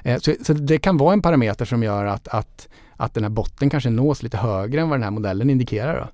Eh, 0.03 0.18
så, 0.18 0.35
så, 0.42 0.53
det 0.53 0.79
kan 0.79 0.96
vara 0.96 1.12
en 1.12 1.22
parameter 1.22 1.64
som 1.64 1.83
gör 1.83 2.07
att, 2.07 2.29
att, 2.29 2.68
att 2.96 3.14
den 3.14 3.24
här 3.24 3.31
botten 3.31 3.70
kanske 3.70 3.90
nås 3.90 4.22
lite 4.22 4.37
högre 4.37 4.81
än 4.81 4.88
vad 4.88 4.98
den 4.98 5.05
här 5.05 5.11
modellen 5.11 5.51
indikerar. 5.51 6.01
Då. 6.01 6.09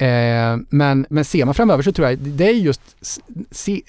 Eh, 0.00 0.58
men, 0.68 1.06
men 1.10 1.24
ser 1.24 1.44
man 1.44 1.54
framöver 1.54 1.82
så 1.82 1.92
tror 1.92 2.08
jag 2.08 2.18
det 2.18 2.48
är 2.48 2.52
just, 2.52 2.80
se, 3.50 3.82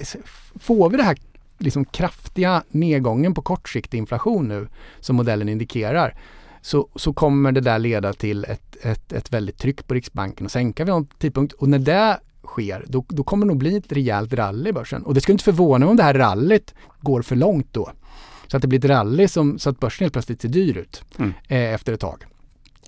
får 0.59 0.89
vi 0.89 0.97
det 0.97 1.03
här 1.03 1.17
liksom 1.57 1.85
kraftiga 1.85 2.63
nedgången 2.69 3.33
på 3.33 3.41
kortsiktig 3.41 3.97
inflation 3.97 4.47
nu 4.47 4.67
som 4.99 5.15
modellen 5.15 5.49
indikerar 5.49 6.15
så, 6.61 6.87
så 6.95 7.13
kommer 7.13 7.51
det 7.51 7.61
där 7.61 7.79
leda 7.79 8.13
till 8.13 8.45
ett, 8.45 8.77
ett, 8.81 9.13
ett 9.13 9.33
väldigt 9.33 9.57
tryck 9.57 9.87
på 9.87 9.93
Riksbanken 9.93 10.45
att 10.45 10.51
sänka 10.51 10.83
vid 10.83 10.93
någon 10.93 11.05
tidpunkt 11.05 11.53
och 11.53 11.69
när 11.69 11.79
det 11.79 12.19
sker 12.43 12.85
då, 12.87 13.05
då 13.07 13.23
kommer 13.23 13.45
det 13.45 13.47
nog 13.47 13.57
bli 13.57 13.77
ett 13.77 13.91
rejält 13.91 14.33
rally 14.33 14.69
i 14.69 14.73
börsen 14.73 15.03
och 15.03 15.13
det 15.13 15.21
skulle 15.21 15.33
inte 15.33 15.43
förvåna 15.43 15.85
mig 15.85 15.91
om 15.91 15.97
det 15.97 16.03
här 16.03 16.13
rallyt 16.13 16.73
går 16.99 17.21
för 17.21 17.35
långt 17.35 17.67
då. 17.71 17.91
Så 18.47 18.57
att 18.57 18.61
det 18.61 18.67
blir 18.67 18.79
ett 18.79 18.85
rally 18.85 19.27
som, 19.27 19.59
så 19.59 19.69
att 19.69 19.79
börsen 19.79 20.05
helt 20.05 20.13
plötsligt 20.13 20.41
ser 20.41 20.49
dyr 20.49 20.77
ut 20.77 21.03
mm. 21.17 21.33
eh, 21.47 21.73
efter 21.73 21.93
ett 21.93 21.99
tag. 21.99 22.25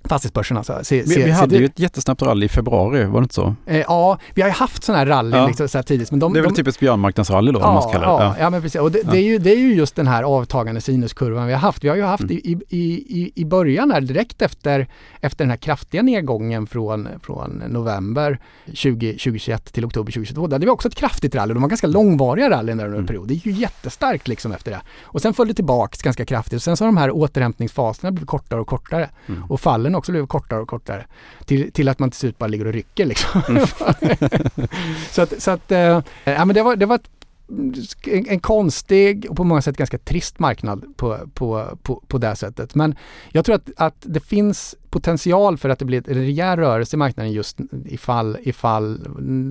Fastighetsbörsen 0.10 0.58
alltså. 0.58 0.80
Se, 0.84 1.02
vi, 1.02 1.24
vi 1.24 1.32
hade 1.32 1.58
ju 1.58 1.66
ett 1.66 1.80
jättesnabbt 1.80 2.22
rally 2.22 2.46
i 2.46 2.50
februari, 2.50 3.06
var 3.06 3.22
det 3.22 3.24
inte 3.24 3.36
så? 3.36 3.56
Eh, 3.66 3.78
ja, 3.78 4.18
vi 4.34 4.42
har 4.42 4.50
ju 4.50 4.54
haft 4.54 4.84
sådana 4.84 5.00
här 5.00 5.06
rally 5.06 5.38
ja. 5.38 5.48
liksom, 5.48 5.68
så 5.68 5.78
här 5.78 5.84
tidigt. 5.84 6.12
Men 6.12 6.20
de, 6.20 6.34
det 6.34 6.39
är 6.39 6.42
väl 6.42 6.52
de, 6.52 6.56
typiskt 6.56 6.80
björnmarknadsrally 6.80 7.52
då, 7.52 7.60
ja, 7.60 7.74
man 7.74 7.82
ska 7.82 7.92
kalla 7.92 8.18
det. 8.18 8.24
Ja, 8.24 8.36
ja, 8.39 8.50
men 8.50 8.62
precis. 8.62 8.82
Och 8.82 8.92
det, 8.92 9.02
ja. 9.06 9.12
det, 9.12 9.18
är 9.18 9.24
ju, 9.24 9.38
det 9.38 9.52
är 9.52 9.60
ju 9.60 9.76
just 9.76 9.96
den 9.96 10.08
här 10.08 10.24
avtagande 10.24 10.82
sinuskurvan 10.82 11.48
vi 11.48 11.54
har 11.54 11.60
haft. 11.60 11.84
Vi 11.84 11.89
har 11.89 11.96
ju 11.96 12.04
haft 12.04 12.24
mm. 12.24 12.38
i, 12.38 12.58
i, 12.70 12.84
i, 13.22 13.32
i 13.36 13.46
början 13.46 13.92
här, 13.92 14.02
direkt 14.02 14.42
efter, 14.42 14.88
efter 15.22 15.44
den 15.44 15.50
här 15.50 15.58
kraftiga 15.58 16.02
nedgången 16.02 16.68
från, 16.68 17.08
från 17.24 17.63
november 17.68 18.39
20, 18.74 19.12
2021 19.12 19.74
till 19.74 19.86
oktober 19.86 20.12
2022. 20.12 20.48
Där 20.48 20.56
hade 20.56 20.66
vi 20.66 20.72
också 20.72 20.88
ett 20.88 20.96
kraftigt 20.96 21.36
rally. 21.36 21.54
De 21.54 21.62
var 21.62 21.70
ganska 21.70 21.88
långvariga 21.88 22.50
rallyn 22.50 22.78
där 22.78 22.86
under 22.86 22.98
en 22.98 23.04
mm. 23.04 23.08
period. 23.08 23.28
Det 23.28 23.34
gick 23.34 23.46
ju 23.46 23.52
jättestarkt 23.52 24.28
liksom 24.28 24.52
efter 24.52 24.72
det. 24.72 24.82
Och 25.02 25.22
sen 25.22 25.34
föll 25.34 25.48
det 25.48 25.54
tillbaks 25.54 26.02
ganska 26.02 26.26
kraftigt. 26.26 26.58
Och 26.58 26.63
sen 26.63 26.78
så 26.78 26.84
har 26.84 26.88
de 26.88 26.98
här 26.98 27.12
återhämtningsfaserna 27.12 28.12
blivit 28.12 28.30
kortare 28.30 28.60
och 28.60 28.68
kortare. 28.68 29.10
Mm. 29.28 29.44
Och 29.44 29.62
fallen 29.62 29.92
också 29.95 30.12
blivit 30.12 30.29
kortare 30.29 30.60
och 30.60 30.67
kortare. 30.67 31.06
Till, 31.45 31.71
till 31.71 31.89
att 31.89 31.99
man 31.99 32.12
till 32.12 32.19
slut 32.19 32.38
bara 32.38 32.47
ligger 32.47 32.67
och 32.67 32.73
rycker 32.73 33.06
liksom. 33.06 33.41
Mm. 33.49 33.67
så 35.12 35.21
att, 35.21 35.41
så 35.41 35.51
att 35.51 35.71
äh, 35.71 36.01
ja, 36.23 36.45
men 36.45 36.53
det 36.53 36.63
var, 36.63 36.75
det 36.75 36.86
var 36.86 36.95
ett 36.95 37.10
en, 38.08 38.25
en, 38.27 38.39
konstig 38.39 39.25
och 39.29 39.36
på 39.36 39.43
många 39.43 39.62
sätt 39.62 39.77
ganska 39.77 39.97
trist 39.97 40.39
marknad 40.39 40.86
på, 40.95 41.17
på, 41.34 41.77
på, 41.84 42.03
på 42.08 42.17
det 42.17 42.36
sättet. 42.36 42.75
Men 42.75 42.95
jag 43.32 43.45
tror 43.45 43.56
att, 43.56 43.69
att 43.77 43.95
det 43.99 44.19
finns 44.19 44.75
potential 44.89 45.58
för 45.58 45.69
att 45.69 45.79
det 45.79 45.86
blir 45.86 46.10
en 46.10 46.15
rejäl 46.15 46.60
rörelse 46.60 46.95
i 46.95 46.97
marknaden 46.97 47.32
just 47.32 47.60
ifall, 47.86 48.38
ifall 48.41 48.99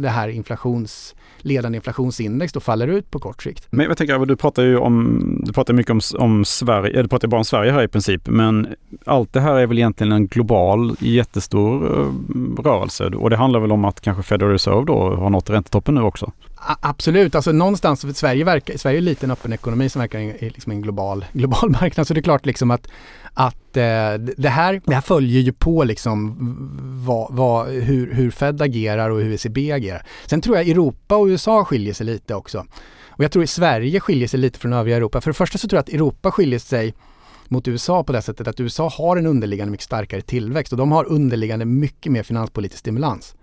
det 0.02 0.09
här 0.09 0.28
inflations 0.28 1.14
ledande 1.38 1.76
inflationsindex 1.76 2.52
då 2.52 2.61
faller 2.61 2.87
ut 2.87 3.11
på 3.11 3.18
kort 3.18 3.42
sikt. 3.42 3.66
Men 3.70 3.87
jag 3.87 3.96
tänker, 3.96 4.26
du 4.26 4.37
pratar 4.37 4.62
ju 4.62 4.76
om, 4.76 5.20
du 5.46 5.52
pratar 5.52 5.74
mycket 5.74 5.90
om, 5.90 6.00
om 6.18 6.44
Sverige, 6.44 7.02
du 7.02 7.09
pratar 7.09 7.28
bara 7.28 7.38
om 7.38 7.44
Sverige 7.44 7.72
här 7.72 7.83
i 7.83 7.88
princip, 7.88 8.28
men 8.28 8.68
allt 9.05 9.33
det 9.33 9.40
här 9.40 9.55
är 9.55 9.66
väl 9.66 9.78
egentligen 9.78 10.12
en 10.12 10.26
global 10.26 10.96
jättestor 10.98 12.00
eh, 12.00 12.62
rörelse 12.62 13.07
och 13.07 13.31
det 13.31 13.37
handlar 13.37 13.61
väl 13.61 13.72
om 13.72 13.85
att 13.85 14.00
kanske 14.00 14.22
Federal 14.22 14.52
Reserve 14.52 14.85
då 14.87 15.14
har 15.14 15.31
nått 15.31 15.50
räntetoppen 15.50 15.94
nu 15.94 16.02
också? 16.02 16.33
Absolut, 16.66 17.35
alltså 17.35 17.53
någonstans, 17.53 18.18
Sverige, 18.18 18.44
verkar, 18.44 18.77
Sverige 18.77 18.96
är 18.96 18.98
en 18.98 19.05
liten 19.05 19.31
öppen 19.31 19.53
ekonomi 19.53 19.88
som 19.88 20.01
verkar 20.01 20.18
i 20.18 20.51
liksom 20.51 20.72
en 20.72 20.83
global, 20.83 21.25
global 21.33 21.70
marknad, 21.70 22.07
så 22.07 22.14
det 22.14 22.20
är 22.20 22.22
klart 22.22 22.46
liksom 22.46 22.70
att 22.70 22.88
att 23.35 23.77
eh, 23.77 24.14
det, 24.37 24.48
här, 24.48 24.81
det 24.85 24.94
här 24.94 25.01
följer 25.01 25.40
ju 25.40 25.53
på 25.53 25.85
liksom 25.85 26.37
vad, 27.07 27.35
vad, 27.35 27.68
hur, 27.68 28.14
hur 28.14 28.31
Fed 28.31 28.62
agerar 28.62 29.11
och 29.11 29.20
hur 29.20 29.33
ECB 29.33 29.72
agerar. 29.72 30.07
Sen 30.27 30.40
tror 30.40 30.57
jag 30.57 30.68
Europa 30.68 31.16
och 31.16 31.27
USA 31.27 31.64
skiljer 31.64 31.94
sig 31.94 32.07
lite 32.07 32.35
också. 32.35 32.66
Och 33.09 33.25
jag 33.25 33.33
tror 33.33 33.42
att 33.42 33.51
Sverige 33.51 34.01
skiljer 34.01 34.29
sig 34.29 34.40
lite 34.40 34.59
från 34.59 34.72
övriga 34.72 34.96
Europa. 34.96 35.20
För 35.20 35.31
det 35.31 35.35
första 35.35 35.59
så 35.59 35.68
tror 35.68 35.77
jag 35.77 35.83
att 35.83 35.88
Europa 35.88 36.31
skiljer 36.31 36.59
sig 36.59 36.94
mot 37.48 37.68
USA 37.68 38.05
på 38.05 38.12
det 38.12 38.22
sättet 38.22 38.48
att 38.48 38.61
USA 38.61 38.88
har 38.88 39.16
en 39.16 39.27
underliggande 39.27 39.70
mycket 39.70 39.85
starkare 39.85 40.20
tillväxt 40.20 40.72
och 40.72 40.79
de 40.79 40.92
har 40.92 41.05
underliggande 41.05 41.64
mycket 41.64 42.12
mer 42.12 42.22
finanspolitisk 42.22 42.79
stimulans. 42.79 43.35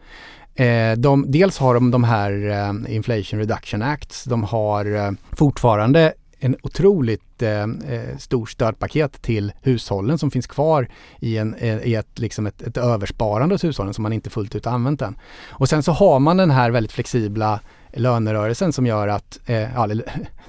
Eh, 0.56 0.98
de, 0.98 1.32
dels 1.32 1.58
har 1.58 1.74
de 1.74 1.92
de 1.92 2.04
här 2.04 2.50
eh, 2.50 2.96
Inflation 2.96 3.40
Reduction 3.40 3.82
Acts, 3.82 4.24
de 4.24 4.44
har 4.44 4.96
eh, 4.96 5.12
fortfarande 5.32 6.14
en 6.40 6.56
otroligt 6.62 7.42
eh, 7.42 7.62
eh 7.62 8.18
stor 8.18 8.46
stödpaket 8.46 9.22
till 9.22 9.52
hushållen 9.62 10.18
som 10.18 10.32
finns 10.32 10.48
kvar 10.48 10.88
i, 11.20 11.38
en, 11.38 11.54
eh, 11.54 11.78
i 11.78 11.96
ett, 11.96 12.20
liksom 12.20 12.48
ett, 12.48 12.62
ett 12.62 12.78
översparande 12.78 13.56
hos 13.56 13.64
hushållen 13.64 13.94
som 13.94 14.04
man 14.04 14.14
inte 14.14 14.30
fullt 14.30 14.56
ut 14.56 14.68
använt 14.68 15.02
än. 15.02 15.18
Och 15.50 15.70
sen 15.70 15.84
så 15.84 15.92
har 15.92 16.20
man 16.20 16.38
den 16.38 16.52
här 16.52 16.72
väldigt 16.72 16.92
flexibla 16.92 17.60
lönerörelsen 17.94 18.74
som 18.74 18.86
gör 18.86 19.08
att, 19.08 19.40
eh, 19.46 19.74
ja, 19.74 19.88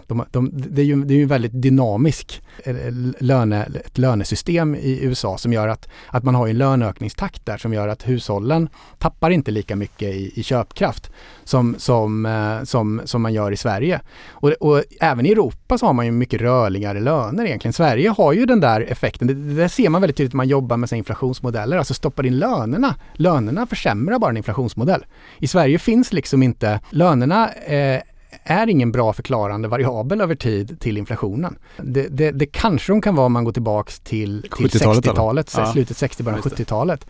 de, 0.06 0.24
de, 0.30 0.50
det 0.52 0.82
är 0.82 0.86
ju 0.86 1.04
det 1.04 1.14
är 1.14 1.18
ju 1.18 1.26
väldigt 1.26 1.62
dynamisk 1.62 2.42
eh, 2.64 2.76
löne, 3.18 3.68
ett 3.84 3.98
lönesystem 3.98 4.74
i 4.74 4.98
USA 5.02 5.38
som 5.38 5.52
gör 5.52 5.68
att, 5.68 5.88
att 6.06 6.24
man 6.24 6.34
har 6.34 6.48
en 6.48 6.58
löneökningstakt 6.58 7.46
där 7.46 7.58
som 7.58 7.72
gör 7.74 7.88
att 7.88 8.08
hushållen 8.08 8.68
tappar 8.98 9.30
inte 9.30 9.50
lika 9.50 9.76
mycket 9.76 10.08
i, 10.08 10.32
i 10.40 10.42
köpkraft 10.42 11.10
som, 11.44 11.74
som, 11.78 12.26
eh, 12.26 12.64
som, 12.64 13.00
som 13.04 13.22
man 13.22 13.32
gör 13.32 13.52
i 13.52 13.56
Sverige. 13.56 14.00
Och, 14.28 14.50
och, 14.50 14.82
även 15.00 15.26
i 15.26 15.32
Europa 15.32 15.78
så 15.78 15.86
har 15.86 15.92
man 15.92 16.06
ju 16.06 16.12
mycket 16.12 16.40
rörligare 16.40 17.00
löner 17.00 17.44
egentligen. 17.44 17.72
Sverige 17.72 18.08
har 18.08 18.32
ju 18.32 18.46
den 18.46 18.60
där 18.60 18.80
effekten. 18.80 19.28
Det, 19.28 19.34
det 19.34 19.68
ser 19.68 19.88
man 19.88 20.00
väldigt 20.00 20.16
tydligt 20.16 20.32
när 20.32 20.36
man 20.36 20.48
jobbar 20.48 20.76
med 20.76 20.92
inflationsmodeller, 20.92 21.78
alltså 21.78 21.94
stoppar 21.94 22.26
in 22.26 22.38
lönerna. 22.38 22.94
Lönerna 23.14 23.66
försämrar 23.66 24.18
bara 24.18 24.30
en 24.30 24.36
inflationsmodell. 24.36 25.04
I 25.38 25.46
Sverige 25.46 25.78
finns 25.78 26.12
liksom 26.12 26.42
inte 26.42 26.80
lönerna 26.90 27.48
eh, 27.52 28.00
är 28.42 28.66
ingen 28.66 28.92
bra 28.92 29.12
förklarande 29.12 29.68
variabel 29.68 30.20
över 30.20 30.34
tid 30.34 30.80
till 30.80 30.96
inflationen. 30.96 31.58
Det, 31.76 32.08
det, 32.08 32.30
det 32.30 32.46
kanske 32.46 32.92
de 32.92 33.02
kan 33.02 33.14
vara 33.14 33.26
om 33.26 33.32
man 33.32 33.44
går 33.44 33.52
tillbaks 33.52 34.00
till, 34.00 34.42
till 34.56 34.66
60-talet, 34.66 35.54
ja. 35.56 35.72
slutet 35.72 35.96
60 35.96 36.22
början 36.22 36.40
70-talet. 36.40 37.06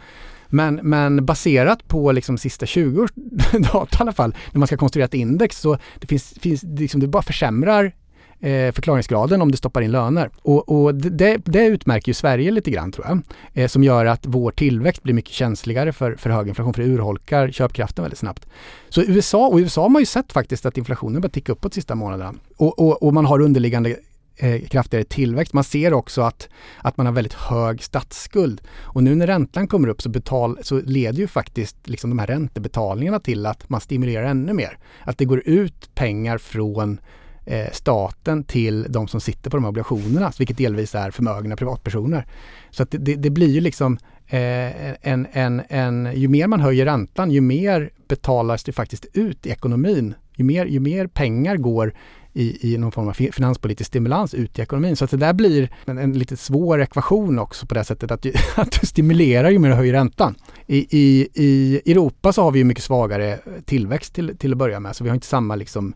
Men, 0.46 0.80
men 0.82 1.26
baserat 1.26 1.88
på 1.88 2.12
liksom 2.12 2.38
sista 2.38 2.66
20 2.66 3.02
års 3.02 3.10
data 3.72 3.96
i 3.96 4.00
alla 4.00 4.12
fall, 4.12 4.34
när 4.52 4.58
man 4.58 4.66
ska 4.66 4.76
konstruera 4.76 5.04
ett 5.04 5.14
index 5.14 5.60
så 5.60 5.78
det 6.00 6.06
finns, 6.06 6.34
finns 6.40 6.62
liksom, 6.62 7.00
det 7.00 7.06
bara 7.06 7.22
försämrar 7.22 7.92
eh, 8.40 8.72
förklaringsgraden 8.72 9.42
om 9.42 9.50
du 9.50 9.56
stoppar 9.56 9.82
in 9.82 9.90
löner. 9.90 10.30
Och, 10.42 10.68
och 10.68 10.94
det, 10.94 11.36
det, 11.44 11.66
utmärker 11.66 12.08
ju 12.08 12.14
Sverige 12.14 12.50
lite 12.50 12.70
grann 12.70 12.92
tror 12.92 13.06
jag. 13.06 13.20
Eh, 13.54 13.68
som 13.68 13.84
gör 13.84 14.06
att 14.06 14.26
vår 14.26 14.50
tillväxt 14.50 15.02
blir 15.02 15.14
mycket 15.14 15.32
känsligare 15.32 15.92
för, 15.92 16.14
för 16.14 16.30
hög 16.30 16.48
inflation, 16.48 16.74
för 16.74 16.82
det 16.82 16.88
urholkar 16.88 17.50
köpkraften 17.50 18.02
väldigt 18.02 18.18
snabbt. 18.18 18.46
Så 18.88 19.02
USA, 19.02 19.48
och 19.48 19.60
i 19.60 19.62
USA 19.62 19.82
har 19.82 19.88
man 19.88 20.02
ju 20.02 20.06
sett 20.06 20.32
faktiskt 20.32 20.66
att 20.66 20.78
inflationen 20.78 21.20
börjar 21.20 21.32
ticka 21.32 21.52
uppåt 21.52 21.72
de 21.72 21.74
sista 21.74 21.94
månaderna. 21.94 22.34
Och, 22.56 22.78
och, 22.78 23.02
och 23.02 23.14
man 23.14 23.26
har 23.26 23.40
underliggande 23.40 23.96
eh, 24.36 24.68
kraftigare 24.68 25.04
tillväxt. 25.04 25.52
Man 25.52 25.64
ser 25.64 25.92
också 25.92 26.22
att, 26.22 26.48
att 26.78 26.96
man 26.96 27.06
har 27.06 27.12
väldigt 27.12 27.34
hög 27.34 27.82
statsskuld. 27.82 28.60
Och 28.80 29.02
nu 29.02 29.14
när 29.14 29.26
räntan 29.26 29.68
kommer 29.68 29.88
upp 29.88 30.02
så, 30.02 30.08
betal, 30.08 30.58
så 30.62 30.80
leder 30.80 31.18
ju 31.18 31.26
faktiskt 31.26 31.76
liksom 31.88 32.10
de 32.10 32.18
här 32.18 32.26
räntebetalningarna 32.26 33.20
till 33.20 33.46
att 33.46 33.68
man 33.68 33.80
stimulerar 33.80 34.24
ännu 34.24 34.52
mer. 34.52 34.78
Att 35.04 35.18
det 35.18 35.24
går 35.24 35.42
ut 35.44 35.94
pengar 35.94 36.38
från 36.38 37.00
Eh, 37.44 37.70
staten 37.72 38.44
till 38.44 38.86
de 38.88 39.08
som 39.08 39.20
sitter 39.20 39.50
på 39.50 39.56
de 39.56 39.64
här 39.64 39.68
obligationerna, 39.68 40.32
vilket 40.38 40.56
delvis 40.56 40.94
är 40.94 41.10
förmögna 41.10 41.56
privatpersoner. 41.56 42.26
Så 42.70 42.82
att 42.82 42.90
det, 42.90 42.98
det, 42.98 43.14
det 43.14 43.30
blir 43.30 43.48
ju 43.48 43.60
liksom 43.60 43.98
eh, 44.26 44.90
en, 44.90 45.26
en, 45.32 45.62
en, 45.68 46.12
ju 46.14 46.28
mer 46.28 46.46
man 46.46 46.60
höjer 46.60 46.84
räntan, 46.84 47.30
ju 47.30 47.40
mer 47.40 47.90
betalas 48.08 48.64
det 48.64 48.72
faktiskt 48.72 49.06
ut 49.12 49.46
i 49.46 49.50
ekonomin. 49.50 50.14
Ju 50.36 50.44
mer, 50.44 50.66
ju 50.66 50.80
mer 50.80 51.06
pengar 51.06 51.56
går 51.56 51.94
i, 52.32 52.74
i 52.74 52.78
någon 52.78 52.92
form 52.92 53.08
av 53.08 53.12
finanspolitisk 53.12 53.88
stimulans 53.88 54.34
ut 54.34 54.58
i 54.58 54.62
ekonomin. 54.62 54.96
Så 54.96 55.04
att 55.04 55.10
det 55.10 55.16
där 55.16 55.32
blir 55.32 55.70
en, 55.84 55.98
en 55.98 56.18
lite 56.18 56.36
svår 56.36 56.82
ekvation 56.82 57.38
också 57.38 57.66
på 57.66 57.74
det 57.74 57.84
sättet 57.84 58.10
att, 58.10 58.26
att 58.56 58.80
du 58.80 58.86
stimulerar 58.86 59.50
ju 59.50 59.58
mer 59.58 59.68
du 59.68 59.74
höjer 59.74 59.92
räntan. 59.92 60.34
I, 60.66 60.98
i, 60.98 61.28
I 61.34 61.80
Europa 61.92 62.32
så 62.32 62.42
har 62.42 62.50
vi 62.50 62.58
ju 62.58 62.64
mycket 62.64 62.84
svagare 62.84 63.38
tillväxt 63.64 64.14
till, 64.14 64.36
till 64.38 64.52
att 64.52 64.58
börja 64.58 64.80
med, 64.80 64.96
så 64.96 65.04
vi 65.04 65.10
har 65.10 65.14
inte 65.14 65.26
samma 65.26 65.56
liksom 65.56 65.94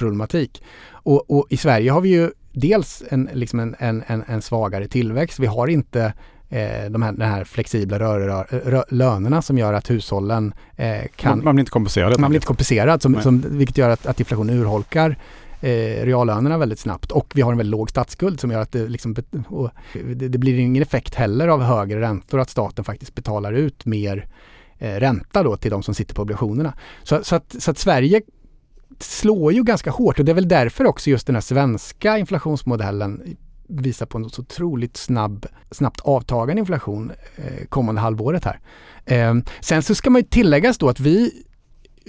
inflationsproblematik. 0.00 0.62
Och, 0.92 1.30
och 1.30 1.46
i 1.50 1.56
Sverige 1.56 1.90
har 1.90 2.00
vi 2.00 2.08
ju 2.08 2.30
dels 2.52 3.02
en, 3.08 3.28
liksom 3.32 3.60
en, 3.60 3.76
en, 3.78 4.24
en, 4.26 4.42
svagare 4.42 4.88
tillväxt. 4.88 5.38
Vi 5.38 5.46
har 5.46 5.68
inte 5.68 6.12
eh, 6.48 6.90
de 6.90 7.02
här, 7.02 7.12
den 7.12 7.30
här 7.30 7.44
flexibla 7.44 7.98
rör, 7.98 8.46
rör, 8.50 8.84
lönerna 8.88 9.42
som 9.42 9.58
gör 9.58 9.72
att 9.72 9.90
hushållen 9.90 10.54
eh, 10.76 11.06
kan... 11.16 11.38
Man, 11.38 11.44
man, 11.44 11.54
blir 11.54 11.62
inte 11.62 11.70
kompenserad? 11.70 12.20
Man 12.20 12.30
blir 12.30 12.38
inte 12.38 12.46
kompenserad, 12.46 13.02
som, 13.02 13.22
som, 13.22 13.44
vilket 13.48 13.78
gör 13.78 13.90
att, 13.90 14.06
att 14.06 14.20
inflationen 14.20 14.58
urholkar 14.58 15.16
eh, 15.60 16.04
reallönerna 16.04 16.58
väldigt 16.58 16.78
snabbt. 16.78 17.12
Och 17.12 17.32
vi 17.34 17.42
har 17.42 17.52
en 17.52 17.58
väldigt 17.58 17.70
låg 17.70 17.90
statsskuld 17.90 18.40
som 18.40 18.50
gör 18.50 18.60
att 18.60 18.72
det, 18.72 18.88
liksom, 18.88 19.14
det, 19.14 20.28
det, 20.28 20.38
blir 20.38 20.58
ingen 20.58 20.82
effekt 20.82 21.14
heller 21.14 21.48
av 21.48 21.62
högre 21.62 22.00
räntor, 22.00 22.40
att 22.40 22.50
staten 22.50 22.84
faktiskt 22.84 23.14
betalar 23.14 23.52
ut 23.52 23.84
mer 23.84 24.26
eh, 24.78 24.94
ränta 24.94 25.42
då 25.42 25.56
till 25.56 25.70
de 25.70 25.82
som 25.82 25.94
sitter 25.94 26.14
på 26.14 26.22
obligationerna. 26.22 26.74
Så, 27.02 27.24
så, 27.24 27.36
att, 27.36 27.54
så 27.58 27.70
att 27.70 27.78
Sverige 27.78 28.22
slår 28.98 29.52
ju 29.52 29.62
ganska 29.62 29.90
hårt 29.90 30.18
och 30.18 30.24
det 30.24 30.32
är 30.32 30.34
väl 30.34 30.48
därför 30.48 30.86
också 30.86 31.10
just 31.10 31.26
den 31.26 31.36
här 31.36 31.40
svenska 31.40 32.18
inflationsmodellen 32.18 33.36
visar 33.68 34.06
på 34.06 34.18
en 34.18 34.30
så 34.30 34.42
otroligt 34.42 34.96
snabb, 34.96 35.46
snabbt 35.70 36.00
avtagande 36.00 36.60
inflation 36.60 37.12
eh, 37.36 37.66
kommande 37.68 38.00
halvåret 38.00 38.44
här. 38.44 38.60
Eh, 39.04 39.34
sen 39.60 39.82
så 39.82 39.94
ska 39.94 40.10
man 40.10 40.20
ju 40.20 40.28
tilläggas 40.28 40.78
då 40.78 40.88
att 40.88 41.00
vi 41.00 41.44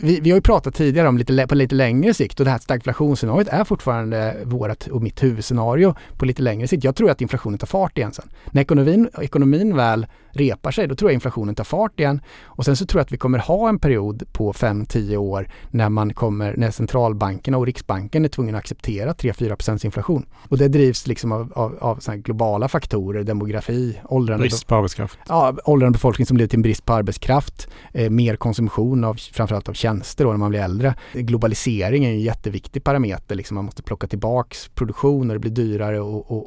vi, 0.03 0.19
vi 0.19 0.29
har 0.29 0.37
ju 0.37 0.41
pratat 0.41 0.75
tidigare 0.75 1.07
om 1.07 1.17
lite, 1.17 1.47
på 1.47 1.55
lite 1.55 1.75
längre 1.75 2.13
sikt 2.13 2.39
och 2.39 2.45
det 2.45 2.51
här 2.51 2.57
stagflationsscenariot 2.57 3.47
är 3.47 3.63
fortfarande 3.63 4.37
vårt 4.43 4.87
och 4.87 5.01
mitt 5.01 5.23
huvudscenario 5.23 5.95
på 6.17 6.25
lite 6.25 6.41
längre 6.41 6.67
sikt. 6.67 6.83
Jag 6.83 6.95
tror 6.95 7.09
att 7.11 7.21
inflationen 7.21 7.59
tar 7.59 7.67
fart 7.67 7.97
igen 7.97 8.13
sen. 8.13 8.29
När 8.51 8.61
ekonomin, 8.61 9.09
ekonomin 9.21 9.75
väl 9.75 10.07
repar 10.31 10.71
sig, 10.71 10.87
då 10.87 10.95
tror 10.95 11.11
jag 11.11 11.13
inflationen 11.13 11.55
tar 11.55 11.63
fart 11.63 11.99
igen. 11.99 12.21
Och 12.43 12.65
sen 12.65 12.75
så 12.75 12.85
tror 12.85 12.99
jag 12.99 13.05
att 13.05 13.11
vi 13.11 13.17
kommer 13.17 13.39
ha 13.39 13.69
en 13.69 13.79
period 13.79 14.23
på 14.31 14.53
5-10 14.53 15.15
år 15.17 15.49
när 15.69 15.89
man 15.89 16.13
kommer, 16.13 16.53
när 16.57 16.71
centralbankerna 16.71 17.57
och 17.57 17.65
Riksbanken 17.65 18.25
är 18.25 18.29
tvungna 18.29 18.57
att 18.57 18.63
acceptera 18.63 19.13
3-4 19.13 19.85
inflation. 19.85 20.25
Och 20.49 20.57
det 20.57 20.67
drivs 20.67 21.07
liksom 21.07 21.31
av, 21.31 21.51
av, 21.55 21.77
av 21.79 21.99
globala 22.15 22.67
faktorer, 22.67 23.23
demografi, 23.23 23.99
åldrande... 24.03 24.43
Brist 24.43 24.67
på 24.67 24.75
arbetskraft. 24.75 25.19
Ja, 25.27 25.57
åldrande 25.65 25.93
befolkning 25.93 26.25
som 26.25 26.37
leder 26.37 26.47
till 26.47 26.57
en 26.57 26.61
brist 26.61 26.85
på 26.85 26.93
arbetskraft, 26.93 27.69
eh, 27.93 28.09
mer 28.09 28.35
konsumtion 28.35 29.03
av 29.03 29.13
framförallt 29.13 29.69
av 29.69 29.73
tjänster 29.73 29.90
då 29.99 30.29
när 30.29 30.37
man 30.37 30.49
blir 30.49 30.59
äldre. 30.59 30.95
Globalisering 31.13 32.05
är 32.05 32.09
en 32.09 32.19
jätteviktig 32.19 32.83
parameter, 32.83 33.35
liksom 33.35 33.55
man 33.55 33.65
måste 33.65 33.83
plocka 33.83 34.07
tillbaks 34.07 34.67
produktion 34.67 35.29
och 35.29 35.35
det 35.35 35.39
blir 35.39 35.51
dyrare 35.51 35.99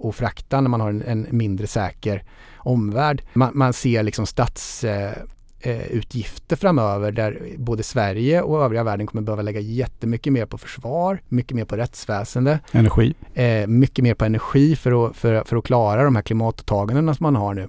att 0.08 0.14
frakta 0.14 0.60
när 0.60 0.68
man 0.68 0.80
har 0.80 0.90
en, 0.90 1.02
en 1.02 1.26
mindre 1.30 1.66
säker 1.66 2.24
omvärld. 2.56 3.22
Man, 3.32 3.50
man 3.54 3.72
ser 3.72 4.02
liksom 4.02 4.26
statsutgifter 4.26 6.56
eh, 6.56 6.58
framöver 6.58 7.12
där 7.12 7.42
både 7.58 7.82
Sverige 7.82 8.42
och 8.42 8.64
övriga 8.64 8.84
världen 8.84 9.06
kommer 9.06 9.22
behöva 9.22 9.42
lägga 9.42 9.60
jättemycket 9.60 10.32
mer 10.32 10.46
på 10.46 10.58
försvar, 10.58 11.22
mycket 11.28 11.56
mer 11.56 11.64
på 11.64 11.76
rättsväsende. 11.76 12.60
Energi. 12.72 13.14
Eh, 13.34 13.66
mycket 13.66 14.02
mer 14.02 14.14
på 14.14 14.24
energi 14.24 14.76
för 14.76 15.06
att, 15.06 15.16
för, 15.16 15.44
för 15.44 15.56
att 15.56 15.64
klara 15.64 16.04
de 16.04 16.16
här 16.16 16.22
klimatåtagandena 16.22 17.14
som 17.14 17.24
man 17.24 17.36
har 17.36 17.54
nu. 17.54 17.68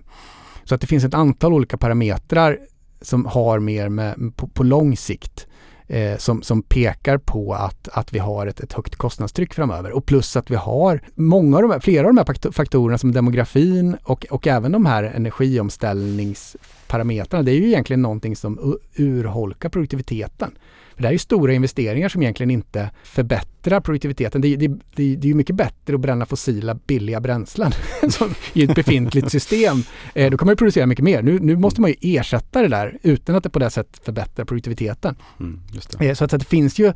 Så 0.64 0.76
att 0.76 0.82
det 0.82 0.88
finns 0.88 1.04
ett 1.04 1.14
antal 1.14 1.54
olika 1.54 1.78
parametrar 1.78 2.60
som 3.02 3.26
har 3.26 3.60
mer 3.60 3.90
med, 3.90 4.34
på, 4.36 4.48
på 4.48 4.64
lång 4.64 4.98
sikt 4.98 5.48
eh, 5.88 6.18
som, 6.18 6.42
som 6.42 6.62
pekar 6.62 7.18
på 7.18 7.54
att, 7.54 7.90
att 7.92 8.14
vi 8.14 8.20
har 8.20 8.48
ett, 8.48 8.60
ett 8.60 8.74
högt 8.74 8.96
kostnadstryck 8.96 9.54
framöver. 9.54 9.92
Och 9.92 10.06
plus 10.06 10.36
att 10.36 10.52
vi 10.52 10.56
har 10.56 11.02
många 11.16 11.58
av 11.58 11.62
de 11.62 11.72
här, 11.72 11.80
flera 11.80 12.08
av 12.08 12.14
de 12.14 12.18
här 12.18 12.52
faktorerna 12.52 12.98
som 12.98 13.12
demografin 13.12 13.98
och, 14.04 14.26
och 14.30 14.48
även 14.48 14.72
de 14.72 14.86
här 14.86 15.04
energiomställningsparametrarna. 15.04 17.44
Det 17.44 17.52
är 17.52 17.60
ju 17.60 17.68
egentligen 17.68 18.02
någonting 18.02 18.36
som 18.36 18.80
urholkar 18.96 19.70
produktiviteten. 19.70 20.52
För 20.96 21.02
det 21.02 21.08
här 21.08 21.14
är 21.14 21.18
stora 21.18 21.54
investeringar 21.54 22.10
som 22.10 22.22
egentligen 22.22 22.52
inte 22.52 22.92
förbättrar 23.04 23.80
produktiviteten. 23.80 24.42
Det, 24.42 24.56
det, 24.56 24.68
det, 24.68 25.16
det 25.16 25.28
är 25.28 25.30
ju 25.30 25.34
mycket 25.34 25.56
bättre 25.56 25.96
att 25.96 26.00
bränna 26.00 26.26
fossila 26.26 26.76
billiga 26.76 27.20
bränslen 27.20 27.72
i 28.54 28.64
ett 28.64 28.76
befintligt 28.76 29.32
system. 29.32 29.84
Eh, 30.14 30.32
då 30.32 30.38
kan 30.38 30.46
man 30.46 30.52
ju 30.52 30.58
producera 30.58 30.86
mycket 30.86 31.06
mer. 31.06 31.22
Nu, 31.22 31.40
nu 31.40 31.56
måste 31.56 31.82
man 31.82 31.90
ju 31.90 31.96
ersätta 32.02 32.62
det 32.62 32.68
där 32.68 32.98
utan 33.04 33.36
att 33.36 33.44
det 33.44 33.50
på 33.50 33.60
det 33.60 33.70
sättet 33.70 34.06
förbättrar 34.06 34.46
produktiviteten. 34.46 35.16
Mm, 35.40 35.60
eh, 36.00 36.14
så 36.14 36.24
att, 36.24 36.32
så 36.32 36.36
att 36.36 36.42
det 36.42 36.48
finns 36.48 36.80
ju 36.80 36.94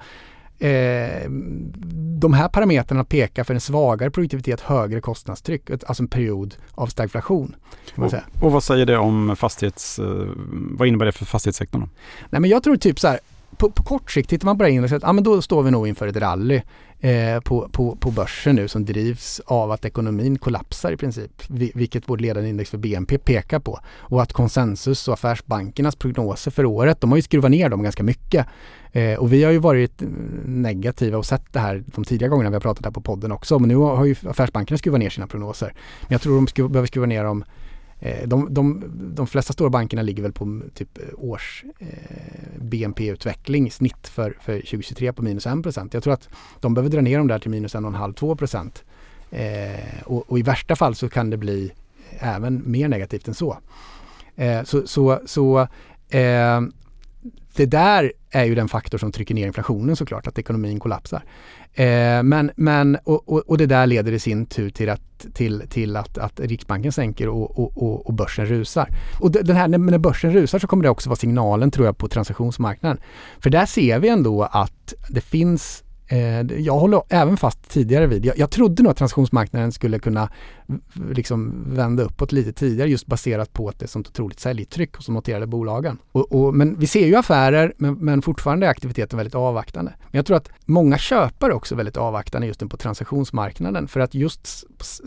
Eh, 0.62 1.30
de 2.20 2.34
här 2.34 2.50
parametrarna 2.50 3.04
pekar 3.04 3.44
för 3.44 3.54
en 3.54 3.62
svagare 3.62 4.12
produktivitet, 4.12 4.62
högre 4.62 5.02
kostnadstryck, 5.02 5.70
alltså 5.70 6.04
en 6.04 6.08
period 6.08 6.56
av 6.72 6.88
stagflation. 6.88 7.56
Och, 7.96 8.14
och, 8.42 8.52
vad 8.52 8.64
säger 8.64 8.86
det 8.86 8.98
om 8.98 9.36
fastighets... 9.36 10.00
Eh, 10.00 10.28
vad 10.52 10.88
innebär 10.88 11.06
det 11.06 11.12
för 11.12 11.26
fastighetssektorn? 11.26 11.90
Nej 12.30 12.42
men 12.42 12.50
jag 12.50 12.64
tror 12.64 12.76
typ 12.76 13.00
så 13.00 13.08
här, 13.08 13.20
på, 13.60 13.72
på, 13.72 13.84
kort 13.84 14.12
sikt 14.12 14.30
tittar 14.30 14.46
man 14.46 14.58
bara 14.58 14.70
in 14.70 14.84
och 14.84 14.90
säger 14.90 14.98
att 14.98 15.10
ah, 15.10 15.14
men 15.14 15.24
då 15.24 15.42
står 15.42 15.64
vi 15.64 15.72
nog 15.72 15.88
inför 15.88 16.08
ett 16.08 16.18
rally 16.18 16.62
eh, 17.00 17.40
på, 17.40 17.70
på, 17.72 17.96
på 17.96 18.12
börsen 18.12 18.56
nu 18.56 18.68
som 18.68 18.86
drivs 18.86 19.42
av 19.46 19.72
att 19.72 19.86
ekonomin 19.86 20.38
kollapsar 20.38 20.92
i 20.92 20.98
princip, 20.98 21.32
vilket 21.50 22.10
vårt 22.10 22.22
ledande 22.22 22.50
index 22.50 22.70
för 22.70 22.78
BNP 22.78 23.18
pekar 23.18 23.60
på. 23.60 23.80
Och 23.88 24.22
att 24.22 24.34
konsensus 24.34 25.08
och 25.08 25.14
affärsbankernas 25.14 25.96
prognoser 25.96 26.52
för 26.52 26.66
året, 26.66 27.02
de 27.02 27.10
har 27.10 27.18
ju 27.18 27.22
skruvat 27.22 27.52
ner 27.52 27.70
dem 27.70 27.84
ganska 27.84 28.04
mycket. 28.04 28.48
Eh, 28.92 29.20
och 29.20 29.34
vi 29.34 29.44
har 29.44 29.52
ju 29.52 29.60
varit 29.60 30.02
eh, 30.02 30.08
negativa 30.46 31.18
och 31.18 31.26
sett 31.26 31.54
det 31.54 31.60
här 31.60 31.84
de 31.86 32.04
tidigare 32.04 32.30
gångerna 32.30 32.50
vi 32.50 32.56
har 32.56 32.62
pratat 32.62 32.86
här 32.86 32.92
på 32.92 33.02
podden 33.02 33.32
också. 33.32 33.60
Men 33.60 33.70
nu 33.70 33.76
har 33.76 34.06
ju 34.06 34.16
affärsbankerna 34.30 34.78
skruvat 34.78 35.00
ner 35.00 35.10
sina 35.10 35.28
prognoser. 35.28 35.74
Men 36.02 36.08
jag 36.10 36.22
tror 36.22 36.36
de 36.36 36.48
skru 36.48 36.68
behöver 36.68 36.88
skruva 36.88 37.08
ner 37.08 37.24
dem 37.24 37.44
Eh, 38.00 38.28
de, 38.28 38.54
de, 38.54 38.84
de 39.16 39.28
flesta 39.28 39.54
stora 39.54 39.70
bankerna 39.70 40.02
ligger 40.02 40.24
väl 40.24 40.32
på 40.32 40.62
typ 40.74 40.98
eh, 40.98 41.04
års 41.18 41.64
eh, 41.80 41.88
BNP-utveckling 42.62 43.72
snitt 43.72 44.08
för, 44.08 44.38
för 44.42 44.54
2023 44.54 45.14
på 45.14 45.22
minus 45.22 45.46
1 45.46 45.64
procent. 45.64 45.94
Jag 45.94 46.04
tror 46.04 46.14
att 46.14 46.30
de 46.60 46.74
behöver 46.74 46.90
dra 46.90 47.02
ner 47.02 47.18
dem 47.18 47.28
där 47.28 47.40
till 47.40 47.52
minus 47.52 47.76
1,5-2 47.76 48.36
procent. 48.36 48.84
Eh, 49.32 50.04
och, 50.06 50.32
och, 50.32 50.40
i 50.40 50.42
värsta 50.42 50.76
fall 50.76 50.96
så 50.96 51.10
kan 51.10 51.30
det 51.30 51.38
bli 51.38 51.72
även 52.20 52.72
mer 52.72 52.88
negativt 52.88 53.28
än 53.28 53.34
så. 53.34 53.58
Eh, 54.36 54.64
så 54.64 54.88
så, 54.88 55.20
så 55.26 55.60
eh, 56.10 56.62
det 57.60 57.66
där 57.66 58.12
är 58.32 58.44
ju 58.44 58.56
den 58.56 58.68
faktor 58.68 58.98
som 58.98 59.12
trycker 59.12 59.36
ner 59.36 59.48
inflationen 59.48 59.96
såklart, 59.96 60.28
att 60.28 60.40
ekonomin 60.40 60.80
kollapsar. 60.80 61.24
Eh, 61.74 62.24
men, 62.24 62.52
men, 62.56 62.98
och, 63.04 63.30
och, 63.30 63.40
och, 63.50 63.58
det 63.58 63.66
där 63.66 63.88
leder 63.88 64.12
i 64.12 64.20
sin 64.20 64.46
tur 64.46 64.70
till 64.70 64.90
att, 64.90 65.26
till, 65.34 65.64
till 65.70 65.96
att, 65.96 66.18
att 66.18 66.40
Riksbanken 66.40 66.92
sänker 66.92 67.28
och, 67.28 67.60
och, 67.60 68.08
och, 68.08 68.14
börsen 68.14 68.46
rusar. 68.46 68.90
Och 69.20 69.32
den 69.32 69.56
här, 69.56 69.68
när 69.68 69.98
börsen 69.98 70.34
rusar 70.34 70.60
så 70.60 70.68
kommer 70.68 70.84
det 70.84 70.90
också 70.90 71.10
vara 71.10 71.18
signalen 71.18 71.72
tror 71.72 71.86
jag 71.86 71.98
på 71.98 72.08
transaktionsmarknaden. 72.08 73.00
För 73.40 73.50
där 73.50 73.66
ser 73.66 74.00
vi 74.00 74.10
ändå 74.10 74.44
att 74.44 74.94
det 75.10 75.22
finns 75.22 75.84
eh, 76.08 76.42
jag 76.42 76.80
håller 76.80 77.02
även 77.10 77.38
fast 77.38 77.70
tidigare 77.70 78.08
vid, 78.08 78.26
jag, 78.26 78.38
jag 78.38 78.50
trodde 78.50 78.84
nog 78.84 78.92
att 78.92 78.98
transaktionsmarknaden 78.98 79.72
skulle 79.72 80.00
kunna 80.00 80.30
liksom 80.94 81.64
vända 81.68 82.04
uppåt 82.04 82.32
lite 82.32 82.54
tidigare 82.54 82.90
just 82.90 83.06
baserat 83.06 83.54
på 83.54 83.70
att 83.70 83.80
det 83.80 83.86
är 83.86 83.88
sånt 83.88 84.08
otroligt 84.08 84.40
säljtryck 84.40 84.96
hos 84.96 85.06
de 85.06 85.16
noterade 85.16 85.48
bolagen. 85.48 85.98
Och, 86.12 86.32
och, 86.32 86.56
men 86.56 86.80
vi 86.80 86.88
ser 86.88 87.08
ju 87.08 87.16
affärer 87.16 87.74
men, 87.78 87.94
men 87.94 88.22
fortfarande 88.22 88.66
är 88.66 88.70
aktiviteten 88.70 89.18
väldigt 89.18 89.36
avvaktande. 89.36 89.94
Men 89.98 90.18
jag 90.18 90.26
tror 90.26 90.38
att 90.38 90.50
många 90.66 90.98
köpare 90.98 91.54
också 91.54 91.76
är 91.76 91.78
väldigt 91.78 91.98
avvaktande 91.98 92.48
just 92.48 92.62
nu 92.62 92.68
på 92.68 92.78
transaktionsmarknaden 92.78 93.88
för 93.88 94.00
att 94.00 94.14
just 94.14 94.66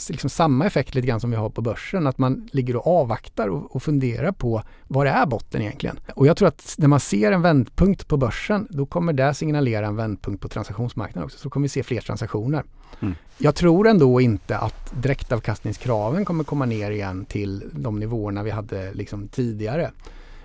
liksom 0.09 0.31
samma 0.31 0.67
effekt 0.67 0.95
lite 0.95 1.07
grann 1.07 1.21
som 1.21 1.31
vi 1.31 1.37
har 1.37 1.51
på 1.51 1.63
börsen 1.63 2.07
att 2.07 2.19
man 2.19 2.49
ligger 2.53 2.77
och 2.77 2.87
avvaktar 2.87 3.49
och, 3.49 3.77
och 3.77 3.83
funderar 3.83 4.33
på 4.33 4.63
vad 4.89 5.07
det 5.07 5.11
är 5.11 5.27
botten 5.27 5.63
egentligen. 5.63 5.99
Och 6.15 6.27
jag 6.27 6.37
tror 6.37 6.49
att 6.49 6.75
när 6.79 6.89
man 6.89 7.01
ser 7.01 7.33
en 7.33 7.43
vändpunkt 7.43 8.09
på 8.09 8.17
börsen 8.17 8.67
då 8.71 8.87
kommer 8.87 9.13
det 9.13 9.35
signalera 9.35 9.87
en 9.87 9.97
vändpunkt 9.97 10.43
på 10.43 10.49
transaktionsmarknaden 10.49 11.25
också. 11.25 11.39
Så 11.39 11.45
då 11.45 11.51
kommer 11.51 11.65
vi 11.65 11.69
se 11.69 11.83
fler 11.83 12.01
transaktioner. 12.01 12.65
Mm. 13.01 13.15
Jag 13.39 13.55
tror 13.55 13.89
ändå 13.89 14.21
inte 14.21 14.59
att 14.59 15.03
direktavkastningskraven 15.03 16.25
kommer 16.25 16.45
komma 16.45 16.65
ner 16.65 16.91
igen 16.91 17.25
till 17.25 17.65
de 17.73 18.01
nivåerna 18.01 18.43
vi 18.43 18.51
hade 18.51 18.95
liksom 18.95 19.29
tidigare. 19.29 19.91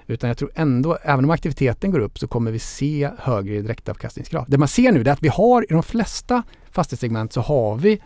Utan 0.07 0.27
jag 0.27 0.37
tror 0.37 0.51
ändå, 0.55 0.97
även 1.03 1.25
om 1.25 1.31
aktiviteten 1.31 1.91
går 1.91 1.99
upp 1.99 2.19
så 2.19 2.27
kommer 2.27 2.51
vi 2.51 2.59
se 2.59 3.09
högre 3.17 3.61
direktavkastningskrav. 3.61 4.45
Det 4.47 4.57
man 4.57 4.67
ser 4.67 4.91
nu 4.91 5.01
är 5.01 5.09
att 5.09 5.23
vi 5.23 5.27
har 5.27 5.63
i 5.63 5.73
de 5.73 5.83
flesta 5.83 6.43
fastighetssegment 6.71 7.33
så 7.33 7.41
har 7.41 7.75
vi 7.75 8.01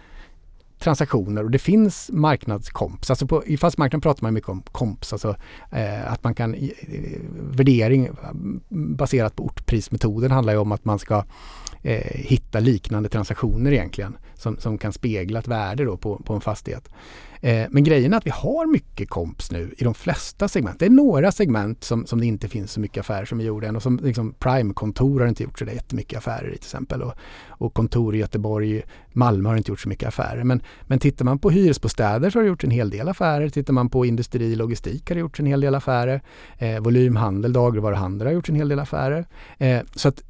transaktioner 0.81 1.43
och 1.43 1.51
det 1.51 1.59
finns 1.59 2.09
marknadskomps. 2.13 3.09
Alltså 3.09 3.27
på, 3.27 3.45
I 3.45 3.57
fastighetsmarknaden 3.57 4.01
pratar 4.01 4.23
man 4.23 4.33
mycket 4.33 4.49
om 4.49 4.63
komps, 4.71 5.13
alltså 5.13 5.35
eh, 5.71 6.11
att 6.11 6.23
man 6.23 6.35
kan, 6.35 6.53
eh, 6.53 6.69
värdering 7.31 8.05
eh, 8.05 8.13
baserat 8.69 9.35
på 9.35 9.43
ortprismetoden 9.43 10.31
handlar 10.31 10.53
ju 10.53 10.59
om 10.59 10.71
att 10.71 10.85
man 10.85 10.99
ska 10.99 11.23
eh, 11.81 12.11
hitta 12.13 12.59
liknande 12.59 13.09
transaktioner 13.09 13.71
egentligen 13.71 14.17
som, 14.35 14.57
som 14.57 14.77
kan 14.77 14.93
spegla 14.93 15.39
ett 15.39 15.47
värde 15.47 15.85
då 15.85 15.97
på, 15.97 16.17
på 16.17 16.33
en 16.33 16.41
fastighet. 16.41 16.89
Eh, 17.43 17.67
men 17.69 17.83
grejen 17.83 18.13
är 18.13 18.17
att 18.17 18.25
vi 18.25 18.31
har 18.31 18.65
mycket 18.65 19.09
komps 19.09 19.51
nu 19.51 19.73
i 19.77 19.83
de 19.83 19.93
flesta 19.93 20.47
segment. 20.47 20.79
Det 20.79 20.85
är 20.85 20.89
några 20.89 21.31
segment 21.31 21.83
som, 21.83 22.05
som 22.05 22.19
det 22.19 22.25
inte 22.25 22.47
finns 22.47 22.71
så 22.71 22.79
mycket 22.79 22.99
affärer 22.99 23.25
som 23.25 23.39
är 23.39 23.43
gjorda 23.43 23.67
än 23.67 23.75
och 23.75 23.83
som 23.83 23.99
liksom 24.03 24.33
Prime-kontor 24.33 25.19
har 25.19 25.27
inte 25.27 25.43
gjort 25.43 25.59
så 25.59 25.65
det 25.65 25.73
jättemycket 25.73 26.17
affärer 26.17 26.47
i 26.47 26.51
till 26.51 26.65
exempel. 26.65 27.01
Och, 27.01 27.13
och 27.47 27.73
kontor 27.73 28.15
i 28.15 28.17
Göteborg, 28.17 28.81
Malmö 29.13 29.49
har 29.49 29.55
inte 29.55 29.71
gjort 29.71 29.79
så 29.79 29.89
mycket 29.89 30.07
affärer. 30.07 30.43
Men, 30.43 30.61
men 30.81 30.99
tittar 30.99 31.25
man 31.25 31.39
på 31.39 31.49
hyresbostäder 31.49 32.29
så 32.29 32.39
har 32.39 32.43
det 32.43 32.49
gjorts 32.49 32.63
en 32.63 32.71
hel 32.71 32.89
del 32.89 33.09
affärer. 33.09 33.49
Tittar 33.49 33.73
man 33.73 33.89
på 33.89 34.05
industri 34.05 34.53
och 34.53 34.57
logistik 34.57 35.09
har 35.09 35.15
det 35.15 35.19
gjorts 35.19 35.39
en 35.39 35.45
hel 35.45 35.61
del 35.61 35.75
affärer. 35.75 36.21
Eh, 36.57 36.79
volymhandel, 36.79 37.53
dagligvaruhandel 37.53 38.27
har 38.27 38.33
gjorts 38.33 38.49
en 38.49 38.55
hel 38.55 38.69
del 38.69 38.79
affärer. 38.79 39.25
Eh, 39.57 39.81
så 39.95 40.07
att 40.07 40.23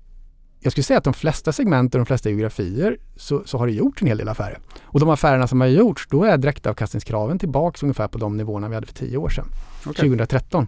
jag 0.63 0.71
skulle 0.71 0.83
säga 0.83 0.97
att 0.97 1.03
de 1.03 1.13
flesta 1.13 1.51
segment 1.51 1.95
och 1.95 1.99
de 1.99 2.05
flesta 2.05 2.29
geografier 2.29 2.97
så, 3.15 3.43
så, 3.45 3.57
har 3.57 3.67
det 3.67 3.73
gjort 3.73 4.01
en 4.01 4.07
hel 4.07 4.17
del 4.17 4.29
affärer. 4.29 4.59
Och 4.81 4.99
de 4.99 5.09
affärerna 5.09 5.47
som 5.47 5.61
har 5.61 5.67
gjorts, 5.67 6.07
då 6.09 6.23
är 6.23 6.37
direktavkastningskraven 6.37 7.39
tillbaks 7.39 7.83
ungefär 7.83 8.07
på 8.07 8.17
de 8.17 8.37
nivåerna 8.37 8.69
vi 8.69 8.75
hade 8.75 8.87
för 8.87 8.93
tio 8.93 9.17
år 9.17 9.29
sedan, 9.29 9.47
okay. 9.79 9.93
2013. 9.93 10.67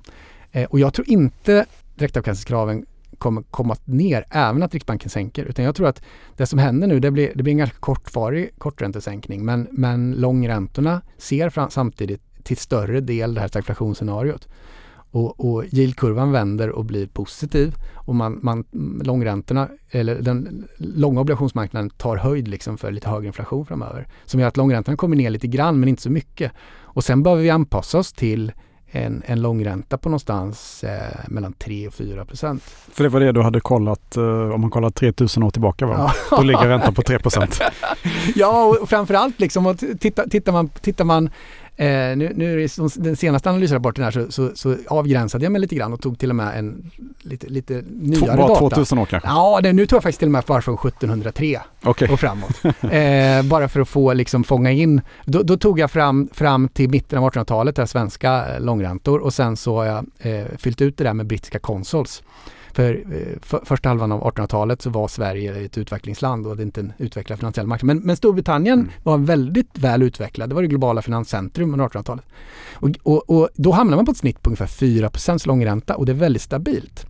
Eh, 0.52 0.70
och 0.70 0.80
jag 0.80 0.94
tror 0.94 1.10
inte 1.10 1.66
direktavkastningskraven 1.96 2.86
kommer 3.18 3.42
komma 3.42 3.76
ner 3.86 4.26
även 4.30 4.64
att 4.64 4.74
Riksbanken 4.74 5.10
sänker. 5.10 5.46
Utan 5.46 5.66
jag 5.66 5.76
tror 5.76 5.88
att 5.88 6.02
det 6.38 6.46
som 6.46 6.60
händer 6.60 6.88
nu, 6.88 7.00
det 7.00 7.12
blir, 7.12 7.32
det 7.36 7.44
blir 7.44 7.52
en 7.52 7.58
ganska 7.58 7.78
kortvarig 7.80 8.52
korträntesänkning. 8.58 9.46
Men, 9.46 9.68
men 9.72 10.12
långräntorna 10.12 11.02
ser 11.18 11.50
fram, 11.50 11.70
samtidigt 11.70 12.22
till 12.44 12.58
större 12.58 13.00
del 13.02 13.34
det 13.34 13.42
här 13.42 13.48
stagflationsscenariot 13.48 14.48
och, 15.14 15.40
och 15.40 15.66
yieldkurvan 15.74 16.32
vänder 16.32 16.70
och 16.70 16.86
blir 16.86 17.08
positiv 17.08 17.76
och 17.96 18.16
man, 18.16 18.40
man, 18.42 18.64
långräntorna, 19.04 19.68
eller 19.92 20.16
den 20.16 20.68
långa 20.78 21.22
obligationsmarknaden 21.22 21.90
tar 21.90 22.18
höjd 22.18 22.48
liksom 22.48 22.78
för 22.78 22.92
lite 22.92 23.10
högre 23.10 23.28
inflation 23.28 23.66
framöver. 23.66 24.08
Som 24.26 24.40
gör 24.40 24.48
att 24.48 24.58
långräntorna 24.58 24.98
kommer 24.98 25.16
ner 25.16 25.30
lite 25.30 25.48
grann 25.48 25.80
men 25.80 25.90
inte 25.90 26.02
så 26.02 26.10
mycket. 26.10 26.52
Och 26.82 27.04
sen 27.04 27.24
behöver 27.24 27.44
vi 27.44 27.50
anpassa 27.50 27.98
oss 27.98 28.14
till 28.14 28.52
en, 28.96 29.24
en 29.26 29.42
långränta 29.42 29.98
på 29.98 30.10
någonstans 30.10 30.84
eh, 30.84 31.20
mellan 31.28 31.54
3 31.54 31.88
och 31.88 31.94
4 31.94 32.26
procent. 32.26 32.64
För 32.64 33.04
det 33.04 33.10
var 33.10 33.20
det 33.20 33.32
du 33.32 33.42
hade 33.42 33.60
kollat, 33.60 34.18
eh, 34.18 34.24
om 34.24 34.62
man 34.62 34.70
kollar 34.70 34.90
3000 34.90 35.44
år 35.44 35.50
tillbaka 35.50 35.86
va? 35.86 36.12
Ja. 36.30 36.38
Då 36.38 36.44
ligger 36.44 36.68
räntan 36.68 36.94
på 36.94 37.02
3 37.02 37.20
procent. 37.20 37.62
ja, 38.36 38.76
och 38.82 38.90
framförallt 38.90 39.40
liksom, 39.40 39.78
tittar, 40.00 40.30
tittar 40.30 40.52
man, 40.52 40.70
tittar 40.70 41.06
man 41.06 41.30
Eh, 41.76 41.88
nu, 42.18 42.32
nu 42.36 42.68
den 42.96 43.16
senaste 43.16 43.50
analysrapporten 43.50 44.04
här 44.04 44.12
så, 44.12 44.32
så, 44.32 44.52
så, 44.56 44.76
avgränsade 44.88 45.46
jag 45.46 45.52
mig 45.52 45.62
lite 45.62 45.76
grann 45.76 45.94
och 45.94 46.02
tog 46.02 46.20
till 46.20 46.30
och 46.30 46.36
med 46.36 46.60
en 46.60 46.92
lite, 47.22 47.48
lite 47.48 47.84
nyare 48.02 48.38
bara 48.38 48.48
data. 48.48 48.60
2000 48.60 48.98
år 48.98 49.06
kanske? 49.06 49.30
Ja, 49.30 49.60
det, 49.64 49.74
nu 49.74 49.86
tog 49.86 49.98
jag 49.98 50.04
faktiskt 50.04 50.20
till 50.20 50.28
och 50.28 50.32
med 50.32 50.44
bara 50.48 50.62
från 50.62 50.76
1703 50.76 51.60
okay. 51.84 52.08
och 52.08 52.20
framåt. 52.20 52.66
eh, 52.82 53.44
bara 53.44 53.68
för 53.68 53.80
att 53.80 53.90
få 53.90 54.14
liksom 54.14 54.44
fånga 54.44 54.72
in. 54.72 55.02
Då, 55.26 55.44
då, 55.44 55.58
tog 55.58 55.80
jag 55.80 55.92
fram, 55.92 56.30
fram 56.34 56.68
till 56.68 56.90
mitten 56.90 57.20
av 57.20 57.32
1800-talet, 57.32 57.76
där 57.76 57.86
svenska 57.86 58.46
långräntor 58.60 59.20
och 59.20 59.34
sen 59.34 59.58
så 59.58 59.76
har 59.76 59.86
jag 59.86 60.06
eh, 60.20 60.46
fyllt 60.58 60.82
ut 60.82 60.98
det 60.98 61.04
där 61.04 61.14
med 61.14 61.26
brittiska 61.26 61.60
consols. 61.60 62.24
För, 62.74 62.94
eh, 62.94 63.40
för 63.42 63.62
första 63.66 63.90
halvan 63.90 64.12
av 64.12 64.24
1800-talet 64.24 64.82
så 64.82 64.90
var 64.90 65.08
Sverige 65.08 65.66
ett 65.66 65.78
utvecklingsland 65.78 66.46
och 66.46 66.52
hade 66.52 66.64
inte 66.64 66.80
en 66.80 66.94
utvecklad 66.98 67.40
finansiell 67.40 67.68
marknad. 67.68 67.96
Men, 67.96 68.06
men 68.06 68.18
Storbritannien 68.18 68.80
mm. 68.80 68.92
var 69.04 69.18
väldigt 69.18 69.78
väl 69.78 70.04
utvecklad. 70.04 70.50
Det 70.50 70.56
var 70.56 70.62
det 70.62 70.68
globala 70.68 71.02
finanscentrum 71.02 71.74
under 71.74 71.88
1800-talet. 71.88 72.26
Och, 72.74 72.90
och, 73.04 73.30
och, 73.30 73.50
då 73.56 73.72
hamnar 73.72 73.96
man 73.96 74.06
på 74.06 74.12
ett 74.12 74.18
snitt 74.18 74.42
på 74.42 74.50
ungefär 74.50 74.68
4 74.68 75.10
långränta 75.46 75.96
och 75.96 76.06
det 76.06 76.12
är 76.12 76.14
väldigt 76.14 76.42
stabilt. 76.42 77.06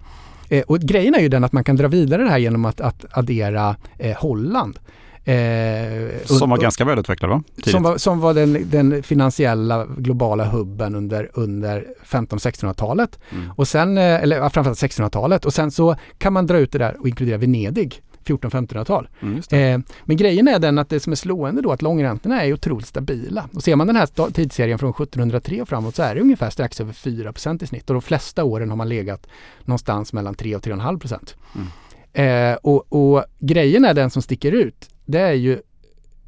Eh, 0.50 0.64
och 0.64 0.80
grejen 0.80 1.16
är 1.16 1.20
ju 1.20 1.30
den 1.30 1.44
att 1.44 1.54
man 1.54 1.64
kan 1.64 1.76
dra 1.76 1.88
vidare 1.88 2.24
det 2.24 2.30
här 2.30 2.38
genom 2.38 2.66
att, 2.66 2.82
att 2.82 3.06
addera 3.12 3.76
eh, 3.98 4.18
Holland. 4.18 4.80
Eh, 5.26 6.26
som 6.26 6.50
var 6.50 6.58
ganska 6.58 6.86
välutvecklad 6.86 7.32
va? 7.32 7.44
Som 7.66 7.84
var, 7.84 7.98
som 7.98 8.20
var 8.20 8.34
den, 8.34 8.70
den, 8.70 9.04
finansiella 9.04 9.86
globala 9.98 10.46
hubben 10.46 10.96
under, 10.96 11.30
under 11.34 11.86
1500-1600-talet. 12.06 13.20
Mm. 13.32 13.52
Och 13.56 13.68
sen, 13.68 13.98
eh, 13.98 14.04
eller 14.04 14.50
framförallt 14.50 14.80
1600-talet. 14.80 15.46
Och 15.46 15.54
sen 15.54 15.72
så 15.72 15.96
kan 16.18 16.34
man 16.34 16.48
dra 16.48 16.58
ut 16.58 16.72
det 16.72 16.78
där 16.78 16.98
och 17.00 17.08
inkludera 17.08 17.38
Venedig. 17.38 18.02
14-1500-tal. 18.26 19.08
Mm, 19.22 19.38
eh, 19.38 19.86
men 20.04 20.18
grejen 20.18 20.48
är 20.48 20.60
den 20.60 20.78
att 20.78 20.90
det 20.90 21.00
som 21.00 21.12
är 21.12 21.16
slående 21.16 21.62
då 21.62 21.72
att 21.72 21.82
långräntorna 21.82 22.44
är 22.44 22.54
otroligt 22.54 22.88
stabila. 22.88 23.50
Och 23.54 23.64
ser 23.64 23.76
man 23.76 23.88
den 23.88 23.96
här 23.96 24.32
tidsserien 24.32 24.80
från 24.80 24.90
1703 24.90 25.62
och 25.62 25.70
framåt 25.70 25.96
så 25.96 26.04
är 26.04 26.16
det 26.16 26.22
ungefär 26.22 26.50
strax 26.50 26.82
över 26.82 26.94
4% 26.94 27.64
i 27.64 27.68
snitt 27.68 27.90
och 27.90 27.94
de 27.94 28.02
flesta 28.02 28.44
åren 28.44 28.70
har 28.70 28.78
man 28.78 28.90
legat 28.90 29.28
någonstans 29.66 30.14
mellan 30.14 30.36
3 30.36 30.56
och 30.56 30.62
3,5 30.62 31.34
mm. 31.56 31.68
Eh, 32.16 32.58
och, 32.62 32.86
och, 32.90 33.24
grejen 33.40 33.86
är 33.86 33.94
den 33.94 34.10
som 34.10 34.22
sticker 34.22 34.52
ut 34.52 34.90
det 35.06 35.20
är 35.20 35.34
ju, 35.34 35.62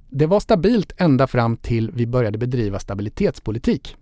det 0.10 0.26
var 0.26 0.40
stabilt 0.40 0.94
ända 0.98 1.28
fram 1.28 1.58
till 1.58 1.92
vi 1.92 2.08
började 2.08 2.38
bedriva 2.38 2.80
stabilitetspolitik. 2.80 3.98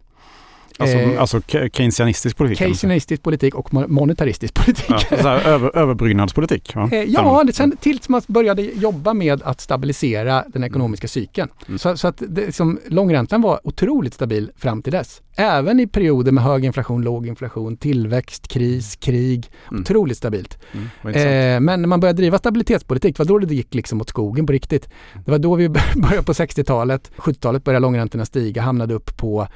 Alltså, 0.78 0.98
eh, 0.98 1.22
alltså 1.22 1.42
keynesianistisk 1.74 2.38
politik? 2.38 2.58
Keynesianistisk 2.58 3.24
politik 3.24 3.56
och 3.56 3.74
monetaristisk 3.74 4.54
politik. 4.54 5.08
Ja, 5.10 5.40
över, 5.40 5.78
överbryggnadspolitik? 5.78 6.72
Ja, 6.76 6.90
eh, 6.92 7.04
ja 7.04 7.44
det, 7.48 7.54
sen 7.54 7.78
tills 7.78 8.10
man 8.10 8.22
började 8.28 8.62
jobba 8.62 9.14
med 9.14 9.42
att 9.44 9.62
stabilisera 9.62 10.44
den 10.48 10.64
ekonomiska 10.64 11.08
cykeln. 11.08 11.50
Mm. 11.68 11.80
Så, 11.80 11.98
så, 11.98 12.08
att 12.08 12.24
det, 12.28 12.56
som, 12.56 12.80
långräntan 12.88 13.42
var 13.42 13.60
otroligt 13.64 14.14
stabil 14.14 14.52
fram 14.58 14.82
till 14.82 14.94
dess. 14.94 15.22
Även 15.36 15.80
i 15.80 15.88
perioder 15.88 16.32
med 16.32 16.44
hög 16.44 16.66
inflation, 16.66 17.02
låg 17.02 17.28
inflation, 17.28 17.78
tillväxt, 17.78 18.48
kris, 18.48 18.96
krig. 18.96 19.52
Mm. 19.72 19.82
Otroligt 19.82 20.18
stabilt. 20.18 20.58
Mm, 20.72 21.16
eh, 21.16 21.60
men 21.60 21.82
när 21.82 21.88
man 21.88 22.00
började 22.00 22.18
driva 22.18 22.38
stabilitetspolitik, 22.38 23.18
det 23.18 23.24
var 23.24 23.40
då 23.40 23.40
det 23.40 23.56
gick 23.56 23.74
liksom 23.74 24.02
åt 24.02 24.10
skogen 24.10 24.46
på 24.46 24.54
riktigt. 24.54 24.90
Det 25.26 25.32
var 25.32 25.40
då 25.40 25.56
vi 25.56 25.70
började 25.96 26.24
på 26.24 26.34
60-talet, 26.34 27.12
70-talet 27.18 27.64
började 27.64 27.82
långräntorna 27.82 28.26
stiga, 28.26 28.62
hamnade 28.62 28.94
upp 28.94 29.18
på 29.18 29.48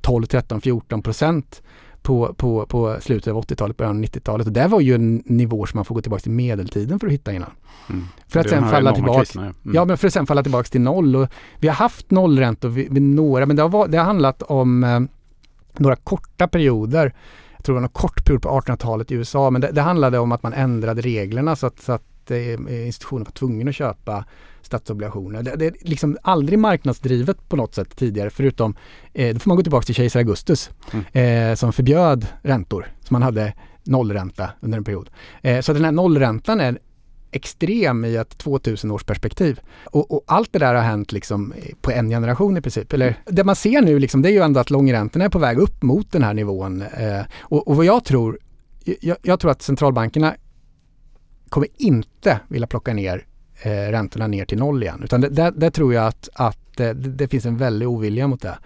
12, 0.00 0.26
13, 0.26 0.60
14 0.60 1.02
procent 1.02 1.62
på, 2.04 2.34
på, 2.34 2.66
på 2.66 2.96
slutet 3.00 3.32
av 3.32 3.44
80-talet, 3.44 3.76
början 3.76 3.96
av 3.96 4.02
90-talet. 4.02 4.46
Och 4.46 4.52
det 4.52 4.66
var 4.66 4.80
ju 4.80 4.94
en 4.94 5.22
nivå 5.26 5.66
som 5.66 5.78
man 5.78 5.84
får 5.84 5.94
gå 5.94 6.00
tillbaka 6.00 6.20
till 6.20 6.30
medeltiden 6.30 6.98
för 6.98 7.06
att 7.06 7.12
hitta 7.12 7.32
innan. 7.32 7.50
Mm. 7.90 8.04
För 8.28 8.40
att 8.40 8.48
sen 8.48 8.70
falla 8.70 8.94
tillbaka. 8.94 9.40
Mm. 9.40 9.54
Ja, 9.62 9.84
men 9.84 9.98
för 9.98 10.06
att 10.06 10.12
sen 10.12 10.26
falla 10.26 10.42
tillbaka 10.42 10.68
till 10.68 10.80
noll. 10.80 11.16
Och 11.16 11.28
vi 11.58 11.68
har 11.68 11.74
haft 11.74 12.10
nollräntor 12.10 12.68
vid, 12.68 12.92
vid 12.92 13.02
några, 13.02 13.46
men 13.46 13.56
det 13.56 13.62
har, 13.62 13.88
det 13.88 13.98
har 13.98 14.04
handlat 14.04 14.42
om 14.42 14.84
eh, 14.84 15.00
några 15.78 15.96
korta 15.96 16.48
perioder. 16.48 17.14
Jag 17.56 17.64
tror 17.64 17.74
det 17.74 17.80
var 17.80 17.86
en 17.86 17.92
kort 17.92 18.24
period 18.24 18.42
på 18.42 18.48
1800-talet 18.48 19.10
i 19.10 19.14
USA, 19.14 19.50
men 19.50 19.60
det, 19.60 19.70
det, 19.72 19.80
handlade 19.80 20.18
om 20.18 20.32
att 20.32 20.42
man 20.42 20.52
ändrade 20.52 21.02
reglerna 21.02 21.56
så 21.56 21.66
att, 21.66 21.80
så 21.80 21.92
att 21.92 22.30
eh, 22.30 22.86
institutionen 22.86 23.24
var 23.24 23.32
tvungen 23.32 23.68
att 23.68 23.74
köpa 23.74 24.24
statsobligationer. 24.64 25.42
Det, 25.42 25.56
det, 25.56 25.66
är 25.66 25.74
liksom 25.80 26.18
aldrig 26.22 26.58
marknadsdrivet 26.58 27.48
på 27.48 27.56
något 27.56 27.74
sätt 27.74 27.96
tidigare 27.96 28.30
förutom, 28.30 28.76
eh, 29.12 29.34
då 29.34 29.40
får 29.40 29.50
man 29.50 29.56
gå 29.56 29.62
tillbaka 29.62 29.84
till 29.84 29.94
kejsar 29.94 30.20
Augustus 30.20 30.70
mm. 30.92 31.50
eh, 31.50 31.54
som 31.54 31.72
förbjöd 31.72 32.26
räntor. 32.42 32.86
Så 33.00 33.14
man 33.14 33.22
hade 33.22 33.52
nollränta 33.84 34.50
under 34.60 34.78
en 34.78 34.84
period. 34.84 35.10
Eh, 35.42 35.60
så 35.60 35.72
den 35.72 35.84
här 35.84 35.92
nollräntan 35.92 36.60
är 36.60 36.78
extrem 37.34 38.04
i 38.04 38.16
ett 38.16 38.38
2000 38.38 38.90
års 38.90 39.04
perspektiv. 39.04 39.60
Och, 39.84 40.10
och, 40.10 40.24
allt 40.26 40.52
det 40.52 40.58
där 40.58 40.74
har 40.74 40.82
hänt 40.82 41.12
liksom 41.12 41.54
på 41.80 41.90
en 41.90 42.08
generation 42.08 42.56
i 42.56 42.60
princip. 42.60 42.92
Eller, 42.92 43.18
det 43.26 43.44
man 43.44 43.56
ser 43.56 43.82
nu 43.82 43.98
liksom, 43.98 44.22
det 44.22 44.28
är 44.28 44.32
ju 44.32 44.42
ändå 44.42 44.60
att 44.60 44.70
långräntorna 44.70 45.24
är 45.24 45.28
på 45.28 45.38
väg 45.38 45.58
upp 45.58 45.82
mot 45.82 46.12
den 46.12 46.22
här 46.22 46.34
nivån. 46.34 46.82
Eh, 46.82 47.22
och, 47.40 47.68
och 47.68 47.76
vad 47.76 47.84
jag 47.84 48.04
tror, 48.04 48.38
jag, 49.00 49.16
jag, 49.22 49.40
tror 49.40 49.50
att 49.50 49.62
centralbankerna 49.62 50.34
kommer 51.48 51.68
inte 51.76 52.40
vilja 52.48 52.66
plocka 52.66 52.94
ner 52.94 53.26
eh, 53.62 53.70
räntorna 53.70 54.26
ner 54.26 54.44
till 54.44 54.58
noll 54.58 54.82
igen. 54.82 55.00
Utan 55.04 55.20
där, 55.20 55.50
där 55.50 55.70
tror 55.70 55.94
jag 55.94 56.06
att, 56.06 56.28
att 56.34 56.58
att 56.74 57.02
det, 57.02 57.08
det 57.08 57.28
finns 57.28 57.46
en 57.46 57.56
väldig 57.56 57.88
ovilja 57.88 58.26
mot 58.26 58.42
det. 58.42 58.58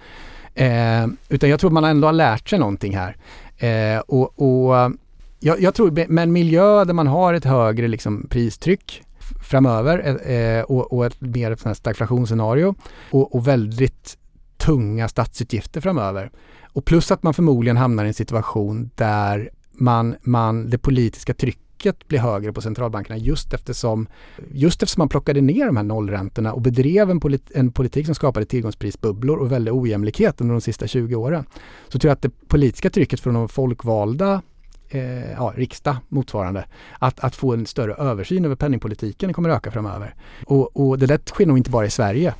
Eh, 0.54 1.06
utan 1.28 1.50
jag 1.50 1.60
tror 1.60 1.70
man 1.70 1.84
ändå 1.84 2.08
har 2.08 2.12
lärt 2.12 2.48
sig 2.48 2.58
någonting 2.58 2.96
här. 2.96 3.16
Eh, 3.56 4.00
och, 4.00 4.42
och 4.42 4.92
jag, 5.40 5.60
jag, 5.60 5.74
tror 5.74 5.90
med 6.08 6.22
en 6.22 6.32
miljö 6.32 6.84
där 6.84 6.94
man 6.94 7.06
har 7.06 7.34
ett 7.34 7.44
högre 7.44 7.88
liksom, 7.88 8.26
pristryck 8.30 9.02
framöver 9.42 10.20
eh, 10.24 10.36
eh, 10.36 10.64
och, 10.64 10.92
och, 10.92 11.06
ett 11.06 11.20
mer 11.20 11.74
stagflationsscenario 11.74 12.74
och, 13.10 13.34
och 13.34 13.48
väldigt 13.48 14.18
tunga 14.56 15.08
statsutgifter 15.08 15.80
framöver. 15.80 16.30
Och 16.72 16.84
plus 16.84 17.10
att 17.10 17.22
man 17.22 17.34
förmodligen 17.34 17.76
hamnar 17.76 18.04
i 18.04 18.08
en 18.08 18.14
situation 18.14 18.90
där 18.94 19.50
man, 19.72 20.16
man, 20.22 20.70
det 20.70 20.78
politiska 20.78 21.34
trycket 21.34 21.67
blir 22.08 22.18
högre 22.18 22.52
på 22.52 22.60
centralbankerna 22.60 23.16
just 23.16 23.54
eftersom, 23.54 24.08
just 24.52 24.82
eftersom 24.82 25.00
man 25.00 25.08
plockade 25.08 25.40
ner 25.40 25.66
de 25.66 25.76
här 25.76 25.84
nollräntorna 25.84 26.52
och 26.52 26.60
bedrev 26.60 27.10
en, 27.10 27.20
polit, 27.20 27.50
en 27.54 27.72
politik 27.72 28.06
som 28.06 28.14
skapade 28.14 28.46
tillgångsprisbubblor 28.46 29.38
och 29.38 29.52
väldigt 29.52 29.74
ojämlikhet 29.74 30.40
under 30.40 30.52
de 30.52 30.60
sista 30.60 30.86
20 30.86 31.14
åren. 31.14 31.44
Så 31.88 31.98
tror 31.98 32.08
jag 32.08 32.14
att 32.14 32.22
det 32.22 32.48
politiska 32.48 32.90
trycket 32.90 33.20
från 33.20 33.34
de 33.34 33.48
folkvalda 33.48 34.42
eh, 34.88 35.32
ja, 35.32 35.52
riksdag 35.56 35.96
motsvarande, 36.08 36.64
att, 36.98 37.20
att 37.20 37.36
få 37.36 37.52
en 37.52 37.66
större 37.66 37.94
översyn 37.94 38.44
över 38.44 38.56
penningpolitiken 38.56 39.32
kommer 39.32 39.48
att 39.48 39.56
öka 39.56 39.70
framöver. 39.70 40.14
Och, 40.46 40.76
och 40.76 40.98
det 40.98 41.06
där 41.06 41.20
sker 41.26 41.46
nog 41.46 41.58
inte 41.58 41.70
bara 41.70 41.86
i 41.86 41.90
Sverige. 41.90 42.34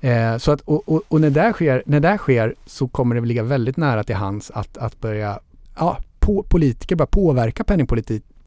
Eh, 0.00 0.36
så 0.36 0.52
att, 0.52 0.60
och, 0.60 0.88
och, 0.88 1.02
och, 1.08 1.20
när, 1.20 1.30
det 1.30 1.52
sker, 1.52 1.82
när 1.86 2.00
det 2.00 2.18
sker 2.18 2.54
så 2.66 2.88
kommer 2.88 3.14
det 3.14 3.20
ligga 3.20 3.42
väldigt 3.42 3.76
nära 3.76 4.04
till 4.04 4.16
hands 4.16 4.50
att, 4.50 4.78
att 4.78 5.00
börja, 5.00 5.40
ja, 5.76 5.98
på, 6.18 6.42
politiker 6.42 6.96
börja 6.96 7.06
påverka 7.06 7.64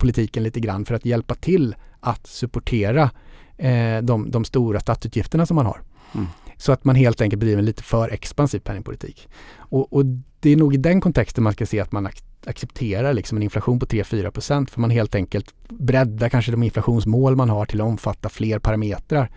penningpolitiken 0.04 0.44
lite 0.44 0.60
grann 0.60 0.86
för 0.86 0.96
att 0.96 1.06
hjälpa 1.06 1.36
till 1.36 1.76
att 2.02 2.28
supportera 2.28 3.10
eh, 3.58 4.02
de, 4.02 4.32
de 4.32 4.46
stora 4.46 4.80
statsutgifterna 4.80 5.46
som 5.46 5.56
man 5.56 5.66
har. 5.66 5.82
Mm. 6.16 6.28
Så 6.58 6.72
att 6.72 6.86
man 6.86 6.96
helt 6.96 7.22
enkelt 7.22 7.40
bedriver 7.40 7.60
en 7.60 7.66
lite 7.66 7.84
för 7.84 8.10
expansiv 8.10 8.60
penningpolitik. 8.60 9.30
Och, 9.72 9.94
och, 9.94 10.06
det 10.40 10.50
är 10.50 10.58
nog 10.58 10.74
i 10.74 10.78
den 10.78 11.02
kontexten 11.02 11.44
man 11.44 11.54
ska 11.54 11.66
se 11.66 11.80
att 11.80 11.92
man 11.92 12.10
accepterar 12.46 13.14
liksom 13.14 13.38
en 13.38 13.44
inflation 13.44 13.80
på 13.80 13.86
3-4 13.86 14.32
procent 14.32 14.70
för 14.70 14.82
man 14.82 14.92
helt 14.92 15.16
enkelt 15.16 15.54
breddar 15.70 16.30
kanske 16.30 16.52
de 16.52 16.64
inflationsmål 16.64 17.36
man 17.36 17.50
har 17.50 17.66
till 17.66 17.82
att 17.82 17.88
omfatta 17.88 18.30
fler 18.30 18.60
parametrar. 18.60 19.30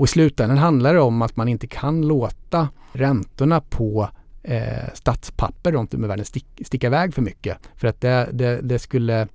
Och 0.00 0.06
i 0.06 0.08
slutändan 0.08 0.58
handlar 0.58 0.94
det 0.94 1.00
om 1.00 1.22
att 1.22 1.36
man 1.36 1.48
inte 1.48 1.66
kan 1.66 2.02
låta 2.02 2.68
räntorna 2.92 3.60
på 3.60 4.08
eh, 4.42 4.92
statspapper 4.94 5.72
runt 5.72 5.94
om 5.94 6.04
i 6.04 6.08
världen 6.08 6.24
stick, 6.24 6.46
sticka 6.66 6.86
iväg 6.86 7.14
för 7.14 7.22
mycket. 7.22 7.58
För 7.76 7.88
att 7.88 8.00
det, 8.00 8.28
det, 8.32 8.60
det 8.62 8.78
skulle 8.78 9.28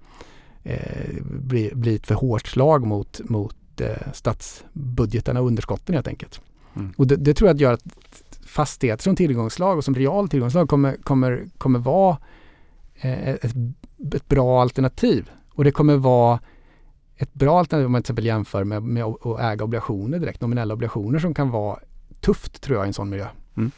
eh, 0.66 1.24
bli, 1.24 1.72
bli 1.74 1.96
ett 1.96 2.08
för 2.08 2.16
hårt 2.16 2.48
slag 2.48 2.88
mot, 2.88 3.22
mot 3.24 3.82
eh, 3.82 4.12
statsbudgetarna 4.14 5.42
och 5.42 5.48
underskotten 5.48 5.96
helt 5.96 6.08
enkelt. 6.08 6.42
Mm. 6.76 6.94
Och 6.98 7.08
det, 7.08 7.16
det, 7.16 7.34
tror 7.34 7.50
jag 7.50 7.62
gör 7.62 7.74
att 7.74 7.84
fastigheter 8.46 9.04
som 9.04 9.16
tillgångslag 9.16 9.78
och 9.78 9.84
som 9.84 9.96
real 9.96 10.30
tillgångslag 10.30 10.70
kommer, 10.70 10.98
kommer, 11.04 11.46
kommer 11.58 11.80
vara 11.80 12.18
eh, 12.96 13.30
ett, 13.30 13.56
ett 14.16 14.28
bra 14.28 14.62
alternativ. 14.62 15.30
Och 15.54 15.64
det 15.64 15.72
kommer 15.72 15.98
vara 15.98 16.40
ett 17.18 17.34
bra 17.34 17.60
alternativ 17.60 17.86
om 17.86 17.92
man 17.92 18.02
till 18.02 18.06
exempel 18.06 18.26
jämför 18.26 18.64
med, 18.64 18.84
med 18.84 19.04
att 19.04 19.40
äga 19.40 19.64
obligationer 19.64 20.20
direkt, 20.20 20.42
nominella 20.42 20.74
obligationer 20.74 21.20
som 21.20 21.34
kan 21.34 21.50
vara 21.50 21.80
tufft 22.22 22.62
tror 22.62 22.78
jag 22.78 22.86
i 22.86 22.88
en 22.88 22.94
sån 22.94 23.10
miljö. 23.10 23.28
Mm. 23.58 23.72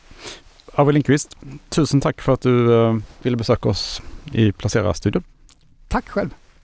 Arvid 0.73 0.93
Lindqvist, 0.93 1.37
tusen 1.69 2.01
tack 2.01 2.21
för 2.21 2.33
att 2.33 2.41
du 2.41 2.67
uh, 2.67 2.97
ville 3.21 3.37
besöka 3.37 3.69
oss 3.69 4.01
i 4.33 4.51
Placera-studion. 4.51 5.23
Tack 5.87 6.09
själv. 6.09 6.29